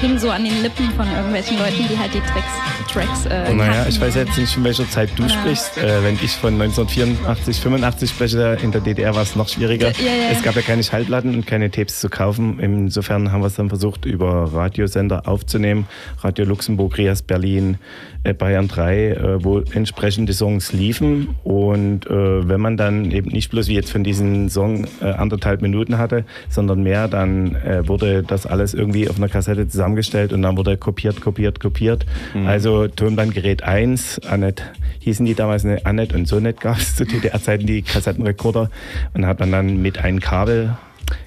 hing 0.00 0.18
so 0.18 0.30
an 0.30 0.44
den 0.44 0.62
Lippen 0.62 0.90
von 0.96 1.06
irgendwelchen 1.10 1.58
Leuten, 1.58 1.86
die 1.90 1.98
halt 1.98 2.12
die 2.14 2.20
Tracks, 2.20 2.92
Tracks 2.92 3.26
äh, 3.26 3.52
Naja, 3.54 3.86
ich 3.88 4.00
weiß 4.00 4.14
jetzt 4.16 4.36
nicht, 4.38 4.52
von 4.52 4.64
welcher 4.64 4.88
Zeit 4.90 5.10
du 5.16 5.22
Ja. 5.24 5.28
sprichst. 5.30 5.78
Äh, 5.78 6.02
wenn 6.04 6.18
ich 6.22 6.32
von 6.32 6.54
1984, 6.60 7.60
85 7.60 8.10
spreche, 8.10 8.58
in 8.62 8.72
der 8.72 8.80
DDR 8.80 9.14
war 9.14 9.22
es 9.22 9.36
noch 9.36 9.48
schwieriger. 9.48 9.90
Ja, 9.92 9.94
ja, 10.04 10.12
ja. 10.24 10.28
Es 10.32 10.42
gab 10.42 10.56
ja 10.56 10.62
keine 10.62 10.82
Schallplatten 10.82 11.34
und 11.34 11.46
keine 11.46 11.70
Tapes 11.70 12.00
zu 12.00 12.08
kaufen. 12.08 12.58
Insofern 12.60 13.32
haben 13.32 13.40
wir 13.42 13.46
es 13.46 13.54
dann 13.54 13.68
versucht, 13.68 14.04
über 14.04 14.52
Radiosender 14.52 15.26
aufzunehmen. 15.28 15.86
Radio 16.22 16.44
Luxemburg, 16.44 16.98
Rias 16.98 17.22
Berlin, 17.22 17.78
äh, 18.24 18.34
Bayern 18.34 18.68
3, 18.68 19.01
äh, 19.10 19.44
wo 19.44 19.58
entsprechende 19.58 20.32
Songs 20.32 20.72
liefen. 20.72 21.28
Und 21.44 22.06
äh, 22.06 22.48
wenn 22.48 22.60
man 22.60 22.76
dann 22.76 23.10
eben 23.10 23.30
nicht 23.30 23.50
bloß 23.50 23.68
wie 23.68 23.74
jetzt 23.74 23.90
von 23.90 24.04
diesem 24.04 24.48
Song 24.48 24.86
äh, 25.00 25.06
anderthalb 25.06 25.62
Minuten 25.62 25.98
hatte, 25.98 26.24
sondern 26.48 26.82
mehr, 26.82 27.08
dann 27.08 27.54
äh, 27.56 27.86
wurde 27.86 28.22
das 28.22 28.46
alles 28.46 28.74
irgendwie 28.74 29.08
auf 29.08 29.16
einer 29.16 29.28
Kassette 29.28 29.68
zusammengestellt 29.68 30.32
und 30.32 30.42
dann 30.42 30.56
wurde 30.56 30.76
kopiert, 30.76 31.20
kopiert, 31.20 31.60
kopiert. 31.60 32.06
Mhm. 32.34 32.46
Also 32.46 32.88
Tonbandgerät 32.88 33.62
1, 33.62 34.20
Annette, 34.28 34.64
hießen 35.00 35.26
die 35.26 35.34
damals 35.34 35.64
eine 35.64 35.84
Annette 35.84 36.16
und 36.16 36.26
Sonet 36.26 36.60
gab 36.60 36.78
es 36.78 36.96
zu 36.96 37.04
DDR-Zeiten 37.04 37.66
die 37.66 37.82
Kassettenrekorder 37.82 38.70
und 39.14 39.26
hat 39.26 39.40
man 39.40 39.52
dann 39.52 39.82
mit 39.82 39.98
einem 39.98 40.20
Kabel, 40.20 40.76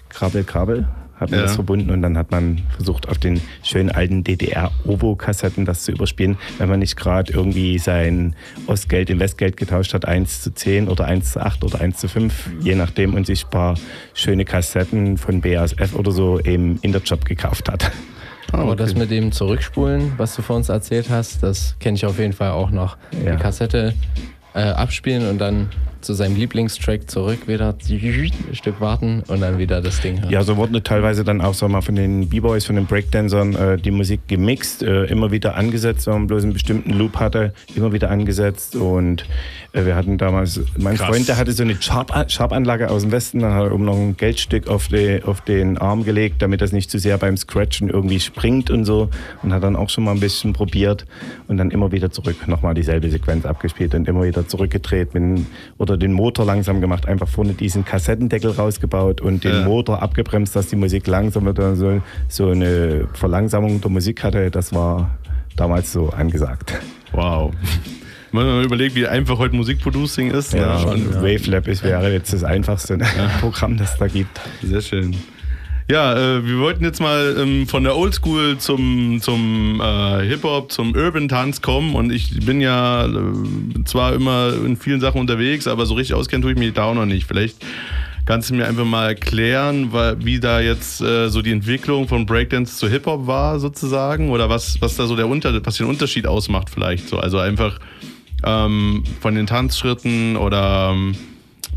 Kabel, 0.09 0.43
Kabel, 0.43 0.87
hat 1.25 1.31
man 1.31 1.39
Ja. 1.41 1.45
das 1.45 1.55
verbunden 1.55 1.89
und 1.91 2.01
dann 2.01 2.17
hat 2.17 2.31
man 2.31 2.61
versucht, 2.75 3.07
auf 3.09 3.17
den 3.17 3.41
schönen 3.63 3.91
alten 3.91 4.23
DDR-Ovo-Kassetten 4.23 5.65
das 5.65 5.83
zu 5.83 5.91
überspielen, 5.91 6.37
wenn 6.57 6.69
man 6.69 6.79
nicht 6.79 6.95
gerade 6.95 7.31
irgendwie 7.33 7.77
sein 7.79 8.35
Ostgeld 8.67 9.09
in 9.09 9.19
Westgeld 9.19 9.57
getauscht 9.57 9.93
hat, 9.93 10.05
1 10.07 10.41
zu 10.41 10.53
10 10.53 10.87
oder 10.87 11.05
1 11.05 11.33
zu 11.33 11.41
8 11.41 11.63
oder 11.63 11.81
1 11.81 11.97
zu 11.97 12.07
5, 12.07 12.49
je 12.61 12.75
nachdem, 12.75 13.13
und 13.13 13.25
sich 13.25 13.45
ein 13.45 13.49
paar 13.49 13.75
schöne 14.13 14.45
Kassetten 14.45 15.17
von 15.17 15.41
BASF 15.41 15.93
oder 15.95 16.11
so 16.11 16.39
eben 16.39 16.79
in 16.81 16.91
der 16.91 17.01
Job 17.01 17.25
gekauft 17.25 17.69
hat. 17.69 17.91
Aber 18.51 18.75
das 18.75 18.95
mit 18.95 19.09
dem 19.11 19.31
Zurückspulen, 19.31 20.13
was 20.17 20.35
du 20.35 20.41
vor 20.41 20.55
uns 20.55 20.69
erzählt 20.69 21.09
hast, 21.09 21.41
das 21.43 21.75
kenne 21.79 21.95
ich 21.97 22.05
auf 22.05 22.19
jeden 22.19 22.33
Fall 22.33 22.51
auch 22.51 22.69
noch. 22.69 22.97
Ja. 23.25 23.35
Die 23.35 23.41
Kassette 23.41 23.93
äh, 24.53 24.59
abspielen 24.61 25.27
und 25.27 25.39
dann 25.39 25.69
zu 26.05 26.13
seinem 26.13 26.35
Lieblingstrack 26.35 27.09
zurück 27.09 27.47
wieder 27.47 27.75
ein 27.89 28.55
Stück 28.55 28.79
warten 28.79 29.23
und 29.27 29.41
dann 29.41 29.57
wieder 29.57 29.81
das 29.81 29.99
Ding 30.01 30.21
hören. 30.21 30.29
Ja, 30.31 30.43
so 30.43 30.55
wurde 30.57 30.81
teilweise 30.83 31.23
dann 31.23 31.41
auch 31.41 31.53
so 31.53 31.67
mal 31.67 31.81
von 31.81 31.95
den 31.95 32.29
B-Boys, 32.29 32.65
von 32.65 32.75
den 32.75 32.85
Breakdancern 32.85 33.55
äh, 33.55 33.77
die 33.77 33.91
Musik 33.91 34.21
gemixt, 34.27 34.83
äh, 34.83 35.05
immer 35.05 35.31
wieder 35.31 35.55
angesetzt, 35.55 36.07
wenn 36.07 36.13
man 36.13 36.27
bloß 36.27 36.43
einen 36.43 36.53
bestimmten 36.53 36.91
Loop 36.93 37.17
hatte, 37.17 37.53
immer 37.75 37.91
wieder 37.93 38.09
angesetzt 38.11 38.75
und 38.75 39.25
äh, 39.73 39.85
wir 39.85 39.95
hatten 39.95 40.17
damals, 40.17 40.61
mein 40.77 40.95
Krass. 40.95 41.07
Freund, 41.09 41.27
der 41.27 41.37
hatte 41.37 41.51
so 41.51 41.63
eine 41.63 41.73
Sharp- 41.75 42.29
Sharp-Anlage 42.29 42.89
aus 42.89 43.01
dem 43.01 43.11
Westen, 43.11 43.39
dann 43.39 43.53
hat 43.53 43.63
er 43.65 43.73
oben 43.73 43.85
noch 43.85 43.97
ein 43.97 44.15
Geldstück 44.17 44.67
auf, 44.67 44.87
die, 44.87 45.21
auf 45.23 45.41
den 45.41 45.77
Arm 45.77 46.03
gelegt, 46.05 46.41
damit 46.41 46.61
das 46.61 46.71
nicht 46.71 46.89
zu 46.91 46.99
sehr 46.99 47.17
beim 47.17 47.35
Scratchen 47.37 47.89
irgendwie 47.89 48.19
springt 48.19 48.69
und 48.69 48.85
so 48.85 49.09
und 49.43 49.53
hat 49.53 49.63
dann 49.63 49.75
auch 49.75 49.89
schon 49.89 50.03
mal 50.03 50.11
ein 50.11 50.19
bisschen 50.19 50.53
probiert 50.53 51.05
und 51.47 51.57
dann 51.57 51.71
immer 51.71 51.91
wieder 51.91 52.11
zurück, 52.11 52.47
nochmal 52.47 52.73
dieselbe 52.73 53.09
Sequenz 53.09 53.45
abgespielt 53.45 53.95
und 53.95 54.07
immer 54.07 54.23
wieder 54.23 54.47
zurückgedreht 54.47 55.13
mit, 55.13 55.23
dem- 55.23 55.45
oder 55.95 55.97
den 56.07 56.13
Motor 56.13 56.45
langsam 56.45 56.81
gemacht, 56.81 57.07
einfach 57.07 57.27
vorne 57.27 57.53
diesen 57.53 57.85
Kassettendeckel 57.85 58.51
rausgebaut 58.51 59.21
und 59.21 59.43
den 59.43 59.51
Ja. 59.51 59.65
Motor 59.65 60.01
abgebremst, 60.01 60.55
dass 60.55 60.67
die 60.67 60.75
Musik 60.75 61.07
langsam 61.07 61.45
wird 61.45 61.59
und 61.59 61.75
so, 61.75 62.01
so 62.27 62.49
eine 62.49 63.07
Verlangsamung 63.13 63.79
der 63.81 63.89
Musik 63.91 64.23
hatte. 64.23 64.51
Das 64.51 64.73
war 64.73 65.17
damals 65.55 65.91
so 65.93 66.09
angesagt. 66.09 66.73
Wow. 67.13 67.53
Wenn 68.33 68.45
man 68.45 68.63
überlegt, 68.65 68.95
wie 68.95 69.07
einfach 69.07 69.37
heute 69.37 69.55
Musikproducing 69.55 70.31
ist. 70.31 70.53
Ja, 70.53 70.81
ne? 70.81 70.87
und 70.87 71.15
Wavelab 71.15 71.69
ist, 71.69 71.83
wäre 71.83 72.11
jetzt 72.11 72.33
das 72.33 72.43
einfachste 72.43 72.97
Programm, 73.39 73.77
das 73.77 73.97
da 73.97 74.07
gibt. 74.07 74.41
Sehr 74.61 74.81
schön. 74.81 75.15
Ja, 75.87 76.13
äh, 76.13 76.43
wir 76.43 76.57
wollten 76.57 76.83
jetzt 76.83 76.99
mal 76.99 77.35
ähm, 77.37 77.67
von 77.67 77.83
der 77.83 77.95
Oldschool 77.95 78.57
zum, 78.57 79.21
zum 79.21 79.79
äh, 79.81 80.25
Hip-Hop, 80.25 80.71
zum 80.71 80.95
Urban-Tanz 80.95 81.61
kommen 81.61 81.93
und 81.93 82.11
ich 82.11 82.43
bin 82.43 82.59
ja 82.59 83.05
äh, 83.05 83.83
zwar 83.85 84.13
immer 84.13 84.53
in 84.65 84.77
vielen 84.77 84.99
Sachen 84.99 85.21
unterwegs, 85.21 85.67
aber 85.67 85.85
so 85.85 85.93
richtig 85.93 86.15
auskennen 86.15 86.41
tue 86.41 86.53
ich 86.53 86.57
mich 86.57 86.73
da 86.73 86.85
auch 86.85 86.95
noch 86.95 87.05
nicht. 87.05 87.27
Vielleicht 87.27 87.63
kannst 88.25 88.49
du 88.49 88.55
mir 88.55 88.67
einfach 88.67 88.83
mal 88.85 89.09
erklären, 89.09 89.91
wie 90.23 90.39
da 90.39 90.59
jetzt 90.59 91.01
äh, 91.01 91.29
so 91.29 91.43
die 91.43 91.51
Entwicklung 91.51 92.07
von 92.07 92.25
Breakdance 92.25 92.77
zu 92.77 92.89
Hip-Hop 92.89 93.27
war 93.27 93.59
sozusagen 93.59 94.31
oder 94.31 94.49
was, 94.49 94.81
was 94.81 94.95
da 94.95 95.05
so 95.05 95.15
der 95.15 95.27
Unter 95.27 95.63
was 95.63 95.77
den 95.77 95.85
Unterschied 95.85 96.25
ausmacht 96.25 96.71
vielleicht 96.71 97.07
so. 97.07 97.19
Also 97.19 97.37
einfach 97.37 97.79
ähm, 98.43 99.03
von 99.21 99.35
den 99.35 99.45
Tanzschritten 99.45 100.35
oder 100.35 100.93
ähm, 100.93 101.15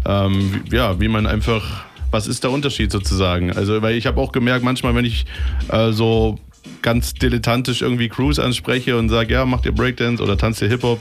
ähm, 0.06 0.62
ja, 0.70 0.98
wie 1.00 1.08
man 1.08 1.26
einfach, 1.26 1.84
was 2.10 2.26
ist 2.26 2.44
der 2.44 2.50
Unterschied 2.50 2.90
sozusagen? 2.90 3.52
Also, 3.52 3.82
weil 3.82 3.96
ich 3.96 4.06
habe 4.06 4.20
auch 4.20 4.32
gemerkt, 4.32 4.64
manchmal, 4.64 4.94
wenn 4.94 5.04
ich 5.04 5.26
äh, 5.70 5.92
so 5.92 6.38
ganz 6.82 7.14
dilettantisch 7.14 7.82
irgendwie 7.82 8.08
Crews 8.08 8.38
anspreche 8.38 8.96
und 8.96 9.08
sage, 9.08 9.34
ja, 9.34 9.44
macht 9.44 9.66
ihr 9.66 9.72
Breakdance 9.72 10.22
oder 10.22 10.36
tanzt 10.36 10.62
ihr 10.62 10.68
Hip-Hop, 10.68 11.00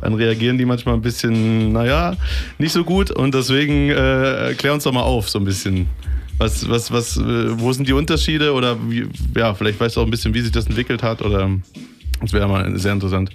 dann 0.00 0.14
reagieren 0.14 0.58
die 0.58 0.64
manchmal 0.64 0.94
ein 0.94 1.02
bisschen, 1.02 1.72
naja, 1.72 2.16
nicht 2.58 2.72
so 2.72 2.84
gut 2.84 3.10
und 3.10 3.34
deswegen 3.34 3.90
äh, 3.90 4.54
klär 4.56 4.74
uns 4.74 4.84
doch 4.84 4.92
mal 4.92 5.02
auf 5.02 5.28
so 5.28 5.38
ein 5.38 5.44
bisschen. 5.44 5.88
Was, 6.38 6.68
was, 6.68 6.90
was, 6.90 7.16
äh, 7.16 7.58
wo 7.60 7.72
sind 7.72 7.88
die 7.88 7.92
Unterschiede 7.92 8.52
oder 8.52 8.76
wie, 8.88 9.06
ja, 9.36 9.54
vielleicht 9.54 9.78
weißt 9.78 9.96
du 9.96 10.00
auch 10.00 10.04
ein 10.04 10.10
bisschen, 10.10 10.34
wie 10.34 10.40
sich 10.40 10.52
das 10.52 10.66
entwickelt 10.66 11.02
hat 11.02 11.22
oder 11.22 11.48
das 12.20 12.32
wäre 12.32 12.48
mal 12.48 12.76
sehr 12.78 12.92
interessant. 12.92 13.30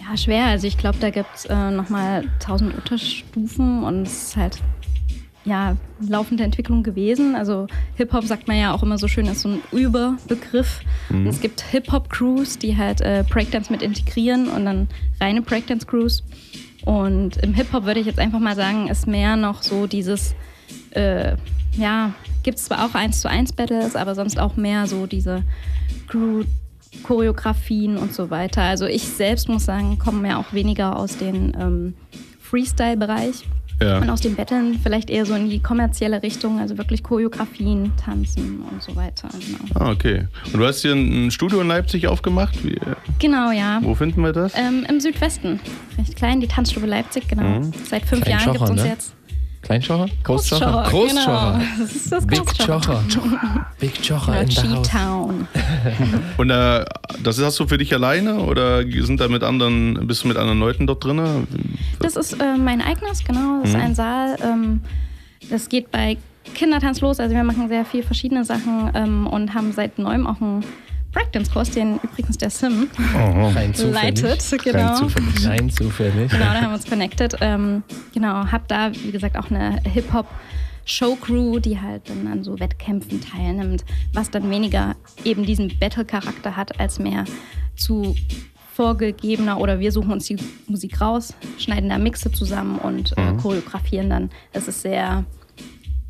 Ja, 0.00 0.16
schwer. 0.16 0.46
Also 0.46 0.66
ich 0.66 0.78
glaube, 0.78 0.98
da 1.00 1.10
gibt 1.10 1.28
es 1.34 1.44
äh, 1.44 1.70
nochmal 1.70 2.24
tausend 2.38 2.74
Unterstufen 2.74 3.84
und 3.84 4.06
es 4.06 4.28
ist 4.28 4.36
halt 4.36 4.58
ja 5.44 5.76
laufende 6.00 6.44
Entwicklung 6.44 6.82
gewesen. 6.82 7.34
Also 7.34 7.66
Hip-Hop 7.96 8.24
sagt 8.24 8.48
man 8.48 8.58
ja 8.58 8.72
auch 8.72 8.82
immer 8.82 8.98
so 8.98 9.08
schön, 9.08 9.26
ist 9.26 9.40
so 9.40 9.48
ein 9.48 9.62
Überbegriff. 9.72 10.80
Mhm. 11.08 11.26
Es 11.26 11.40
gibt 11.40 11.60
Hip-Hop-Crews, 11.62 12.58
die 12.58 12.76
halt 12.76 13.00
äh, 13.00 13.24
Breakdance 13.28 13.72
mit 13.72 13.82
integrieren 13.82 14.48
und 14.48 14.64
dann 14.64 14.88
reine 15.20 15.42
Breakdance-Crews. 15.42 16.22
Und 16.84 17.36
im 17.38 17.54
Hip-Hop 17.54 17.84
würde 17.84 18.00
ich 18.00 18.06
jetzt 18.06 18.18
einfach 18.18 18.38
mal 18.38 18.56
sagen, 18.56 18.88
ist 18.88 19.06
mehr 19.06 19.36
noch 19.36 19.62
so 19.62 19.86
dieses, 19.86 20.34
äh, 20.90 21.36
ja, 21.76 22.14
gibt 22.42 22.58
es 22.58 22.64
zwar 22.66 22.86
auch 22.86 22.94
1 22.94 23.20
zu 23.20 23.28
1 23.28 23.52
Battles, 23.52 23.96
aber 23.96 24.14
sonst 24.14 24.38
auch 24.38 24.56
mehr 24.56 24.86
so 24.86 25.06
diese 25.06 25.44
Crew 26.08 26.44
Choreografien 27.04 27.96
und 27.96 28.12
so 28.12 28.30
weiter. 28.30 28.62
Also 28.62 28.84
ich 28.86 29.04
selbst 29.04 29.48
muss 29.48 29.64
sagen, 29.64 29.98
komme 30.00 30.28
ja 30.28 30.38
auch 30.38 30.52
weniger 30.52 30.98
aus 30.98 31.16
dem 31.16 31.52
ähm, 31.56 31.94
Freestyle-Bereich 32.40 33.44
Ja. 33.82 33.98
und 33.98 34.10
aus 34.10 34.20
dem 34.20 34.36
Battlen 34.36 34.78
vielleicht 34.82 35.08
eher 35.08 35.24
so 35.24 35.34
in 35.34 35.48
die 35.48 35.60
kommerzielle 35.60 36.22
Richtung, 36.22 36.58
also 36.60 36.76
wirklich 36.76 37.02
Choreografien, 37.02 37.92
Tanzen 37.96 38.62
und 38.70 38.82
so 38.82 38.94
weiter. 38.94 39.28
Genau, 39.32 39.86
Ah, 39.86 39.90
okay. 39.90 40.26
Und 40.52 40.60
du 40.60 40.66
hast 40.66 40.82
hier 40.82 40.92
ein 40.92 41.30
Studio 41.30 41.60
in 41.62 41.68
Leipzig 41.68 42.06
aufgemacht? 42.06 42.62
Wie, 42.62 42.74
äh, 42.74 42.94
genau 43.18 43.50
ja. 43.52 43.80
wo 43.82 43.94
finden 43.94 44.22
wir 44.22 44.32
das? 44.32 44.52
Ähm, 44.54 44.84
Im 44.88 45.00
Südwesten, 45.00 45.60
recht 45.96 46.14
klein, 46.16 46.40
die 46.40 46.46
Tanzstube 46.48 46.86
Leipzig, 46.86 47.28
genau. 47.28 47.60
Mhm. 47.60 47.72
Seit 47.88 48.04
fünf 48.04 48.24
Klein 48.24 48.38
Jahren 48.38 48.52
gibt 48.52 48.64
es 48.64 48.70
uns 48.70 48.82
ne? 48.82 48.88
jetzt. 48.88 49.14
Kleinschorrer? 49.62 50.08
Großschorrer? 50.24 50.88
Großschorrer, 50.88 51.58
genau. 51.58 51.64
Das 51.78 51.94
ist 51.94 52.12
das 52.12 52.26
Big. 52.26 52.40
Chocher. 52.58 53.04
Big 53.78 53.92
Chocher 54.02 54.34
Ja, 54.34 54.40
in. 54.40 54.48
G-Town. 54.48 55.48
Und 56.38 56.50
äh, 56.50 56.84
das 57.22 57.40
hast 57.42 57.60
du 57.60 57.66
für 57.66 57.78
dich 57.78 57.92
alleine 57.92 58.40
oder 58.40 58.82
sind 58.82 59.20
da 59.20 59.28
mit 59.28 59.42
anderen, 59.42 60.06
bist 60.06 60.24
du 60.24 60.28
mit 60.28 60.38
anderen 60.38 60.60
Leuten 60.60 60.86
dort 60.86 61.04
drin? 61.04 61.46
Das 62.00 62.16
ist 62.16 62.32
äh, 62.40 62.56
mein 62.56 62.80
eigenes, 62.80 63.22
genau. 63.24 63.60
Das 63.60 63.70
ist 63.70 63.76
Mhm. 63.76 63.82
ein 63.82 63.94
Saal. 63.94 64.36
Ähm, 64.42 64.80
das 65.50 65.68
geht 65.68 65.90
bei 65.90 66.16
Kindertanz 66.54 67.00
los. 67.00 67.20
Also 67.20 67.34
wir 67.34 67.44
machen 67.44 67.68
sehr 67.68 67.84
viel 67.84 68.02
verschiedene 68.02 68.44
Sachen 68.44 68.90
ähm, 68.94 69.26
und 69.26 69.54
haben 69.54 69.72
seit 69.72 69.98
neuem 69.98 70.26
auch 70.26 70.40
einen 70.40 70.64
Breakdance-Kurs, 71.12 71.70
den 71.72 71.98
übrigens 72.02 72.38
der 72.38 72.50
Sim 72.50 72.88
Oh, 73.16 73.50
leitet. 73.92 74.44
Genau. 74.64 74.78
Rein 74.86 74.96
zufällig. 74.96 75.46
Rein 75.48 75.70
zufällig. 75.70 76.30
Genau, 76.30 76.44
da 76.44 76.54
haben 76.60 76.68
wir 76.70 76.74
uns 76.74 76.86
connected. 76.86 77.36
Ähm, 77.40 77.82
genau, 78.14 78.46
hab 78.50 78.66
da, 78.68 78.92
wie 78.92 79.10
gesagt, 79.12 79.36
auch 79.36 79.50
eine 79.50 79.80
Hip-Hop- 79.84 80.28
Showcrew, 80.86 81.60
die 81.60 81.78
halt 81.80 82.08
dann 82.08 82.26
an 82.26 82.42
so 82.42 82.58
Wettkämpfen 82.58 83.20
teilnimmt, 83.20 83.84
was 84.12 84.30
dann 84.30 84.50
weniger 84.50 84.96
eben 85.24 85.44
diesen 85.44 85.78
Battle-Charakter 85.78 86.56
hat, 86.56 86.80
als 86.80 86.98
mehr 86.98 87.24
zu 87.76 88.16
vorgegebener 88.84 89.60
oder 89.60 89.78
wir 89.78 89.92
suchen 89.92 90.10
uns 90.10 90.24
die 90.24 90.36
Musik 90.66 91.02
raus, 91.02 91.34
schneiden 91.58 91.90
da 91.90 91.98
Mixe 91.98 92.32
zusammen 92.32 92.78
und 92.78 93.12
äh, 93.18 93.20
Mhm. 93.32 93.36
choreografieren 93.36 94.08
dann. 94.08 94.30
Es 94.54 94.68
ist 94.68 94.80
sehr 94.80 95.26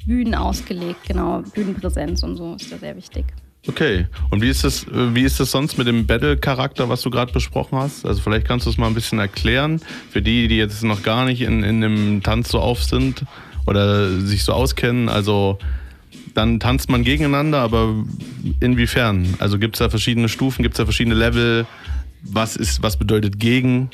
Bühnen 0.07 0.37
ausgelegt, 0.37 1.01
genau, 1.09 1.43
Bühnenpräsenz 1.53 2.23
und 2.23 2.37
so 2.37 2.55
ist 2.55 2.71
da 2.71 2.79
sehr 2.79 2.97
wichtig. 2.97 3.25
Okay. 3.67 4.07
Und 4.31 4.41
wie 4.41 4.49
ist 4.49 4.63
das, 4.63 4.85
äh, 4.85 5.15
wie 5.17 5.23
ist 5.23 5.41
das 5.41 5.51
sonst 5.51 5.79
mit 5.79 5.89
dem 5.89 6.07
Battle-Charakter, 6.07 6.89
was 6.89 7.03
du 7.03 7.11
gerade 7.11 7.33
besprochen 7.33 7.77
hast? 7.77 8.07
Also 8.07 8.21
vielleicht 8.23 8.47
kannst 8.47 8.67
du 8.67 8.71
es 8.71 8.79
mal 8.79 8.87
ein 8.87 8.95
bisschen 8.95 9.19
erklären 9.19 9.81
für 10.11 10.23
die, 10.23 10.47
die 10.47 10.57
jetzt 10.57 10.85
noch 10.85 11.03
gar 11.03 11.25
nicht 11.25 11.41
in, 11.43 11.65
in 11.65 11.81
dem 11.81 12.23
Tanz 12.23 12.51
so 12.51 12.61
auf 12.61 12.85
sind 12.85 13.25
oder 13.67 14.17
sich 14.21 14.45
so 14.45 14.53
auskennen. 14.53 15.09
Also 15.09 15.59
dann 16.35 16.61
tanzt 16.61 16.89
man 16.89 17.03
gegeneinander, 17.03 17.59
aber 17.59 17.93
inwiefern? 18.61 19.35
Also 19.41 19.59
gibt 19.59 19.75
es 19.75 19.81
da 19.81 19.91
verschiedene 19.91 20.29
Stufen, 20.29 20.63
gibt 20.63 20.75
es 20.75 20.79
da 20.79 20.85
verschiedene 20.85 21.17
Level? 21.17 21.67
Was 22.23 22.57
ist, 22.57 22.83
was 22.83 22.97
bedeutet 22.97 23.39
gegen? 23.39 23.91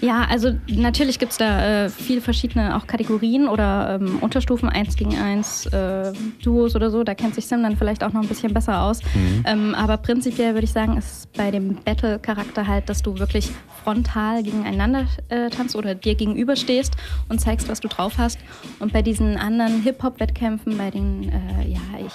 Ja, 0.00 0.26
also 0.28 0.52
natürlich 0.68 1.18
gibt 1.18 1.32
es 1.32 1.38
da 1.38 1.84
äh, 1.84 1.88
viele 1.90 2.20
verschiedene 2.20 2.76
auch 2.76 2.86
Kategorien 2.86 3.48
oder 3.48 3.98
ähm, 4.00 4.18
Unterstufen, 4.20 4.68
1 4.68 4.96
gegen 4.96 5.16
1, 5.16 5.66
äh, 5.66 6.12
Duos 6.42 6.76
oder 6.76 6.90
so. 6.90 7.02
Da 7.02 7.14
kennt 7.14 7.34
sich 7.34 7.46
Sim 7.46 7.62
dann 7.62 7.76
vielleicht 7.76 8.04
auch 8.04 8.12
noch 8.12 8.22
ein 8.22 8.28
bisschen 8.28 8.52
besser 8.52 8.82
aus. 8.82 9.00
Mhm. 9.14 9.44
Ähm, 9.46 9.74
aber 9.74 9.96
prinzipiell 9.96 10.54
würde 10.54 10.64
ich 10.64 10.72
sagen, 10.72 10.96
ist 10.98 11.32
bei 11.32 11.50
dem 11.50 11.76
Battle-Charakter 11.76 12.66
halt, 12.66 12.88
dass 12.88 13.02
du 13.02 13.18
wirklich 13.18 13.50
frontal 13.84 14.42
gegeneinander 14.42 15.06
äh, 15.28 15.48
tanzt 15.48 15.76
oder 15.76 15.94
dir 15.94 16.14
gegenüberstehst 16.14 16.94
und 17.28 17.40
zeigst, 17.40 17.68
was 17.68 17.80
du 17.80 17.88
drauf 17.88 18.14
hast. 18.18 18.38
Und 18.80 18.92
bei 18.92 19.02
diesen 19.02 19.36
anderen 19.36 19.82
Hip-Hop-Wettkämpfen, 19.82 20.76
bei 20.76 20.90
den, 20.90 21.30
äh, 21.30 21.68
ja, 21.68 21.80
ich 22.04 22.12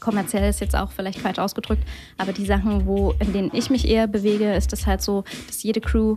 kommerziell 0.00 0.48
ist 0.48 0.60
jetzt 0.60 0.76
auch 0.76 0.90
vielleicht 0.92 1.18
falsch 1.20 1.38
ausgedrückt, 1.38 1.82
aber 2.18 2.32
die 2.32 2.44
Sachen, 2.46 2.86
wo, 2.86 3.14
in 3.20 3.32
denen 3.32 3.50
ich 3.54 3.70
mich 3.70 3.86
eher 3.88 4.06
bewege, 4.06 4.52
ist 4.54 4.72
es 4.72 4.86
halt 4.86 5.02
so, 5.02 5.24
dass 5.46 5.62
jede 5.62 5.80
Crew 5.80 6.16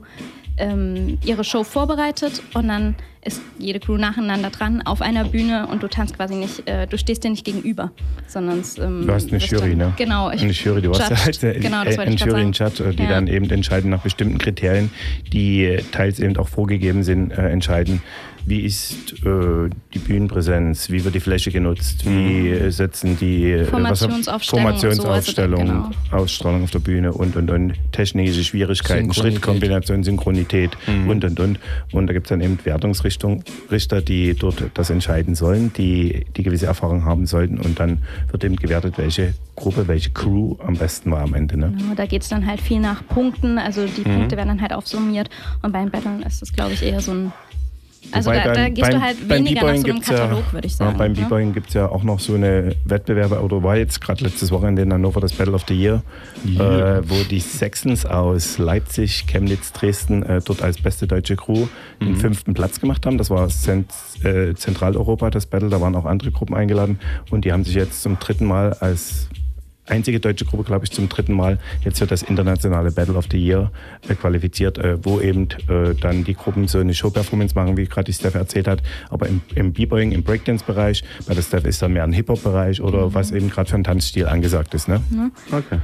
ähm, 0.58 1.18
ihre 1.24 1.44
Show 1.44 1.64
vorbereitet 1.64 2.44
und 2.54 2.68
dann 2.68 2.96
ist 3.24 3.40
jede 3.60 3.80
Crew 3.80 3.98
nacheinander 3.98 4.50
dran 4.50 4.82
auf 4.82 5.02
einer 5.02 5.24
Bühne 5.26 5.68
und 5.68 5.82
du 5.84 5.88
tanzt 5.88 6.16
quasi 6.18 6.36
nicht, 6.36 6.68
äh, 6.68 6.88
du 6.88 6.98
stehst 6.98 7.24
dir 7.24 7.30
nicht 7.30 7.46
gegenüber, 7.46 7.92
sondern 8.28 8.60
es, 8.60 8.78
ähm, 8.80 9.06
Du 9.08 9.14
hast 9.14 9.30
eine 9.32 9.38
Jury, 9.40 9.70
dann- 9.70 9.78
ne? 9.78 9.94
Genau, 9.96 10.32
ich 10.32 10.42
eine 10.42 10.52
Jury, 10.52 10.82
du 10.82 10.90
hast 10.92 11.00
ja 11.10 11.16
judged. 11.16 11.44
halt 11.44 11.44
äh, 11.56 11.60
genau, 11.60 11.84
das 11.86 11.96
äh, 11.98 12.02
eine 12.02 12.16
Jury 12.16 12.42
in 12.42 12.54
sagen. 12.54 12.72
Judge, 12.76 12.90
äh, 12.90 12.96
die 12.96 13.04
Ja. 13.04 13.10
dann 13.10 13.28
eben 13.28 13.50
entscheiden 13.52 13.92
nach 13.92 14.02
bestimmten 14.02 14.40
Kriterien, 14.40 14.90
die 15.32 15.64
äh, 15.66 15.84
teils 15.92 16.20
eben 16.20 16.36
auch 16.38 16.48
vorgegeben 16.50 17.04
sind, 17.04 17.32
äh, 17.32 17.50
entscheiden, 17.50 18.02
wie 18.46 18.62
ist 18.62 19.14
äh, 19.26 19.70
die 19.94 20.00
Bühnenpräsenz, 20.00 20.90
wie 20.90 21.04
wird 21.04 21.16
die 21.16 21.20
Fläche 21.20 21.52
genutzt, 21.52 22.06
wie 22.06 22.50
äh, 22.50 22.70
setzen 22.72 23.18
die 23.20 23.52
äh, 23.52 23.66
Formationsaufstellung 23.66 24.64
so, 24.78 24.88
also 24.88 25.02
Formationsaufstellung, 25.02 25.66
genau. 25.66 25.90
Ausstrahlung 26.12 26.64
auf 26.64 26.72
der 26.72 26.80
Bühne 26.80 27.14
und 27.14 27.36
und 27.36 27.50
und 27.52 27.74
technische 27.92 28.44
Schwierigkeiten. 28.44 29.14
Schrittkombination, 29.14 30.04
Synchronität 30.04 30.72
Mhm. 30.88 31.10
und 31.10 31.24
und 31.26 31.40
und. 31.40 31.60
Und 31.92 32.08
da 32.08 32.14
gibt 32.14 32.28
es 32.28 32.30
dann 32.30 32.42
eben 32.42 32.58
Wertungsrichtung, 32.64 33.44
Richter, 33.70 34.02
die 34.02 34.34
dort 34.34 34.64
das 34.74 34.90
entscheiden 34.90 35.36
sollen, 35.36 35.72
die, 35.78 36.26
die 36.36 36.44
gewisse 36.44 36.66
Erfahrung 36.66 37.06
haben 37.06 37.26
sollten 37.26 37.60
und 37.60 37.80
dann 37.80 38.00
wird 38.32 38.44
eben 38.44 38.56
gewertet, 38.56 38.98
welche 38.98 39.34
Gruppe, 39.56 39.88
welche 39.88 40.10
Crew 40.12 40.56
am 40.66 40.76
besten 40.76 41.12
war 41.12 41.22
am 41.22 41.34
Ende. 41.34 41.58
Ne? 41.58 41.74
Genau, 41.78 41.94
da 41.96 42.06
geht 42.06 42.24
es 42.24 42.30
dann 42.30 42.46
halt 42.46 42.62
viel 42.62 42.80
nach 42.80 43.06
Punkten, 43.08 43.58
also 43.58 43.86
die 43.86 44.02
Mhm. 44.08 44.16
Punkte 44.16 44.38
werden 44.38 44.48
dann 44.50 44.62
halt 44.62 44.74
aufsummiert 44.74 45.30
und 45.62 45.72
beim 45.72 45.90
Battlen 45.92 46.24
ist 46.24 46.42
es, 46.42 46.52
glaube 46.54 46.74
ich, 46.74 46.82
eher 46.84 47.02
so 47.02 47.12
ein. 47.12 47.32
Also 48.12 48.30
Wobei 48.32 48.40
da, 48.44 48.44
da 48.46 48.54
beim- 48.64 48.74
gehst 48.74 48.90
beim- 48.90 49.00
du 49.00 49.06
halt 49.06 49.28
beim 49.28 49.38
weniger 49.46 49.62
nach 49.62 49.68
so 49.68 49.74
einem 49.74 49.84
gibt's 49.84 50.08
ja- 50.10 50.16
Katalog, 50.18 50.54
würde 50.54 50.68
ich 50.68 50.76
sagen. 50.76 50.92
Ja, 50.92 50.98
beim 50.98 51.12
ne? 51.14 51.22
B-Boying 51.22 51.54
gibt 51.54 51.68
es 51.70 51.74
ja 51.76 51.88
auch 51.88 52.04
noch 52.04 52.20
so 52.20 52.34
eine 52.34 52.76
Wettbewerbe, 52.86 53.42
oder 53.42 53.64
war 53.64 53.78
jetzt 53.78 54.02
gerade 54.02 54.24
letztes 54.24 54.52
Wochenende 54.52 54.82
in 54.82 54.92
Hannover 54.92 55.22
das 55.22 55.34
Battle 55.34 55.54
of 55.54 55.64
the 55.68 55.76
Year, 55.76 56.02
Yeah. 56.46 56.98
äh, 56.98 57.10
wo 57.10 57.16
die 57.30 57.40
Saxons 57.40 58.06
aus 58.06 58.58
Leipzig, 58.58 59.26
Chemnitz, 59.28 59.72
Dresden 59.72 60.24
äh, 60.24 60.42
dort 60.44 60.62
als 60.62 60.82
beste 60.82 61.06
deutsche 61.08 61.36
Crew 61.36 61.68
den 62.02 62.14
Mhm. 62.14 62.16
fünften 62.18 62.54
Platz 62.54 62.80
gemacht 62.80 63.06
haben. 63.06 63.18
Das 63.18 63.30
war 63.30 63.48
Zent 63.50 63.92
äh, 64.24 64.56
Zentraleuropa, 64.56 65.30
das 65.30 65.46
Battle, 65.46 65.70
da 65.70 65.80
waren 65.80 65.96
auch 65.96 66.06
andere 66.06 66.32
Gruppen 66.32 66.56
eingeladen 66.56 67.00
und 67.30 67.46
die 67.46 67.54
haben 67.54 67.64
sich 67.64 67.76
jetzt 67.76 68.02
zum 68.02 68.18
dritten 68.20 68.46
Mal 68.46 68.74
als 68.74 69.30
einzige 69.92 70.20
deutsche 70.20 70.46
Gruppe, 70.46 70.64
glaube 70.64 70.86
ich, 70.86 70.92
zum 70.92 71.10
dritten 71.10 71.34
Mal 71.34 71.60
jetzt 71.84 72.00
für 72.00 72.08
das 72.08 72.24
internationale 72.24 72.92
Battle 72.92 73.16
of 73.16 73.26
the 73.32 73.38
Year 73.38 73.72
äh, 74.10 74.16
qualifiziert, 74.16 74.78
äh, 74.78 74.98
wo 75.04 75.20
eben 75.20 75.48
äh, 75.68 75.94
dann 76.00 76.24
die 76.24 76.34
Gruppen 76.34 76.68
so 76.68 76.80
eine 76.80 76.94
Show-Performance 76.94 77.54
machen, 77.56 77.78
wie 77.78 77.86
gerade 77.86 78.06
die 78.06 78.14
Steph 78.14 78.36
erzählt 78.36 78.68
hat, 78.68 78.82
aber 79.10 79.28
im, 79.28 79.42
im 79.56 79.74
B-Boying, 79.74 80.12
im 80.12 80.24
Breakdance-Bereich, 80.24 81.04
bei 81.28 81.34
der 81.34 81.42
Steph 81.42 81.66
ist 81.66 81.82
dann 81.82 81.94
mehr 81.94 82.04
ein 82.04 82.14
Hip-Hop-Bereich 82.14 82.82
oder 82.82 83.08
Mhm. 83.08 83.14
was 83.14 83.32
eben 83.32 83.50
gerade 83.50 83.70
für 83.70 83.76
einen 83.76 83.84
Tanzstil 83.84 84.28
angesagt 84.28 84.74
ist. 84.74 84.88
Ne? 84.88 85.02
Ne? 85.12 85.32
Okay. 85.52 85.78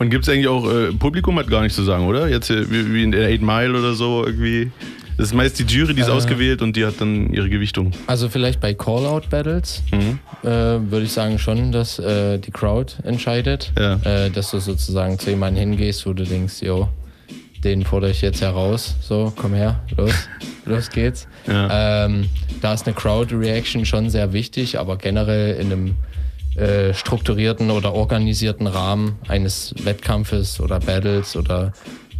Und 0.00 0.10
gibt 0.10 0.24
es 0.26 0.28
eigentlich 0.32 0.48
auch, 0.48 0.68
äh, 0.68 0.92
Publikum 0.92 1.38
hat 1.38 1.46
gar 1.48 1.60
nichts 1.62 1.76
zu 1.76 1.84
sagen, 1.84 2.06
oder? 2.08 2.26
Jetzt 2.28 2.50
äh, 2.50 2.68
wie, 2.70 2.92
wie 2.92 3.04
in 3.04 3.12
der 3.12 3.28
Eight 3.28 3.42
Mile 3.42 3.78
oder 3.78 3.94
so 3.94 4.24
irgendwie. 4.26 4.72
Das 5.18 5.26
ist 5.28 5.34
meist 5.34 5.58
die 5.58 5.64
Jury, 5.64 5.92
die 5.94 6.00
ist 6.00 6.08
Äh. 6.08 6.12
ausgewählt 6.12 6.62
und 6.62 6.74
die 6.74 6.84
hat 6.86 6.94
dann 6.98 7.30
ihre 7.34 7.50
Gewichtung. 7.50 7.92
Also 8.06 8.30
vielleicht 8.30 8.58
bei 8.60 8.72
Call-Out-Battles 8.72 9.82
Mhm. 9.92 10.18
äh, 10.42 10.46
würde 10.90 11.02
ich 11.04 11.12
sagen 11.12 11.38
schon, 11.38 11.70
dass 11.70 11.98
äh, 11.98 12.38
die 12.38 12.50
Crowd 12.50 12.94
entscheidet. 13.04 13.70
Äh, 13.76 14.30
dass 14.30 14.50
du 14.50 14.58
sozusagen 14.58 15.18
zu 15.18 15.28
jemandem 15.30 15.60
hingehst, 15.70 16.06
wo 16.06 16.14
du 16.14 16.24
denkst, 16.24 16.62
yo, 16.62 16.88
den 17.62 17.84
fordere 17.84 18.10
ich 18.12 18.22
jetzt 18.22 18.40
heraus. 18.40 18.96
So, 19.02 19.30
komm 19.36 19.52
her, 19.52 19.82
los, 19.98 20.14
los 20.64 20.88
geht's. 20.88 21.28
Ähm, 21.46 22.30
da 22.62 22.72
ist 22.72 22.86
eine 22.86 22.94
Crowd-Reaction 22.96 23.84
schon 23.84 24.08
sehr 24.08 24.32
wichtig, 24.32 24.78
aber 24.78 24.96
generell 24.96 25.56
in 25.60 25.70
einem 25.70 25.94
äh, 26.56 26.92
strukturierten 26.94 27.70
oder 27.70 27.94
organisierten 27.94 28.66
Rahmen 28.66 29.18
eines 29.28 29.74
Wettkampfes 29.84 30.60
oder 30.60 30.80
Battles 30.80 31.36
oder 31.36 31.72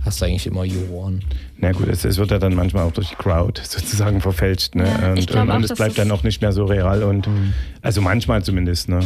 hast 0.05 0.21
du 0.21 0.27
eigentlich 0.27 0.47
immer 0.47 0.65
you 0.65 0.89
won. 0.89 1.21
Na 1.59 1.73
gut, 1.73 1.89
es, 1.89 2.05
es 2.05 2.17
wird 2.17 2.31
ja 2.31 2.39
dann 2.39 2.55
manchmal 2.55 2.85
auch 2.85 2.93
durch 2.93 3.11
die 3.11 3.17
Crowd 3.17 3.61
sozusagen 3.65 4.21
verfälscht. 4.21 4.75
Ne? 4.75 4.85
Ja, 4.85 5.13
und 5.13 5.31
und, 5.31 5.37
auch, 5.37 5.55
und 5.55 5.65
es 5.65 5.75
bleibt 5.75 5.99
dann 5.99 6.11
auch 6.11 6.23
nicht 6.23 6.41
mehr 6.41 6.53
so 6.53 6.65
real 6.65 7.03
und 7.03 7.29
also 7.83 8.01
manchmal 8.01 8.43
zumindest. 8.43 8.89
Ne? 8.89 9.01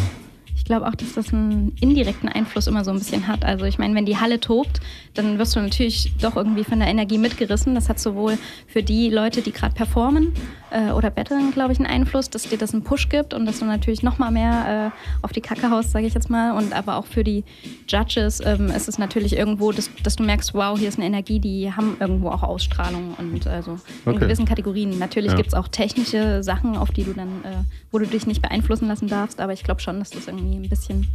Ich 0.57 0.65
glaube 0.65 0.87
auch, 0.87 0.95
dass 0.95 1.13
das 1.13 1.33
einen 1.33 1.73
indirekten 1.81 2.29
Einfluss 2.29 2.69
immer 2.69 2.85
so 2.85 2.91
ein 2.91 2.99
bisschen 2.99 3.27
hat. 3.27 3.45
Also 3.45 3.67
ich 3.67 3.79
meine, 3.79 3.95
wenn 3.95 4.07
die 4.07 4.17
Halle 4.17 4.41
tobt, 4.41 4.81
dann 5.13 5.39
wirst 5.39 5.57
du 5.57 5.61
natürlich 5.61 6.13
doch 6.21 6.37
irgendwie 6.37 6.65
von 6.65 6.79
der 6.79 6.89
Energie 6.89 7.19
mitgerissen. 7.19 7.75
Das 7.75 7.89
hat 7.89 7.99
sowohl 7.99 8.39
für 8.67 8.83
die 8.83 9.11
Leute, 9.11 9.43
die 9.43 9.53
gerade 9.53 9.75
performen 9.75 10.33
äh, 10.75 10.91
oder 10.91 11.11
battlen, 11.11 11.53
glaube 11.53 11.73
ich, 11.73 11.79
einen 11.79 11.87
Einfluss, 11.87 12.29
dass 12.31 12.49
dir 12.49 12.59
das 12.59 12.75
einen 12.75 12.83
Push 12.83 13.09
gibt 13.09 13.33
und 13.33 13.47
dass 13.47 13.61
du 13.61 13.65
natürlich 13.65 14.03
noch 14.03 14.19
mal 14.19 14.31
mehr 14.31 14.93
äh, 14.93 15.25
auf 15.25 15.33
die 15.33 15.41
Kacke 15.41 15.71
haust, 15.71 15.93
sage 15.93 16.07
ich 16.07 16.15
jetzt 16.15 16.29
mal. 16.31 16.53
Und 16.57 16.73
aber 16.73 16.97
auch 16.97 17.07
für 17.07 17.23
die 17.23 17.45
Judges 17.89 18.41
ähm, 18.45 18.71
ist 18.71 18.89
es 18.89 18.99
natürlich 18.99 19.37
irgendwo, 19.37 19.71
dass, 19.73 19.91
dass 20.03 20.17
du 20.17 20.25
merkst, 20.25 20.53
wow, 20.55 20.79
hier 20.79 20.89
ist 20.89 20.97
eine 20.99 21.07
Energie, 21.07 21.39
die 21.39 21.73
haben 21.73 21.97
irgendwo 22.01 22.29
auch 22.29 22.43
Ausstrahlung 22.43 23.15
und 23.15 23.47
also 23.47 23.79
in 24.05 24.13
Okay. 24.13 24.21
gewissen 24.21 24.47
Kategorien. 24.47 24.99
Natürlich 24.99 25.31
Ja. 25.33 25.37
gibt 25.37 25.49
es 25.49 25.55
auch 25.55 25.69
technische 25.69 26.43
Sachen, 26.43 26.77
auf 26.77 26.91
die 26.91 27.05
du 27.05 27.13
dann, 27.13 27.29
äh, 27.45 27.63
wo 27.93 27.99
du 27.99 28.07
dich 28.07 28.27
nicht 28.27 28.43
beeinflussen 28.43 28.89
lassen 28.89 29.09
darfst, 29.09 29.41
aber 29.41 29.53
ich 29.53 29.63
glaube 29.63 29.81
schon, 29.81 29.99
dass 29.99 30.11
das 30.11 30.27
irgendwie 30.27 30.57
ein 30.57 30.69
bisschen 30.69 31.07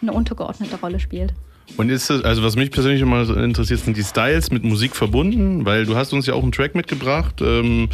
eine 0.00 0.12
untergeordnete 0.12 0.76
Rolle 0.76 1.00
spielt. 1.00 1.34
Und 1.76 1.90
ist 1.90 2.08
das, 2.08 2.22
also 2.22 2.42
was 2.42 2.56
mich 2.56 2.70
persönlich 2.70 3.02
immer 3.02 3.28
interessiert, 3.36 3.80
sind 3.80 3.96
die 3.96 4.02
Styles 4.04 4.50
mit 4.50 4.64
Musik 4.64 4.96
verbunden, 4.96 5.64
weil 5.66 5.86
du 5.86 5.96
hast 5.96 6.12
uns 6.12 6.26
ja 6.26 6.34
auch 6.34 6.42
einen 6.42 6.52
Track 6.52 6.74
mitgebracht. 6.74 7.40
Ähm, 7.42 7.88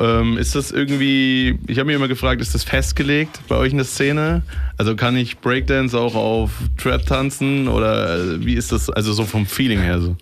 ähm, 0.00 0.38
ist 0.38 0.54
das 0.54 0.70
irgendwie, 0.70 1.58
ich 1.66 1.78
habe 1.78 1.86
mich 1.86 1.96
immer 1.96 2.08
gefragt, 2.08 2.40
ist 2.40 2.54
das 2.54 2.64
festgelegt 2.64 3.40
bei 3.48 3.56
euch 3.56 3.72
in 3.72 3.78
der 3.78 3.86
Szene? 3.86 4.42
Also 4.78 4.96
kann 4.96 5.16
ich 5.16 5.38
Breakdance 5.38 5.98
auch 5.98 6.14
auf 6.14 6.50
Trap 6.76 7.04
tanzen 7.06 7.68
oder 7.68 8.18
äh, 8.18 8.44
wie 8.44 8.54
ist 8.54 8.72
das, 8.72 8.90
also 8.90 9.12
so 9.12 9.24
vom 9.24 9.46
Feeling 9.46 9.80
her 9.80 10.00
so? 10.00 10.16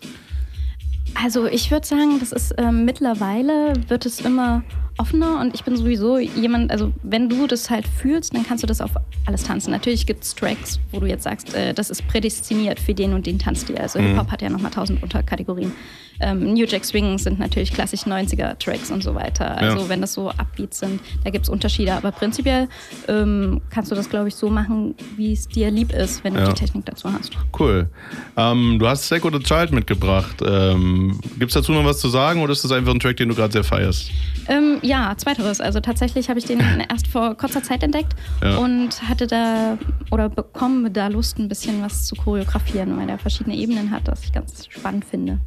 Also 1.15 1.47
ich 1.47 1.71
würde 1.71 1.87
sagen, 1.87 2.19
das 2.19 2.33
ist 2.33 2.55
ähm, 2.59 2.85
mittlerweile 2.85 3.75
wird 3.89 4.05
es 4.05 4.21
immer 4.21 4.63
offener 4.99 5.41
und 5.41 5.55
ich 5.55 5.65
bin 5.65 5.77
sowieso 5.77 6.19
jemand, 6.19 6.71
also 6.71 6.93
wenn 7.03 7.29
du 7.29 7.47
das 7.47 7.69
halt 7.71 7.87
fühlst, 7.87 8.35
dann 8.35 8.47
kannst 8.47 8.63
du 8.63 8.67
das 8.67 8.81
auf 8.81 8.93
alles 9.27 9.43
tanzen. 9.45 9.71
Natürlich 9.73 10.07
gibt 10.07 10.23
es 10.25 10.35
Tracks, 10.35 10.79
wo 10.93 11.01
du 11.01 11.07
jetzt 11.07 11.25
sagst, 11.25 11.53
äh, 11.55 11.75
das 11.75 11.91
ist 11.91 12.07
prädestiniert 12.07 12.79
für 12.79 12.95
den 12.95 13.13
und 13.13 13.27
den 13.27 13.39
Tanzstil. 13.39 13.77
Also 13.79 13.99
Mhm. 13.99 14.09
Hip-Hop 14.11 14.31
hat 14.31 14.43
ja 14.43 14.51
nochmal 14.51 14.71
tausend 14.71 15.03
Unterkategorien. 15.03 15.73
Ähm, 16.21 16.55
New 16.55 16.65
Jack 16.65 16.85
Swing 16.85 17.19
sind 17.19 17.41
natürlich 17.41 17.73
klassisch 17.73 18.07
90er-Tracks 18.07 18.93
und 18.93 19.03
so 19.03 19.17
weiter. 19.17 19.57
Also 19.59 19.79
Ja. 19.81 19.89
wenn 19.89 20.01
das 20.01 20.13
so 20.13 20.31
Upbeats 20.31 20.79
sind, 20.79 21.01
da 21.25 21.31
gibt 21.31 21.45
es 21.45 21.49
Unterschiede. 21.49 21.93
Aber 21.95 22.13
prinzipiell 22.13 22.69
ähm, 23.09 23.61
kannst 23.71 23.91
du 23.91 23.97
das, 23.97 24.09
glaube 24.09 24.29
ich, 24.29 24.37
so 24.37 24.49
machen, 24.49 24.95
wie 25.17 25.33
es 25.33 25.49
dir 25.49 25.73
lieb 25.73 25.93
ist, 25.93 26.23
wenn 26.23 26.35
du 26.35 26.41
Ja. 26.41 26.47
die 26.47 26.55
Technik 26.55 26.85
dazu 26.87 27.13
hast. 27.13 27.33
Cool. 27.59 27.89
Ähm, 28.37 28.79
du 28.79 28.87
hast 28.87 29.07
Stack 29.07 29.25
oder 29.25 29.41
Child 29.41 29.73
mitgebracht. 29.73 30.37
Ähm, 30.47 31.19
Gibt 31.39 31.51
es 31.51 31.55
dazu 31.55 31.73
noch 31.73 31.85
was 31.85 31.99
zu 31.99 32.09
sagen 32.09 32.43
oder 32.43 32.53
ist 32.53 32.63
das 32.63 32.71
einfach 32.71 32.93
ein 32.95 33.01
Track, 33.01 33.17
den 33.17 33.29
du 33.31 33.35
gerade 33.35 33.53
sehr 33.53 33.65
feierst? 33.65 34.11
Ähm, 34.47 34.79
ja, 34.85 35.15
zweiteres. 35.17 35.61
Also 35.61 35.81
tatsächlich 35.81 36.29
habe 36.29 36.39
ich 36.39 36.45
den 36.45 36.61
erst 36.91 37.07
vor 37.09 37.35
kurzer 37.37 37.63
Zeit 37.63 37.83
entdeckt 37.83 38.15
Ja. 38.43 38.57
und 38.59 39.03
hatte 39.09 39.27
da 39.27 39.79
oder 40.11 40.29
bekomme 40.29 40.91
da 40.91 41.09
Lust, 41.09 41.39
ein 41.39 41.49
bisschen 41.49 41.83
was 41.83 42.05
zu 42.07 42.15
choreografieren, 42.15 42.97
weil 42.97 43.07
der 43.07 43.19
verschiedene 43.19 43.57
Ebenen 43.57 43.91
hat, 43.91 44.07
das 44.09 44.23
ich 44.25 44.33
ganz 44.33 44.67
spannend 44.69 45.05
finde. 45.05 45.41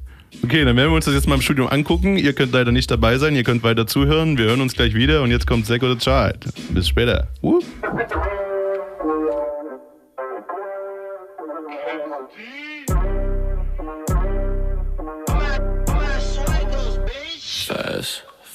Okay, 0.43 0.65
dann 0.65 0.75
werden 0.75 0.89
wir 0.89 0.95
uns 0.95 1.05
das 1.05 1.13
jetzt 1.13 1.27
mal 1.27 1.35
im 1.35 1.41
Studium 1.41 1.67
angucken. 1.69 2.17
Ihr 2.17 2.33
könnt 2.33 2.51
leider 2.51 2.71
nicht 2.71 2.91
dabei 2.91 3.17
sein, 3.17 3.35
ihr 3.35 3.43
könnt 3.43 3.63
weiter 3.63 3.87
zuhören. 3.87 4.37
Wir 4.37 4.45
hören 4.45 4.61
uns 4.61 4.73
gleich 4.73 4.93
wieder 4.93 5.21
und 5.21 5.31
jetzt 5.31 5.47
kommt 5.47 5.69
oder 5.69 5.97
Child. 5.97 6.45
Bis 6.71 6.87
später. 6.87 7.27
Whoop. 7.41 7.63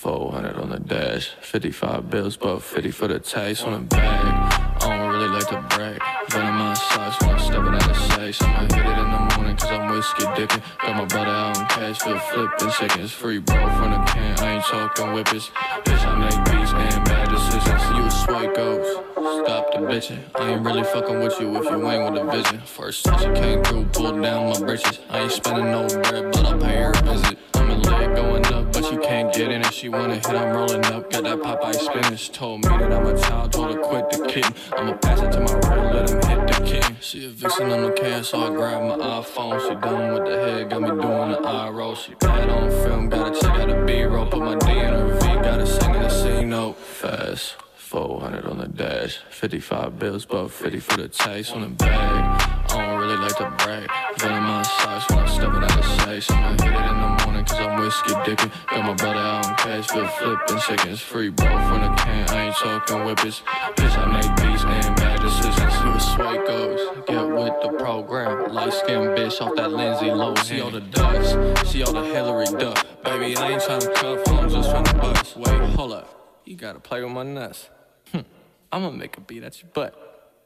400 0.03 0.57
on 0.57 0.71
the 0.71 0.81
dash, 0.81 1.29
55 1.43 2.11
bills, 2.11 2.37
but 2.37 2.59
50 2.59 2.91
for 2.91 3.07
the 3.07 3.21
taste 3.21 3.65
on 3.65 3.73
the 3.73 3.79
bag. 3.87 4.83
I 4.83 4.99
don't 4.99 5.13
really 5.13 5.29
like 5.29 5.47
to 5.51 5.65
brag. 5.77 6.03
Venom 6.29 6.57
my 6.57 6.75
socks 6.75 7.21
when 7.21 7.31
I'm 7.31 7.39
stepping 7.39 7.75
out 7.75 7.89
of 7.89 7.97
safe. 8.11 8.43
I'ma 8.43 8.63
hit 8.63 8.85
it 8.85 8.99
in 8.99 9.11
the 9.13 9.37
morning 9.37 9.57
cause 9.57 9.71
I'm 9.71 9.93
whiskey 9.93 10.25
dipping. 10.35 10.61
Got 10.83 10.97
my 10.97 11.05
brother 11.05 11.31
out 11.31 11.57
in 11.57 11.67
cash, 11.67 11.99
flip 12.01 12.21
flipping 12.21 12.71
seconds. 12.71 13.13
Free 13.13 13.39
bro 13.39 13.55
from 13.77 13.93
the 13.93 13.99
can, 14.11 14.39
I 14.41 14.55
ain't 14.55 14.65
talking 14.65 15.13
whippers. 15.13 15.53
Bitch, 15.85 16.05
I 16.05 16.19
make 16.19 16.45
beats 16.51 16.73
and 16.73 17.05
bad 17.05 17.32
decisions. 17.65 17.97
You 17.97 18.11
swipe 18.11 18.55
ghost. 18.55 19.01
Stop 19.45 19.73
the 19.73 19.79
bitching. 19.79 20.19
I 20.35 20.51
ain't 20.51 20.65
really 20.65 20.85
fucking 20.85 21.21
with 21.21 21.41
you 21.41 21.57
if 21.57 21.65
you 21.65 21.91
ain't 21.91 22.13
with 22.13 22.23
a 22.23 22.31
vision. 22.31 22.61
First 22.61 23.05
time 23.05 23.19
she 23.19 23.41
came 23.41 23.63
through, 23.63 23.85
pulled 23.87 24.23
down 24.23 24.51
my 24.51 24.59
britches. 24.59 24.99
I 25.09 25.21
ain't 25.21 25.33
spending 25.33 25.71
no 25.71 25.87
bread, 25.87 26.33
but 26.33 26.45
I'll 26.45 26.59
pay 26.59 26.77
her 26.77 26.93
a 26.93 27.03
visit. 27.03 27.39
I'm 27.55 27.71
in 27.71 27.83
leg 27.83 28.17
going 28.17 28.47
up, 28.47 28.73
but 28.73 28.85
she 28.85 28.97
can't 28.97 29.33
get 29.33 29.51
in 29.51 29.61
it. 29.63 29.73
She 29.73 29.89
wanna 29.89 30.17
hit, 30.17 30.27
I'm 30.29 30.57
rolling 30.57 30.85
up. 30.87 31.11
Got 31.11 31.25
that 31.25 31.39
Popeye 31.39 31.75
spinach. 31.75 32.33
Told 32.33 32.65
me 32.65 32.69
that 32.69 32.93
I'm 32.93 33.07
a 33.07 33.21
child, 33.21 33.53
told 33.53 33.75
her 33.75 33.81
quit 33.81 34.11
the 34.11 34.27
kitten. 34.27 34.55
I'ma 34.77 34.95
pass 34.95 35.21
it 35.21 35.33
to 35.33 35.41
my 35.41 35.53
real, 35.75 35.95
let 35.95 36.11
him 36.11 36.21
hit 36.29 36.47
the 36.49 36.65
king. 36.65 36.97
She 37.01 37.27
a 37.27 37.29
vixen 37.29 37.71
on 37.71 37.83
the 37.83 37.93
can, 37.93 38.25
so 38.25 38.41
I 38.41 38.51
grab 38.51 38.83
my 38.83 38.97
iPhone. 38.97 39.61
She 39.61 39.75
done 39.75 40.15
with 40.15 40.25
the 40.27 40.37
head, 40.37 40.71
got 40.71 40.83
me 40.83 40.89
doing 40.89 41.31
the 41.33 41.41
eye 41.45 41.71
roll. 41.71 41.95
She 41.95 42.15
bad 42.15 42.49
on 42.49 42.71
film, 42.71 43.09
gotta 43.09 43.39
check 43.39 43.51
out 43.51 43.69
the 43.69 43.85
B-roll. 43.87 44.27
Put 44.27 44.41
my 44.41 44.57
D 44.57 44.71
in 44.71 44.93
her 44.93 45.19
V, 45.21 45.27
gotta 45.43 45.67
sing 45.67 45.95
in 45.95 46.03
the 46.03 46.09
C 46.09 46.45
note. 46.45 46.77
Fast. 46.77 47.52
400 47.93 48.47
on 48.47 48.57
the 48.57 48.69
dash, 48.69 49.19
55 49.29 49.99
bills, 49.99 50.25
but 50.25 50.49
50 50.49 50.81
for 50.81 50.97
the 50.97 51.09
taste 51.09 51.53
on 51.53 51.61
the 51.61 51.69
bag. 51.69 52.41
I 52.71 52.87
don't 52.89 52.99
really 52.99 53.19
like 53.19 53.37
to 53.37 53.53
brag. 53.59 53.87
Venom 54.17 54.45
my 54.45 54.63
socks 54.63 55.11
when 55.11 55.19
I'm 55.19 55.29
stepping 55.29 55.63
out 55.63 55.79
of 55.79 55.85
safe. 56.01 56.31
I'ma 56.31 56.53
hit 56.53 56.73
it 56.73 56.89
in 56.89 57.01
the 57.03 57.23
morning 57.23 57.45
cause 57.45 57.59
I'm 57.59 57.79
whiskey 57.79 58.15
dipping. 58.25 58.51
Got 58.71 58.87
my 58.87 58.95
brother 58.95 59.19
out 59.19 59.47
in 59.47 59.55
cash, 59.57 59.89
flip 59.89 60.09
flipping 60.13 60.59
seconds. 60.61 61.01
Free 61.03 61.29
bro 61.29 61.47
from 61.47 61.83
the 61.83 61.89
can, 62.01 62.31
I 62.31 62.47
ain't 62.47 62.57
talking 62.57 63.05
whippers. 63.05 63.43
Bitch, 63.77 63.99
I 63.99 64.07
make 64.11 64.37
beats 64.37 64.65
and 64.65 64.97
bad 64.97 65.21
decisions. 65.21 65.75
A 65.85 66.01
swipe 66.01 66.47
goes, 66.47 66.81
get 67.07 67.29
with 67.29 67.61
the 67.61 67.77
program. 67.77 68.55
Light 68.55 68.73
skinned 68.73 69.09
bitch 69.19 69.39
off 69.43 69.55
that 69.57 69.71
Lindsay 69.71 70.11
low. 70.11 70.35
See 70.37 70.63
all 70.63 70.71
the 70.71 70.81
dust, 70.81 71.71
see 71.71 71.83
all 71.83 71.93
the 71.93 72.05
Hillary 72.05 72.47
duck. 72.59 72.87
Baby, 73.05 73.37
I 73.37 73.51
ain't 73.51 73.61
tryna 73.61 73.95
cuff, 73.97 74.29
I'm 74.29 74.49
just 74.49 74.71
tryna 74.71 74.99
bust. 74.99 75.37
Wait, 75.37 75.61
hold 75.77 75.93
up, 75.93 76.41
you 76.47 76.57
gotta 76.57 76.81
play 76.81 77.03
with 77.03 77.13
my 77.13 77.23
nuts. 77.23 77.69
I'ma 78.73 78.89
make 78.91 79.19
a 79.19 79.21
beat 79.21 79.43
at 79.43 79.63
your 79.63 79.71
butt. 79.75 79.95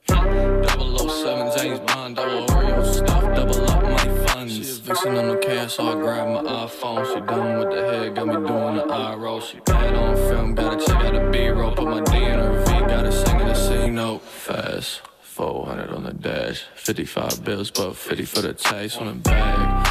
Double 0.09 1.01
O 1.01 1.09
seven 1.09 1.57
James 1.57 1.79
Bond, 1.79 2.16
double 2.16 2.45
Oreo 2.47 2.85
stuff, 2.85 3.22
double 3.37 3.70
up 3.70 3.83
my 3.85 4.27
funds. 4.27 4.53
She 4.53 4.91
a 4.91 4.95
on 4.95 5.29
the 5.29 5.37
cash, 5.37 5.74
so 5.74 5.87
I 5.87 5.95
grab 5.95 6.45
my 6.45 6.51
iPhone. 6.51 7.07
She 7.07 7.20
done 7.20 7.59
with 7.61 7.70
the 7.70 7.83
head, 7.83 8.16
got 8.16 8.27
me 8.27 8.35
doing 8.35 8.77
the 8.77 8.85
eye 8.93 9.14
roll. 9.14 9.41
She 9.41 9.61
bad 9.61 9.95
on 9.95 10.16
film, 10.16 10.57
gotta 10.57 10.85
check 10.85 11.05
out 11.05 11.12
the 11.14 11.31
B-roll. 11.31 11.77
Put 11.77 11.85
my 11.85 12.01
D 12.01 12.16
in 12.16 12.41
her 12.41 12.64
V, 12.64 12.72
gotta 12.81 13.12
sing 13.12 13.39
in 13.39 13.47
the 13.47 13.55
C 13.55 13.91
note. 13.91 14.22
Fast, 14.22 15.03
400 15.20 15.91
on 15.91 16.03
the 16.03 16.12
dash, 16.12 16.64
55 16.74 17.45
bills, 17.45 17.70
but 17.70 17.95
50 17.95 18.24
for 18.24 18.43
the 18.43 18.55
taste 18.55 19.01
on 19.01 19.07
the 19.07 19.12
bag. 19.12 19.86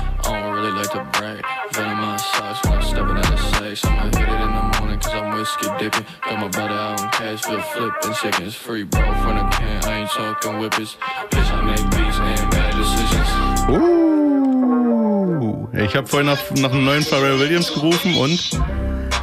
Really 0.56 0.72
like 0.72 0.89
to 0.91 1.03
brag. 1.12 1.43
Venom 1.74 1.99
my 1.99 2.16
socks 2.16 2.64
when 2.64 2.76
I'm 2.76 2.82
stepping 2.82 3.18
out 3.18 3.30
of 3.30 3.39
safe. 3.58 3.84
I'ma 3.86 4.06
hit 4.06 4.16
it 4.16 4.39
in 4.39 4.53
the 4.56 4.62
morning 4.80 4.99
cause 5.01 5.14
I'm 5.14 5.34
whiskey 5.36 5.68
dipping. 5.78 6.06
Got 6.22 6.39
my 6.39 6.47
brother 6.47 6.74
out 6.74 7.01
in 7.01 7.10
cash, 7.10 7.41
flip 7.41 7.62
flipping 7.74 8.14
seconds. 8.14 8.56
Free 8.56 8.84
bro 8.84 9.01
from 9.01 9.36
the 9.36 9.43
can, 9.51 9.84
I 9.84 9.97
ain't 9.99 10.10
talking 10.10 10.58
whippers. 10.60 10.95
Bitch, 11.30 11.51
I 11.51 11.62
make 11.62 11.84
beats 11.91 12.20
and 12.20 12.49
bad 12.51 12.74
decisions. 12.74 13.30
Uh, 13.68 15.68
ich 15.84 15.93
habe 15.93 16.08
vorhin 16.08 16.28
nach, 16.28 16.39
nach 16.62 16.72
einem 16.72 16.86
neuen 16.86 17.03
Pharrell 17.03 17.38
Williams 17.38 17.74
gerufen 17.74 18.16
und 18.16 18.39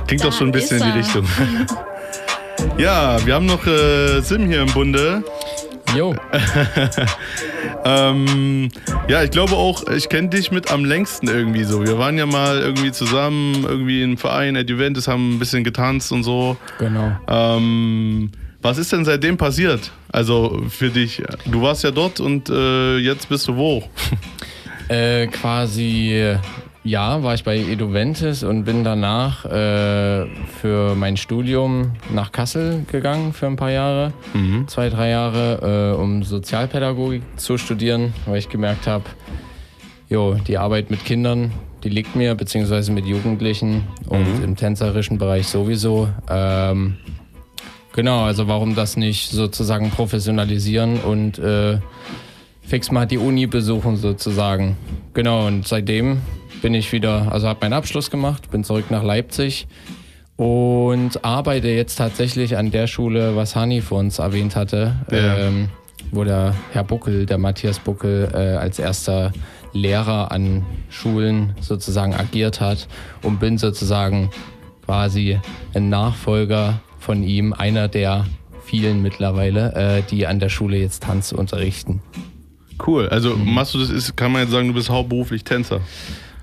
klingt 0.06 0.22
doch 0.22 0.34
schon 0.34 0.48
ein 0.48 0.52
bisschen 0.52 0.82
in 0.82 0.92
die. 0.92 0.98
Richtung. 0.98 1.26
ja, 2.76 3.24
wir 3.24 3.34
haben 3.34 3.46
noch 3.46 3.66
äh, 3.66 4.20
Sim 4.20 4.48
hier 4.48 4.60
im 4.60 4.70
Bunde. 4.74 5.24
Jo. 5.96 6.14
ähm, 7.84 8.70
ja, 9.08 9.22
ich 9.22 9.30
glaube 9.30 9.52
auch, 9.54 9.86
ich 9.88 10.08
kenne 10.08 10.28
dich 10.28 10.50
mit 10.50 10.70
am 10.70 10.84
längsten 10.84 11.28
irgendwie 11.28 11.64
so. 11.64 11.84
Wir 11.84 11.98
waren 11.98 12.16
ja 12.16 12.26
mal 12.26 12.60
irgendwie 12.60 12.92
zusammen, 12.92 13.64
irgendwie 13.64 14.02
im 14.02 14.16
Verein, 14.16 14.56
at 14.56 14.70
Juventus, 14.70 15.08
haben 15.08 15.36
ein 15.36 15.38
bisschen 15.38 15.64
getanzt 15.64 16.12
und 16.12 16.22
so. 16.22 16.56
Genau. 16.78 17.12
Ähm, 17.28 18.30
was 18.62 18.78
ist 18.78 18.92
denn 18.92 19.04
seitdem 19.04 19.36
passiert? 19.36 19.90
Also 20.10 20.62
für 20.68 20.90
dich, 20.90 21.22
du 21.46 21.62
warst 21.62 21.84
ja 21.84 21.90
dort 21.90 22.20
und 22.20 22.48
äh, 22.48 22.98
jetzt 22.98 23.28
bist 23.28 23.48
du 23.48 23.56
wo? 23.56 23.82
Äh, 24.88 25.26
quasi, 25.28 26.36
ja, 26.84 27.22
war 27.22 27.34
ich 27.34 27.44
bei 27.44 27.58
Eduventis 27.58 28.42
und 28.42 28.64
bin 28.64 28.82
danach 28.82 29.44
äh, 29.44 30.26
für 30.60 30.94
mein 30.96 31.16
Studium 31.16 31.92
nach 32.12 32.32
Kassel 32.32 32.84
gegangen 32.90 33.32
für 33.32 33.46
ein 33.46 33.56
paar 33.56 33.70
Jahre, 33.70 34.12
zwei, 34.66 34.88
drei 34.88 35.10
Jahre, 35.10 35.94
äh, 35.96 36.00
um 36.00 36.24
Sozialpädagogik 36.24 37.22
zu 37.36 37.56
studieren, 37.56 38.12
weil 38.26 38.38
ich 38.38 38.48
gemerkt 38.48 38.86
habe, 38.86 39.04
jo, 40.08 40.34
die 40.34 40.58
Arbeit 40.58 40.90
mit 40.90 41.04
Kindern, 41.04 41.52
die 41.84 41.88
liegt 41.88 42.16
mir, 42.16 42.34
beziehungsweise 42.34 42.90
mit 42.92 43.06
Jugendlichen 43.06 43.84
und 44.08 44.42
im 44.42 44.56
tänzerischen 44.56 45.18
Bereich 45.18 45.46
sowieso. 45.46 46.08
Ähm, 46.28 46.96
genau, 47.92 48.24
also 48.24 48.48
warum 48.48 48.74
das 48.74 48.96
nicht 48.96 49.30
sozusagen 49.30 49.90
professionalisieren 49.90 50.98
und 50.98 51.38
äh, 51.38 51.78
fix 52.62 52.90
mal 52.90 53.06
die 53.06 53.18
Uni 53.18 53.46
besuchen 53.46 53.96
sozusagen. 53.96 54.76
Genau, 55.14 55.46
und 55.46 55.66
seitdem 55.66 56.22
bin 56.62 56.74
ich 56.74 56.92
wieder, 56.92 57.30
also 57.32 57.48
habe 57.48 57.58
meinen 57.62 57.72
Abschluss 57.74 58.10
gemacht, 58.10 58.50
bin 58.50 58.64
zurück 58.64 58.90
nach 58.90 59.02
Leipzig 59.02 59.66
und 60.36 61.24
arbeite 61.24 61.68
jetzt 61.68 61.96
tatsächlich 61.96 62.56
an 62.56 62.70
der 62.70 62.86
Schule, 62.86 63.36
was 63.36 63.54
Hani 63.56 63.80
vor 63.82 63.98
uns 63.98 64.18
erwähnt 64.18 64.56
hatte, 64.56 64.96
Ja. 65.10 65.36
ähm, 65.38 65.68
wo 66.10 66.24
der 66.24 66.54
Herr 66.72 66.84
Buckel, 66.84 67.26
der 67.26 67.38
Matthias 67.38 67.78
Buckel, 67.78 68.28
äh, 68.32 68.56
als 68.56 68.78
erster 68.78 69.32
Lehrer 69.72 70.30
an 70.32 70.64
Schulen 70.90 71.54
sozusagen 71.60 72.14
agiert 72.14 72.60
hat 72.60 72.88
und 73.22 73.40
bin 73.40 73.56
sozusagen 73.58 74.30
quasi 74.84 75.38
ein 75.74 75.88
Nachfolger 75.88 76.80
von 76.98 77.22
ihm, 77.22 77.52
einer 77.52 77.88
der 77.88 78.26
vielen 78.64 79.02
mittlerweile, 79.02 79.74
äh, 79.74 80.02
die 80.10 80.26
an 80.26 80.38
der 80.40 80.48
Schule 80.48 80.76
jetzt 80.76 81.02
Tanz 81.04 81.32
unterrichten. 81.32 82.02
Cool. 82.84 83.08
Also 83.08 83.36
machst 83.36 83.74
du 83.74 83.78
das, 83.78 83.90
ist, 83.90 84.16
kann 84.16 84.32
man 84.32 84.42
jetzt 84.42 84.50
sagen, 84.50 84.68
du 84.68 84.74
bist 84.74 84.90
hauptberuflich 84.90 85.44
Tänzer? 85.44 85.80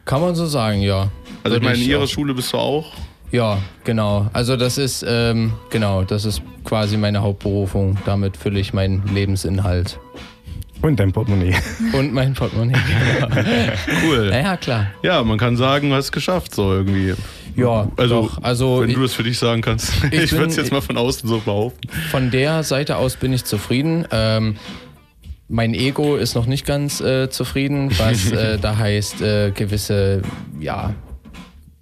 Kann 0.10 0.22
man 0.22 0.34
so 0.34 0.48
sagen, 0.48 0.82
ja. 0.82 1.10
Also 1.44 1.58
ich 1.58 1.64
meine, 1.64 1.78
in 1.78 1.88
ihrer 1.88 2.08
Schule 2.08 2.34
bist 2.34 2.52
du 2.52 2.58
auch? 2.58 2.94
Ja, 3.32 3.60
genau. 3.84 4.28
Also 4.34 4.58
das 4.58 4.80
ist, 4.80 5.06
ähm, 5.08 5.54
genau, 5.70 6.02
das 6.04 6.26
ist 6.26 6.42
quasi 6.64 6.98
meine 6.98 7.22
Hauptberufung. 7.22 7.96
Damit 8.08 8.36
fülle 8.36 8.60
ich 8.60 8.74
meinen 8.74 9.04
Lebensinhalt. 9.14 10.00
Und 10.82 11.00
dein 11.00 11.12
Portemonnaie. 11.12 11.54
Und 11.94 12.12
mein 12.12 12.34
Portemonnaie. 12.34 12.74
Genau. 13.20 13.36
Cool. 14.04 14.32
Ja, 14.34 14.58
klar. 14.58 14.88
Ja, 15.04 15.24
man 15.24 15.38
kann 15.38 15.56
sagen, 15.58 15.92
du 15.92 15.96
hast 15.96 16.06
es 16.06 16.12
geschafft, 16.12 16.56
so 16.56 16.74
irgendwie. 16.74 17.14
Ja, 17.56 17.88
also, 17.96 18.22
doch. 18.24 18.42
Also 18.42 18.82
wenn 18.82 18.90
ich- 18.90 18.96
du 18.96 19.04
das 19.04 19.14
für 19.14 19.22
dich 19.22 19.38
sagen 19.38 19.62
kannst. 19.62 19.94
Ich, 20.12 20.24
Ich 20.24 20.32
würde 20.32 20.48
es 20.48 20.56
jetzt 20.56 20.72
mal 20.72 20.82
von 20.82 20.98
außen 20.98 21.30
so 21.30 21.38
behaupten. 21.38 21.88
Von 22.10 22.32
der 22.32 22.64
Seite 22.64 22.98
aus 22.98 23.16
bin 23.16 23.32
ich 23.32 23.46
zufrieden. 23.46 24.08
Ähm, 24.10 24.56
mein 25.50 25.74
Ego 25.74 26.16
ist 26.16 26.36
noch 26.36 26.46
nicht 26.46 26.66
ganz 26.66 27.02
äh, 27.02 27.30
zufrieden, 27.30 27.90
was 27.98 28.32
äh, 28.32 28.58
da 28.62 28.78
heißt, 28.78 29.22
äh, 29.22 29.52
gewisse, 29.52 30.22
ja, 30.60 30.94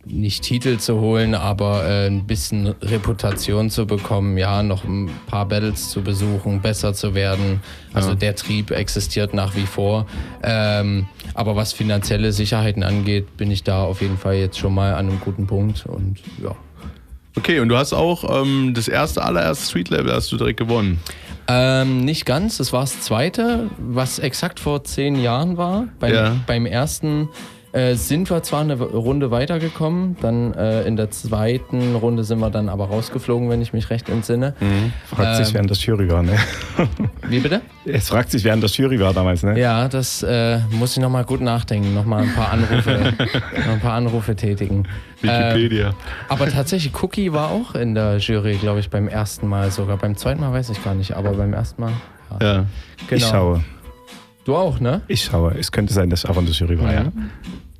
nicht 0.05 0.43
Titel 0.43 0.77
zu 0.77 1.01
holen, 1.01 1.35
aber 1.35 1.83
äh, 1.85 2.07
ein 2.07 2.25
bisschen 2.25 2.67
Reputation 2.81 3.69
zu 3.69 3.85
bekommen, 3.85 4.37
ja, 4.37 4.63
noch 4.63 4.85
ein 4.85 5.09
paar 5.27 5.45
Battles 5.45 5.89
zu 5.89 6.01
besuchen, 6.01 6.61
besser 6.61 6.93
zu 6.93 7.13
werden. 7.13 7.59
Also 7.93 8.11
Ja. 8.11 8.15
der 8.15 8.35
Trieb 8.37 8.71
existiert 8.71 9.33
nach 9.33 9.53
wie 9.57 9.65
vor. 9.65 10.07
Ähm, 10.43 11.07
aber 11.33 11.57
was 11.57 11.73
finanzielle 11.73 12.31
Sicherheiten 12.31 12.83
angeht, 12.83 13.35
bin 13.35 13.51
ich 13.51 13.63
da 13.63 13.83
auf 13.83 14.01
jeden 14.01 14.17
Fall 14.17 14.35
jetzt 14.35 14.57
schon 14.57 14.73
mal 14.73 14.93
an 14.93 15.09
einem 15.09 15.19
guten 15.19 15.45
Punkt 15.45 15.85
und 15.85 16.19
ja. 16.41 16.55
Okay, 17.35 17.59
und 17.59 17.67
du 17.69 17.77
hast 17.77 17.93
auch 17.93 18.41
ähm, 18.41 18.73
das 18.73 18.87
erste, 18.87 19.23
allererste 19.23 19.65
Street 19.67 19.89
Level 19.89 20.11
hast 20.11 20.31
du 20.31 20.37
direkt 20.37 20.57
gewonnen. 20.57 20.99
Ähm, 21.49 22.03
nicht 22.03 22.25
ganz, 22.25 22.57
das 22.57 22.73
war 22.73 22.81
das 22.81 22.99
zweite, 23.01 23.69
was 23.77 24.19
exakt 24.19 24.59
vor 24.59 24.83
zehn 24.83 25.15
Jahren 25.15 25.57
war. 25.57 25.87
Beim, 25.99 26.13
Ja. 26.13 26.35
beim 26.45 26.65
ersten 26.65 27.29
äh, 27.77 27.95
sind 27.95 28.29
wir 28.31 28.41
zwar 28.41 28.61
eine 28.61 28.73
Runde 28.75 29.29
weitergekommen, 29.29 30.17
dann 30.19 30.53
äh, 30.55 30.81
in 30.83 30.95
der 30.95 31.11
zweiten 31.11 31.95
Runde 31.95 32.23
sind 32.23 32.39
wir 32.39 32.49
dann 32.49 32.69
aber 32.69 32.85
rausgeflogen, 32.87 33.51
wenn 33.51 33.61
ich 33.61 33.71
mich 33.71 33.91
recht 33.91 34.09
entsinne. 34.09 34.55
Mhm. 34.59 34.93
Fragt 35.05 35.35
sich, 35.35 35.49
Ähm, 35.49 35.53
wer 35.53 35.61
in 35.61 35.67
der 35.67 35.77
Jury 35.77 36.09
war, 36.09 36.23
ne? 36.23 36.37
Wie 37.27 37.39
bitte? 37.39 37.61
Es 37.85 38.09
fragt 38.09 38.31
sich, 38.31 38.43
wer 38.43 38.55
in 38.55 38.61
der 38.61 38.69
Jury 38.69 38.99
war 38.99 39.13
damals, 39.13 39.43
ne? 39.43 39.59
Ja, 39.59 39.87
das 39.87 40.23
äh, 40.23 40.59
muss 40.71 40.97
ich 40.97 41.03
nochmal 41.03 41.23
gut 41.23 41.41
nachdenken, 41.41 41.93
nochmal 41.93 42.23
ein 42.23 42.33
paar 42.33 42.51
Anrufe, 42.51 43.13
noch 43.65 43.73
ein 43.73 43.79
paar 43.79 43.93
Anrufe 43.93 44.35
tätigen. 44.35 44.87
Wikipedia. 45.21 45.89
Ähm, 45.89 45.95
aber 46.29 46.49
tatsächlich, 46.49 46.91
Cookie 47.03 47.31
war 47.31 47.51
auch 47.51 47.75
in 47.75 47.93
der 47.93 48.17
Jury, 48.17 48.55
glaube 48.55 48.79
ich, 48.79 48.89
beim 48.89 49.07
ersten 49.07 49.47
Mal 49.47 49.69
sogar. 49.69 49.97
Beim 49.97 50.17
zweiten 50.17 50.41
Mal 50.41 50.51
weiß 50.51 50.71
ich 50.71 50.83
gar 50.83 50.95
nicht, 50.95 51.15
aber 51.15 51.33
beim 51.33 51.53
ersten 51.53 51.81
Mal. 51.81 51.91
Ja. 52.41 52.53
Ja. 52.55 52.65
Ich 53.11 53.23
schaue. 53.23 53.63
Du 54.45 54.55
auch, 54.55 54.79
ne? 54.79 55.01
Ich 55.09 55.25
schaue. 55.25 55.53
Es 55.59 55.73
könnte 55.73 55.93
sein, 55.93 56.09
dass 56.09 56.23
in 56.23 56.33
der 56.33 56.53
Jury 56.53 56.79
war, 56.79 56.93
ja. 56.93 57.11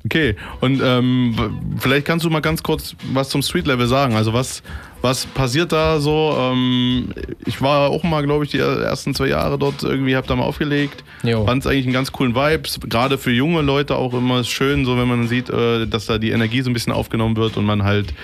Okay, 0.08 0.36
und 0.62 0.80
ähm, 0.82 1.34
vielleicht 1.78 2.06
kannst 2.06 2.24
du 2.24 2.30
mal 2.30 2.40
ganz 2.40 2.62
kurz 2.62 2.96
was 3.12 3.28
zum 3.28 3.42
Street 3.42 3.66
Level 3.66 3.86
sagen. 3.86 4.14
Also 4.14 4.32
was, 4.32 4.62
was 5.02 5.26
passiert 5.26 5.70
da 5.70 6.00
so? 6.00 6.34
Ähm, 6.38 7.12
ich 7.44 7.60
war 7.60 7.90
auch 7.90 8.02
mal, 8.04 8.22
glaube 8.22 8.46
ich, 8.46 8.50
die 8.50 8.56
ersten 8.56 9.14
zwei 9.14 9.26
Jahre 9.26 9.58
dort 9.58 9.82
irgendwie, 9.82 10.16
hab 10.16 10.26
da 10.26 10.34
mal 10.34 10.44
aufgelegt. 10.44 11.04
Fand 11.44 11.62
es 11.62 11.70
eigentlich 11.70 11.84
einen 11.84 11.92
ganz 11.92 12.10
coolen 12.10 12.34
Vibe. 12.34 12.62
Gerade 12.88 13.18
für 13.18 13.32
junge 13.32 13.60
Leute 13.60 13.96
auch 13.96 14.14
immer 14.14 14.44
schön, 14.44 14.86
so 14.86 14.96
wenn 14.96 15.08
man 15.08 15.28
sieht, 15.28 15.50
äh, 15.50 15.86
dass 15.86 16.06
da 16.06 16.16
die 16.16 16.30
Energie 16.30 16.62
so 16.62 16.70
ein 16.70 16.72
bisschen 16.72 16.94
aufgenommen 16.94 17.36
wird 17.36 17.58
und 17.58 17.66
man 17.66 17.82
halt, 17.82 18.14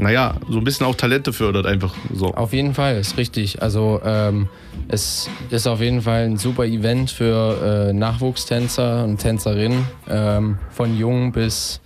naja, 0.00 0.34
so 0.48 0.58
ein 0.58 0.64
bisschen 0.64 0.86
auch 0.86 0.94
Talente 0.94 1.32
fördert 1.32 1.66
einfach 1.66 1.94
so. 2.12 2.32
Auf 2.32 2.54
jeden 2.54 2.72
Fall, 2.72 2.96
ist 2.96 3.18
richtig. 3.18 3.60
Also 3.60 4.00
ähm, 4.02 4.48
es 4.88 5.28
ist 5.50 5.66
auf 5.66 5.80
jeden 5.82 6.00
Fall 6.00 6.24
ein 6.24 6.38
super 6.38 6.64
Event 6.64 7.10
für 7.10 7.90
äh, 7.90 7.92
Nachwuchstänzer 7.92 9.04
und 9.04 9.18
Tänzerinnen, 9.18 9.86
ähm, 10.08 10.58
von 10.70 10.96
jung 10.96 11.32
bis 11.32 11.82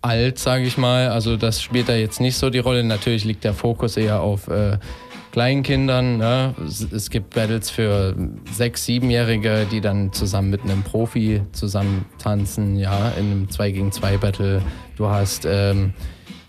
alt, 0.00 0.38
sage 0.38 0.64
ich 0.64 0.78
mal. 0.78 1.08
Also 1.08 1.36
das 1.36 1.60
spielt 1.60 1.90
da 1.90 1.94
jetzt 1.94 2.18
nicht 2.18 2.36
so 2.36 2.48
die 2.48 2.60
Rolle. 2.60 2.82
Natürlich 2.82 3.24
liegt 3.26 3.44
der 3.44 3.52
Fokus 3.52 3.98
eher 3.98 4.22
auf 4.22 4.48
äh, 4.48 4.78
Kleinkindern. 5.32 6.16
Ne? 6.16 6.54
Es, 6.64 7.10
gibt 7.10 7.34
Battles 7.34 7.68
für 7.68 8.16
sechs, 8.50 8.86
siebenjährige, 8.86 9.66
die 9.70 9.82
dann 9.82 10.14
zusammen 10.14 10.48
mit 10.48 10.62
einem 10.62 10.82
Profi 10.82 11.42
zusammen 11.52 12.06
tanzen, 12.18 12.76
ja, 12.76 13.10
in 13.18 13.30
einem 13.30 13.50
2 13.50 13.70
gegen 13.70 13.92
2 13.92 14.16
Battle. 14.16 14.62
Du 14.96 15.08
hast 15.08 15.46
ähm, 15.46 15.92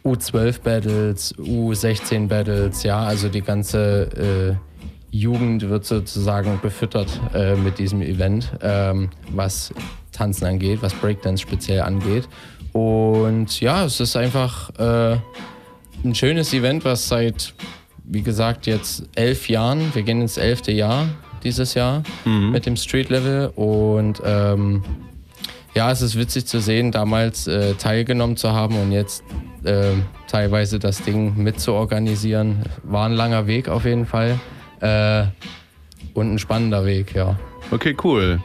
U12 0.04 0.62
Battles, 0.62 1.36
U16 1.38 2.28
Battles, 2.28 2.84
ja, 2.84 3.00
also 3.00 3.30
die 3.30 3.42
ganze 3.42 4.58
äh, 4.58 5.16
Jugend 5.16 5.68
wird 5.70 5.86
sozusagen 5.86 6.60
befüttert 6.62 7.20
äh, 7.34 7.56
mit 7.56 7.78
diesem 7.78 8.02
Event, 8.02 8.52
ähm, 8.62 9.10
was 9.30 9.74
Tanzen 10.12 10.46
angeht, 10.46 10.80
was 10.82 10.94
Breakdance 10.94 11.42
speziell 11.42 11.82
angeht. 11.82 12.28
Und 12.74 13.60
ja, 13.60 13.86
es 13.86 14.00
ist 14.00 14.16
einfach 14.16 14.72
äh, 14.80 15.18
ein 16.04 16.16
schönes 16.16 16.54
Event, 16.54 16.86
was 16.86 17.08
seit, 17.08 17.54
wie 18.06 18.22
gesagt, 18.22 18.66
jetzt 18.68 19.04
elf 19.16 19.50
Jahren, 19.50 19.94
wir 19.94 20.04
gehen 20.04 20.22
ins 20.22 20.38
elfte 20.38 20.72
Jahr 20.72 21.10
dieses 21.44 21.74
Jahr 21.74 22.04
mit 22.24 22.68
dem 22.68 22.76
Street 22.76 23.10
Level 23.10 23.48
und 23.56 24.22
ähm, 24.24 24.84
ja, 25.74 25.92
es 25.92 26.02
ist 26.02 26.18
witzig 26.18 26.46
zu 26.46 26.60
sehen, 26.60 26.92
damals 26.92 27.48
äh, 27.48 27.74
teilgenommen 27.76 28.38
zu 28.38 28.52
haben 28.52 28.76
und 28.76 28.92
jetzt 28.92 29.24
äh, 29.64 29.94
teilweise 30.28 30.80
das 30.80 31.02
Ding 31.04 31.38
mitzuorganisieren. 31.38 32.64
War 32.84 33.08
ein 33.08 33.14
langer 33.14 33.48
Weg 33.48 33.70
auf 33.70 33.86
jeden 33.86 34.06
Fall 34.06 34.40
äh, 34.80 35.24
und 36.14 36.34
ein 36.34 36.40
spannender 36.40 36.86
Weg, 36.86 37.14
ja. 37.16 37.38
Okay, 37.72 37.96
cool. 38.04 38.40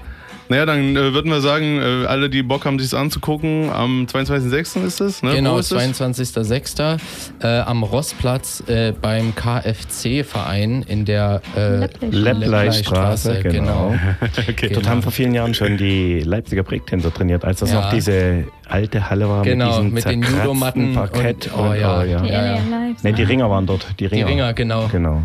Naja, 0.49 0.65
dann 0.67 0.95
äh, 0.97 1.13
würden 1.13 1.31
wir 1.31 1.41
sagen, 1.41 1.79
äh, 1.81 2.07
alle, 2.07 2.31
die 2.31 2.43
Bock 2.43 2.65
haben, 2.67 2.79
sich 2.79 2.95
anzugucken, 2.97 3.69
am 3.71 4.07
22.06. 4.07 4.85
ist 4.85 5.01
es, 5.01 5.23
ne? 5.23 5.35
Genau, 5.35 5.55
Wo 5.55 5.59
ist 5.59 5.73
es? 5.73 6.01
22.06. 6.01 6.99
Äh, 7.43 7.47
am 7.61 7.83
Rossplatz 7.83 8.63
äh, 8.69 8.93
beim 8.93 9.35
KFC-Verein 9.35 10.83
in 10.87 11.05
der 11.05 11.41
äh, 11.57 11.89
Leppleistraße, 12.11 13.41
genau. 13.43 13.95
okay. 14.49 14.71
Dort 14.73 14.89
haben 14.89 15.03
vor 15.03 15.13
vielen 15.13 15.35
Jahren 15.35 15.55
schon 15.55 15.77
die 15.77 16.21
Leipziger 16.21 16.63
Breaktänzer 16.63 17.13
trainiert, 17.13 17.45
als 17.45 17.61
das 17.61 17.73
Ja. 17.73 17.81
noch 17.83 17.91
diese 17.91 18.45
alte 18.69 19.09
Halle 19.11 19.29
war 19.29 19.43
Genau, 19.43 19.83
mit 19.83 19.95
mit 19.95 20.05
diesem 20.05 20.21
den 20.21 20.23
zerkratzten 20.23 20.47
Judomatten 20.47 20.95
Parkett. 20.95 21.51
und- 21.53 21.61
oh 21.61 21.75
ja. 21.75 22.03
Die 22.05 22.11
ja. 22.11 22.23
LA 22.23 22.53
Lives. 22.55 23.03
Nee, 23.03 23.13
die 23.13 23.23
Ringer 23.23 23.51
waren 23.51 23.67
dort. 23.67 23.87
Die 23.99 24.07
Ringer, 24.07 24.27
Die 24.27 24.33
Ringer, 24.33 24.53
genau. 24.55 24.89
genau. 24.89 25.23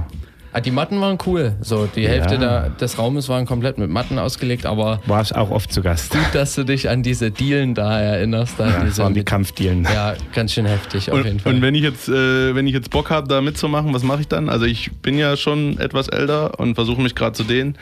Ah, 0.53 0.59
die 0.59 0.71
Matten 0.71 0.99
waren 0.99 1.17
cool. 1.25 1.53
So, 1.61 1.85
die 1.87 2.01
Ja. 2.01 2.09
Hälfte 2.09 2.37
der, 2.37 2.69
des 2.71 2.97
Raumes 2.97 3.29
waren 3.29 3.45
komplett 3.45 3.77
mit 3.77 3.89
Matten 3.89 4.19
ausgelegt, 4.19 4.65
aber 4.65 4.99
War 5.05 5.21
ich 5.21 5.33
auch 5.33 5.49
oft 5.49 5.71
zu 5.71 5.81
Gast. 5.81 6.11
gut, 6.11 6.21
dass 6.33 6.55
du 6.55 6.65
dich 6.65 6.89
an 6.89 7.03
diese 7.03 7.31
Dielen 7.31 7.73
da 7.73 7.99
erinnerst. 8.01 8.55
Da 8.59 8.67
Ja, 8.69 8.83
das 8.83 8.97
waren 8.97 9.13
die 9.13 9.23
Kampfdielen. 9.23 9.83
Ja, 9.85 10.13
ganz 10.33 10.51
schön 10.53 10.65
heftig 10.65 11.09
auf 11.11 11.19
jeden 11.19 11.31
Und, 11.33 11.41
Fall. 11.43 11.53
und 11.55 11.61
wenn 11.61 11.73
ich 11.75 11.83
jetzt, 11.83 12.09
äh, 12.09 12.53
wenn 12.53 12.67
ich 12.67 12.73
jetzt 12.73 12.89
Bock 12.89 13.09
habe, 13.11 13.27
da 13.29 13.39
mitzumachen, 13.39 13.93
was 13.93 14.03
mache 14.03 14.21
ich 14.21 14.27
dann? 14.27 14.49
Also 14.49 14.65
ich 14.65 14.91
bin 15.01 15.17
ja 15.17 15.37
schon 15.37 15.79
etwas 15.79 16.09
älter 16.09 16.59
und 16.59 16.75
versuche 16.75 17.01
mich 17.01 17.15
gerade 17.15 17.33
zu 17.33 17.43
dehnen. 17.43 17.77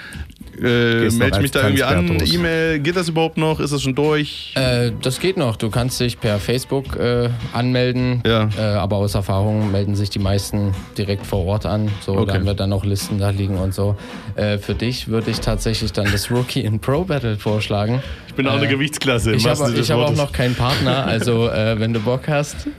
Äh, 0.61 1.09
melde 1.11 1.37
ich 1.37 1.41
mich 1.41 1.51
da 1.51 1.61
irgendwie 1.63 1.83
an? 1.83 2.17
E-Mail, 2.25 2.79
geht 2.79 2.95
das 2.95 3.09
überhaupt 3.09 3.37
noch? 3.37 3.59
Ist 3.59 3.71
das 3.73 3.81
schon 3.81 3.95
durch? 3.95 4.53
Äh, 4.55 4.91
das 5.01 5.19
geht 5.19 5.37
noch. 5.37 5.55
Du 5.55 5.69
kannst 5.69 5.99
dich 5.99 6.19
per 6.19 6.39
Facebook 6.39 6.95
äh, 6.97 7.29
anmelden, 7.53 8.21
äh, 8.25 8.61
aber 8.61 8.97
aus 8.97 9.15
Erfahrung 9.15 9.71
melden 9.71 9.95
sich 9.95 10.09
die 10.09 10.19
meisten 10.19 10.73
direkt 10.97 11.25
vor 11.25 11.45
Ort 11.45 11.65
an. 11.65 11.89
So, 12.01 12.13
Okay. 12.13 12.25
da 12.27 12.33
haben 12.33 12.45
wir 12.45 12.53
dann 12.53 12.69
noch 12.69 12.83
Listen 12.85 13.19
da 13.19 13.29
liegen 13.29 13.57
und 13.57 13.73
so. 13.73 13.95
Äh, 14.35 14.57
für 14.57 14.75
dich 14.75 15.07
würde 15.07 15.31
ich 15.31 15.39
tatsächlich 15.39 15.91
dann 15.93 16.11
das 16.11 16.29
Rookie 16.31 16.61
in 16.61 16.79
Pro 16.79 17.03
Battle 17.03 17.37
vorschlagen. 17.37 18.01
Ich 18.27 18.33
bin 18.35 18.47
auch 18.47 18.53
eine 18.53 18.67
Gewichtsklasse, 18.67 19.31
im 19.31 19.37
Ich 19.37 19.47
habe 19.47 19.63
hab 19.65 19.97
auch 19.99 20.15
noch 20.15 20.31
keinen 20.31 20.55
Partner, 20.55 21.05
also 21.05 21.47
äh, 21.49 21.79
wenn 21.79 21.93
du 21.93 21.99
Bock 21.99 22.27
hast. 22.27 22.67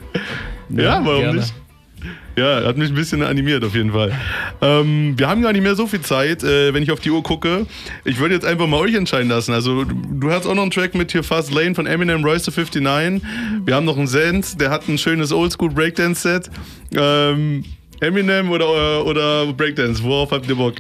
Ja, 0.73 1.01
warum 1.05 1.21
gerne. 1.21 1.41
nicht? 1.41 1.53
Ja, 2.37 2.65
hat 2.65 2.77
mich 2.77 2.89
ein 2.89 2.95
bisschen 2.95 3.23
animiert 3.23 3.65
auf 3.65 3.75
jeden 3.75 3.93
Fall. 3.93 4.13
Ähm, 4.63 5.15
wir 5.19 5.29
haben 5.29 5.43
gar 5.43 5.53
nicht 5.53 5.63
mehr 5.63 5.75
so 5.75 5.87
viel 5.87 6.01
Zeit, 6.01 6.43
äh, 6.43 6.73
wenn 6.73 6.83
ich 6.83 6.91
auf 6.91 7.01
die 7.01 7.11
Uhr 7.11 7.23
gucke. 7.23 7.67
Ich 8.05 8.19
würde 8.19 8.35
jetzt 8.35 8.47
einfach 8.47 8.67
mal 8.67 8.79
euch 8.79 8.95
entscheiden 8.95 9.29
lassen. 9.29 9.53
Also 9.53 9.85
du, 9.85 9.95
du 9.95 10.31
hast 10.31 10.47
auch 10.47 10.55
noch 10.55 10.63
einen 10.63 10.71
Track 10.71 10.95
mit 10.95 11.13
hier 11.13 11.23
Fast 11.23 11.53
Lane 11.53 11.75
von 11.75 11.87
Eminem 11.87 12.25
Royce 12.25 12.45
to 12.45 12.51
59. 12.51 13.23
Wir 13.65 13.75
haben 13.75 13.85
noch 13.85 13.99
einen 13.99 14.07
Sens, 14.07 14.57
der 14.57 14.71
hat 14.71 14.89
ein 14.89 14.99
schönes 14.99 15.33
Oldschool 15.33 15.71
Breakdance 15.71 16.23
Set. 16.23 16.51
Ähm, 16.95 17.65
Eminem 18.01 18.51
oder, 18.51 19.05
oder 19.05 19.53
Breakdance, 19.53 20.03
worauf 20.03 20.31
habt 20.31 20.49
ihr 20.49 20.57
Bock? 20.57 20.77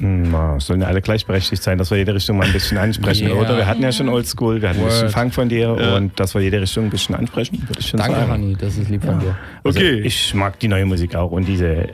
Hm, 0.00 0.30
na, 0.30 0.58
sollen 0.58 0.80
ja 0.80 0.86
alle 0.88 1.02
gleichberechtigt 1.02 1.62
sein, 1.62 1.76
dass 1.78 1.90
wir 1.90 1.98
jede 1.98 2.14
Richtung 2.14 2.38
mal 2.38 2.46
ein 2.46 2.52
bisschen 2.52 2.78
ansprechen, 2.78 3.28
Ja. 3.28 3.34
oder? 3.34 3.56
Wir 3.56 3.66
hatten 3.66 3.82
ja 3.82 3.92
schon 3.92 4.08
Oldschool, 4.08 4.60
wir 4.62 4.70
hatten 4.70 4.80
ein 4.80 4.86
bisschen 4.86 5.02
Word. 5.02 5.12
Funk 5.12 5.34
von 5.34 5.48
dir 5.48 5.76
Ja. 5.78 5.96
und 5.96 6.18
dass 6.18 6.34
wir 6.34 6.40
jede 6.40 6.60
Richtung 6.60 6.84
ein 6.84 6.90
bisschen 6.90 7.14
ansprechen, 7.14 7.62
würde 7.68 7.80
ich 7.80 7.88
schon 7.88 7.98
Danke, 7.98 8.16
sagen. 8.18 8.32
Honey, 8.32 8.56
das 8.58 8.76
ist 8.78 8.88
lieb 8.88 9.04
von 9.04 9.18
dir. 9.20 9.36
Also, 9.62 9.78
Okay. 9.78 10.00
Ich 10.00 10.34
mag 10.34 10.58
die 10.58 10.68
neue 10.68 10.86
Musik 10.86 11.14
auch 11.14 11.30
und 11.30 11.46
diese 11.46 11.88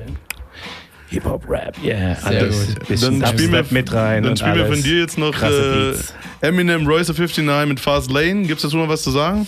Hip-Hop-Rap, 1.08 1.76
yeah, 1.84 2.16
Sehr 2.16 2.26
alles. 2.40 2.74
Dann 2.88 3.24
spielen 3.26 3.52
wir, 3.52 3.64
mit 3.70 3.92
rein 3.92 4.22
dann 4.24 4.30
und 4.32 4.38
spielen 4.38 4.56
wir 4.56 4.66
von 4.66 4.82
dir 4.82 4.98
jetzt 5.00 5.18
noch 5.18 5.30
Krasse 5.32 5.54
äh, 5.62 5.92
Beats. 5.92 6.14
Eminem 6.40 6.86
Royce 6.86 7.06
to 7.06 7.12
59 7.12 7.68
mit 7.68 7.78
Fast 7.80 8.10
Lane. 8.10 8.42
Gibt 8.42 8.56
es 8.56 8.62
dazu 8.62 8.76
noch 8.76 8.88
was 8.88 9.02
zu 9.02 9.10
sagen? 9.12 9.46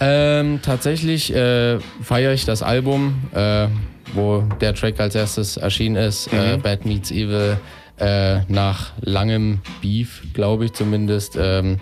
Ähm, 0.00 0.58
tatsächlich 0.62 1.32
äh, 1.34 1.78
feiere 2.02 2.32
ich 2.32 2.44
das 2.44 2.62
Album, 2.62 3.14
äh, 3.34 3.68
wo 4.14 4.42
der 4.60 4.74
Track 4.74 4.98
als 5.00 5.14
erstes 5.14 5.56
erschienen 5.56 5.96
ist, 5.96 6.28
äh, 6.32 6.56
Mhm. 6.56 6.62
Bad 6.62 6.84
Meets 6.84 7.10
Evil. 7.12 7.56
Äh, 7.98 8.40
nach 8.48 8.92
langem 9.00 9.60
Beef, 9.80 10.22
glaube 10.34 10.66
ich 10.66 10.74
zumindest, 10.74 11.36
ähm, 11.40 11.80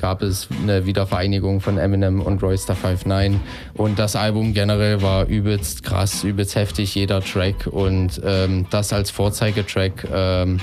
gab 0.00 0.22
es 0.22 0.48
eine 0.62 0.86
Wiedervereinigung 0.86 1.60
von 1.60 1.78
Eminem 1.78 2.20
und 2.20 2.42
Royster 2.42 2.74
59 2.74 3.40
und 3.74 3.98
das 3.98 4.16
Album 4.16 4.52
generell 4.52 5.02
war 5.02 5.26
übelst 5.26 5.82
krass, 5.82 6.22
übelst 6.24 6.54
heftig, 6.54 6.94
jeder 6.94 7.22
Track 7.22 7.66
und 7.66 8.20
ähm, 8.24 8.66
das 8.70 8.92
als 8.92 9.10
Vorzeigetrack 9.10 10.06
ähm, 10.12 10.60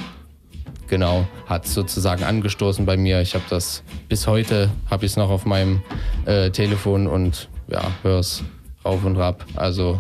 genau, 0.88 1.28
hat 1.48 1.68
sozusagen 1.68 2.24
angestoßen 2.24 2.86
bei 2.86 2.98
mir. 2.98 3.22
Ich 3.22 3.34
habe 3.34 3.46
das 3.50 3.84
bis 4.10 4.28
heute, 4.28 4.70
habe 4.90 5.06
ich 5.06 5.14
es 5.14 5.18
noch 5.18 5.30
auf 5.30 5.46
meinem 5.46 5.82
äh, 6.26 6.52
Telefon 6.52 7.08
und 7.08 7.50
ja, 7.68 7.82
höre 8.04 8.20
es 8.20 8.44
rauf 8.86 9.04
und 9.04 9.16
rab. 9.16 9.46
Also 9.56 10.00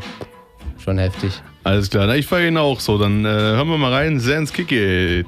schon 0.78 0.98
heftig. 0.98 1.42
Alles 1.64 1.90
klar, 1.90 2.08
na, 2.08 2.16
ich 2.16 2.26
feiere 2.26 2.50
ihn 2.50 2.58
auch 2.58 2.80
so. 2.80 2.98
Dann 2.98 3.24
äh, 3.24 3.30
hören 3.30 3.70
wir 3.70 3.78
mal 3.78 3.94
rein. 3.94 4.20
Sans 4.20 4.52
Kick 4.52 4.72
It. 4.72 5.26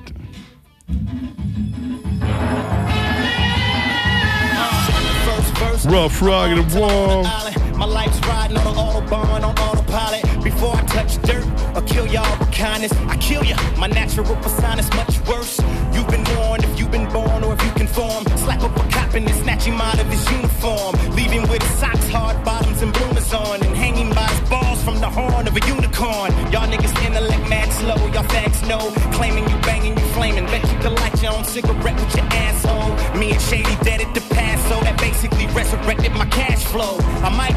Rough, 5.88 6.22
rugged, 6.22 6.58
and 6.58 6.74
raw. 6.74 7.24
My 7.78 7.86
life's 7.86 8.20
riding 8.28 8.58
on 8.58 8.76
autobahn 8.76 9.44
on 9.44 9.56
autopilot. 9.60 10.44
Before 10.44 10.76
I 10.76 10.82
touch 10.88 11.22
dirt 11.22 11.46
or 11.76 11.82
kill 11.84 12.08
y'all 12.08 12.38
with 12.40 12.52
kindness, 12.52 12.92
I 13.08 13.16
kill 13.18 13.44
ya. 13.44 13.56
My 13.78 13.88
natural 13.88 14.36
persona 14.38 14.80
is 14.80 14.90
much 14.94 15.20
worse. 15.28 15.60
You've 15.94 16.08
been 16.08 16.24
unicorn. 25.96 26.32
Y'all 26.52 26.68
niggas 26.68 27.06
intellect 27.06 27.48
mad 27.50 27.72
slow. 27.74 27.96
Y'all 28.08 28.24
facts 28.24 28.62
know. 28.68 28.92
Claiming 29.14 29.48
you 29.50 29.58
banging, 29.62 29.98
you 29.98 30.06
flaming. 30.14 30.46
Bet 30.46 30.64
you 30.72 30.78
could 30.80 30.94
light 30.94 31.22
your 31.22 31.34
own 31.34 31.44
cigarette 31.44 31.96
with 31.96 32.16
your 32.16 32.26
asshole. 32.26 32.96
Me 33.18 33.32
and 33.32 33.42
Shady 33.42 33.76
dead 33.84 34.02
at 34.02 34.14
the 34.14 34.22
past, 34.34 34.64
so 34.70 34.80
that 34.82 34.98
basically 35.00 35.48
resurrected 35.48 36.12
my 36.14 36.26
cash 36.26 36.64
flow. 36.66 36.98
I 37.24 37.30
might 37.30 37.55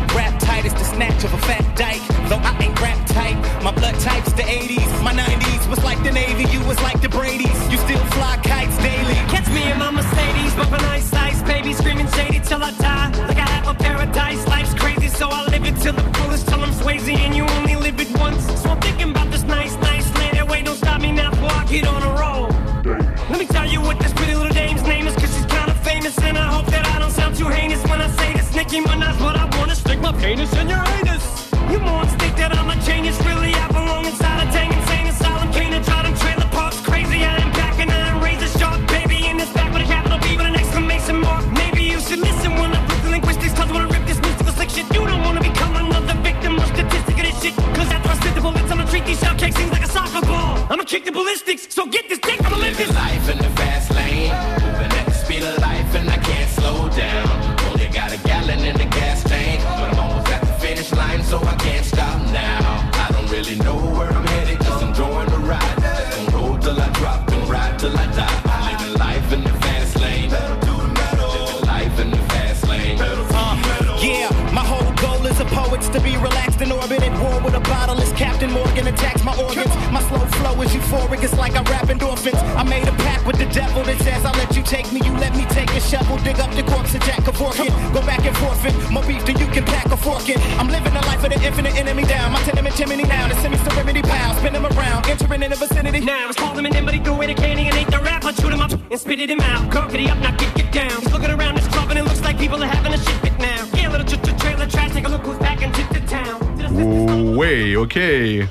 I 82.59 82.65
made 82.65 82.89
a 82.89 82.93
pact 83.07 83.25
with 83.25 83.39
the 83.39 83.47
devil 83.47 83.85
that 83.85 83.99
says 84.03 84.25
I'll 84.25 84.35
let 84.35 84.57
you 84.57 84.65
take 84.65 84.91
me, 84.93 85.01
you 85.05 85.13
let 85.19 85.35
me 85.37 85.47
take 85.47 85.71
a 85.71 85.81
shovel, 85.81 86.19
dig 86.19 86.41
up 86.41 86.51
the 86.57 86.65
corpse 86.65 86.93
of 86.93 87.01
Jack 87.03 87.23
Kevorkian. 87.23 87.71
Go 87.95 88.01
back 88.03 88.27
and 88.27 88.37
forfeit, 88.37 88.75
more 88.91 89.05
beef 89.07 89.25
than 89.25 89.39
you 89.39 89.47
can 89.47 89.65
pack 89.65 89.87
a 89.87 89.97
fork 89.97 90.29
in. 90.29 90.41
I'm 90.59 90.67
living 90.67 90.93
the 90.93 91.01
life 91.07 91.23
of 91.23 91.31
the 91.31 91.41
infinite 91.47 91.77
enemy 91.77 92.03
down. 92.03 92.33
My 92.33 92.43
tenement 92.43 92.75
chimney 92.75 93.05
now, 93.05 93.29
the 93.29 93.37
semi-serenity 93.37 94.03
pile, 94.03 94.35
spin 94.35 94.53
them 94.55 94.67
around, 94.67 95.07
entering 95.07 95.45
in 95.45 95.51
the 95.51 95.57
vicinity. 95.57 96.01
Now 96.01 96.29
it's 96.29 96.37
called 96.37 96.59
him 96.59 96.67
and 96.67 96.75
then, 96.75 96.85
but 96.85 96.95
he 96.95 97.01
threw 97.01 97.15
away 97.15 97.29
the 97.29 97.35
candy 97.35 97.69
and 97.69 97.77
ate 97.77 97.91
the 97.93 98.01
rap. 98.01 98.25
I 98.25 98.33
chewed 98.33 98.53
him 98.53 98.61
up 98.61 98.73
and 98.73 98.99
spit 98.99 99.21
it 99.21 99.31
him 99.31 99.41
out. 99.41 99.71
Gurkity 99.71 100.09
up, 100.09 100.19
now 100.19 100.35
get 100.37 100.53
get 100.57 100.73
down. 100.73 101.01
He's 101.01 101.13
looking 101.13 101.31
around 101.31 101.55
this 101.55 101.69
club 101.69 101.91
and 101.91 101.99
it 102.01 102.03
looks 102.03 102.23
like 102.23 102.39
people 102.39 102.61
are 102.61 102.67
having 102.67 102.93
a 102.93 102.99
shit 102.99 103.21
fit 103.23 103.39
now. 103.39 103.69
Yeah, 103.75 103.89
little 103.93 104.05
ch- 104.05 104.21
ch- 104.21 104.41
trailer 104.41 104.67
trash, 104.67 104.93
take 104.93 105.07
a 105.07 105.09
look 105.09 105.23
who's 105.23 105.39
back 105.39 105.63
and 105.63 105.73
tip 105.75 105.89
the 105.91 106.01
town. 106.09 107.37
Way, 107.37 107.77
okay. 107.77 108.49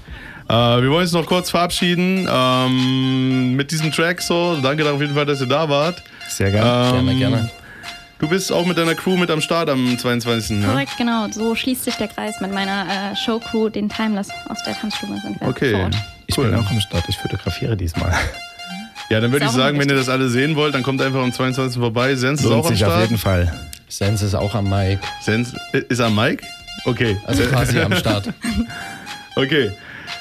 Äh, 0.49 0.53
wir 0.53 0.89
wollen 0.89 1.01
uns 1.03 1.11
noch 1.11 1.25
kurz 1.25 1.49
verabschieden 1.49 2.27
ähm, 2.31 3.55
mit 3.55 3.71
diesem 3.71 3.91
Track 3.91 4.21
so. 4.21 4.57
Danke 4.61 4.89
auf 4.89 5.01
jeden 5.01 5.13
Fall, 5.13 5.25
dass 5.25 5.41
ihr 5.41 5.47
da 5.47 5.67
wart. 5.67 6.01
Sehr 6.29 6.51
gerne. 6.51 6.97
Ähm, 6.99 7.05
Gerne, 7.05 7.15
gerne. 7.19 7.49
Du 8.19 8.27
bist 8.27 8.51
auch 8.51 8.65
mit 8.65 8.77
deiner 8.77 8.95
Crew 8.95 9.15
mit 9.15 9.29
am 9.29 9.41
Start 9.41 9.69
am 9.69 9.95
22. 9.97 10.57
Ne? 10.57 10.65
Korrekt, 10.67 10.97
genau. 10.97 11.27
So 11.29 11.53
schließt 11.53 11.83
sich 11.83 11.95
der 11.95 12.07
Kreis 12.07 12.41
mit 12.41 12.51
meiner 12.51 13.11
äh, 13.11 13.15
Showcrew, 13.15 13.69
den 13.69 13.89
Timeless 13.89 14.29
aus 14.49 14.57
der 14.63 14.73
Tanzstube 14.73 15.13
sind 15.21 15.33
wir 15.33 15.39
vor 15.39 15.49
Okay, 15.49 15.73
Ort. 15.75 15.95
Ich 16.25 16.35
bin 16.35 16.55
auch 16.55 16.69
am 16.69 16.79
Start, 16.79 17.03
ich 17.07 17.17
fotografiere 17.17 17.77
diesmal. 17.77 18.11
Ja, 19.09 19.19
dann 19.21 19.31
würde 19.31 19.45
ich 19.45 19.51
sagen, 19.51 19.79
wenn 19.79 19.87
ihr 19.87 19.95
das 19.95 20.09
alle 20.09 20.29
sehen 20.29 20.55
wollt, 20.55 20.73
dann 20.73 20.81
kommt 20.83 21.01
einfach 21.01 21.21
am 21.21 21.31
22. 21.31 21.79
vorbei. 21.79 22.15
Sens 22.15 22.41
ist 22.41 22.47
auch 22.51 22.65
am 22.65 22.73
sich 22.73 22.83
auf 22.83 22.91
Start. 22.91 23.03
jeden 23.03 23.17
Fall. 23.19 23.53
Sens 23.87 24.21
ist 24.23 24.33
auch 24.33 24.55
am 24.55 24.67
Mic. 24.67 24.99
Sens 25.21 25.53
ist 25.71 25.99
am 26.01 26.15
Mike? 26.15 26.43
Okay. 26.85 27.17
Also 27.25 27.43
quasi 27.43 27.79
am 27.79 27.93
Start. 27.95 28.33
Okay. 29.35 29.71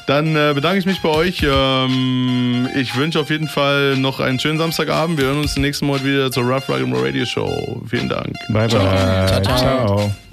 Dann 0.06 0.36
äh, 0.36 0.52
bedanke 0.54 0.78
ich 0.78 0.86
mich 0.86 1.02
bei 1.02 1.08
euch. 1.08 1.44
Ähm, 1.44 2.68
ich 2.76 2.96
wünsche 2.96 3.20
auf 3.20 3.30
jeden 3.30 3.48
Fall 3.48 3.96
noch 3.96 4.20
einen 4.20 4.38
schönen 4.38 4.58
Samstagabend. 4.58 5.18
Wir 5.18 5.26
hören 5.26 5.38
uns 5.38 5.56
nächsten 5.56 5.86
Mal 5.86 6.02
wieder 6.04 6.30
zur 6.30 6.44
Rough 6.44 6.68
Rock 6.68 6.80
Radio 7.02 7.24
Show. 7.24 7.82
Vielen 7.88 8.08
Dank. 8.08 8.32
Bye 8.48 8.68
bye. 8.68 8.68
Ciao, 8.68 9.42
ciao. 9.42 9.58
ciao. 9.58 10.25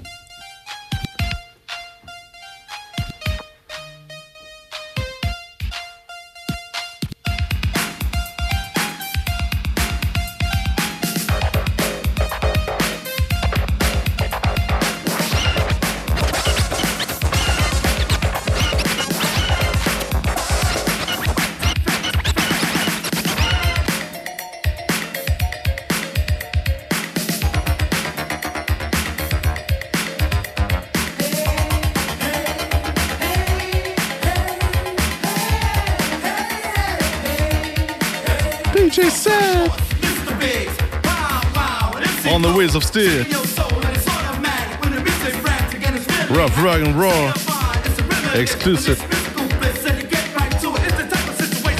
We're 48.66 48.72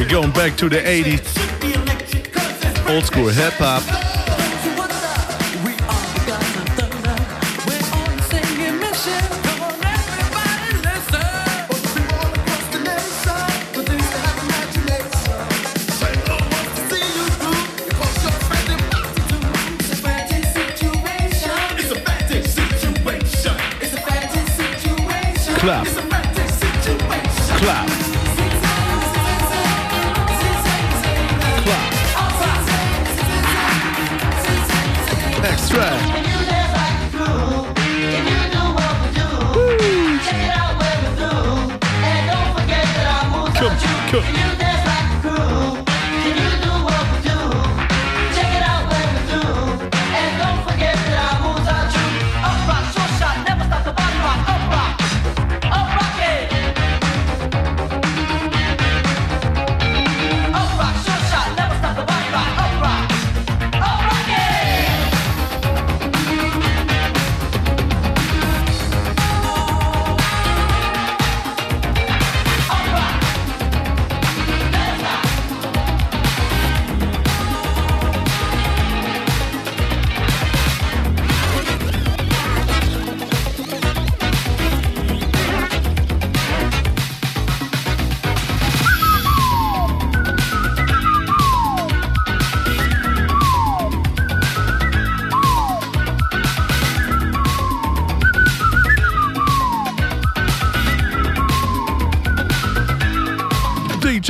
going 0.06 0.32
back 0.32 0.54
to 0.58 0.68
the 0.68 0.76
80s. 0.76 1.24
Old 2.90 3.04
school 3.04 3.28
hip 3.28 3.54
hop. 3.54 4.13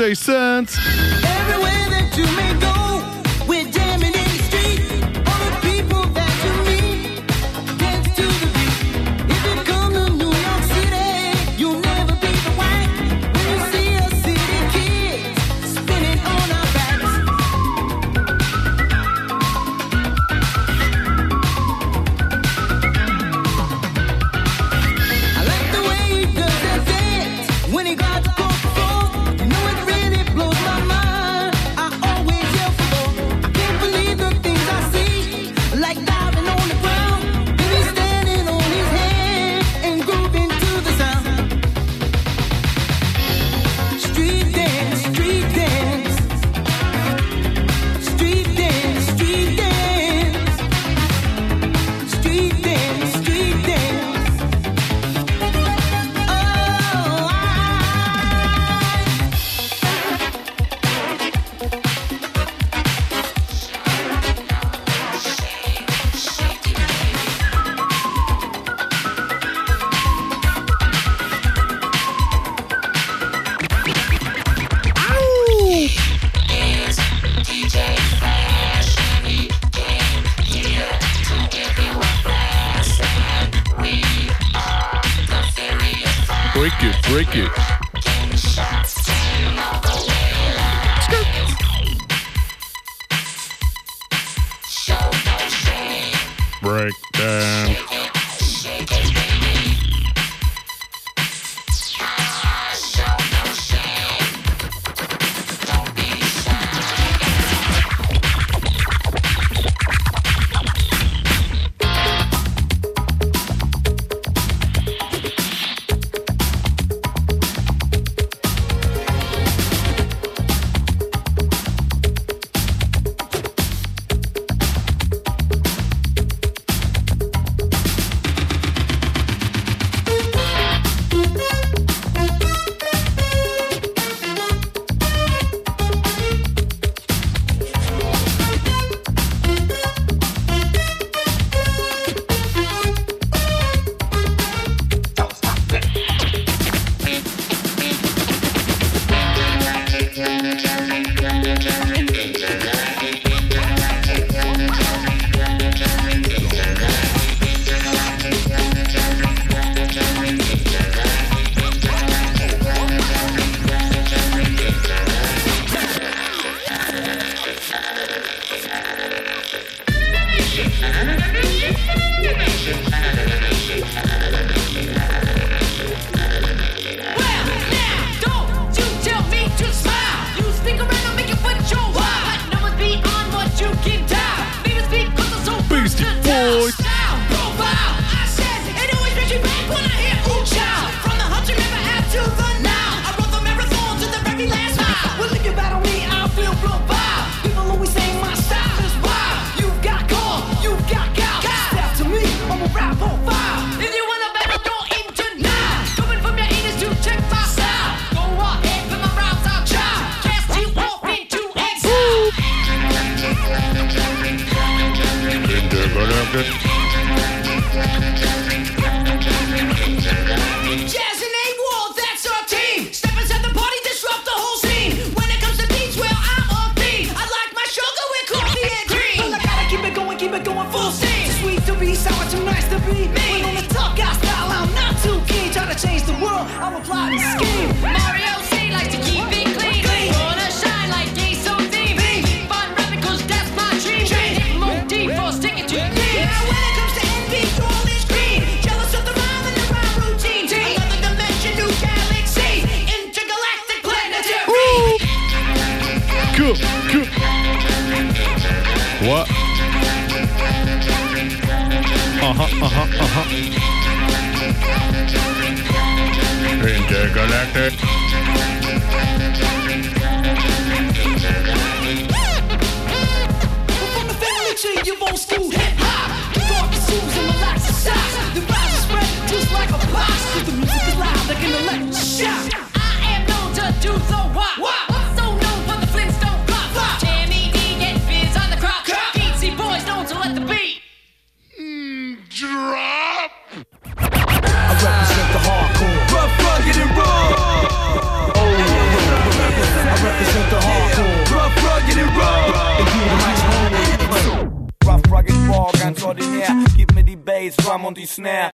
DJ 0.04 1.03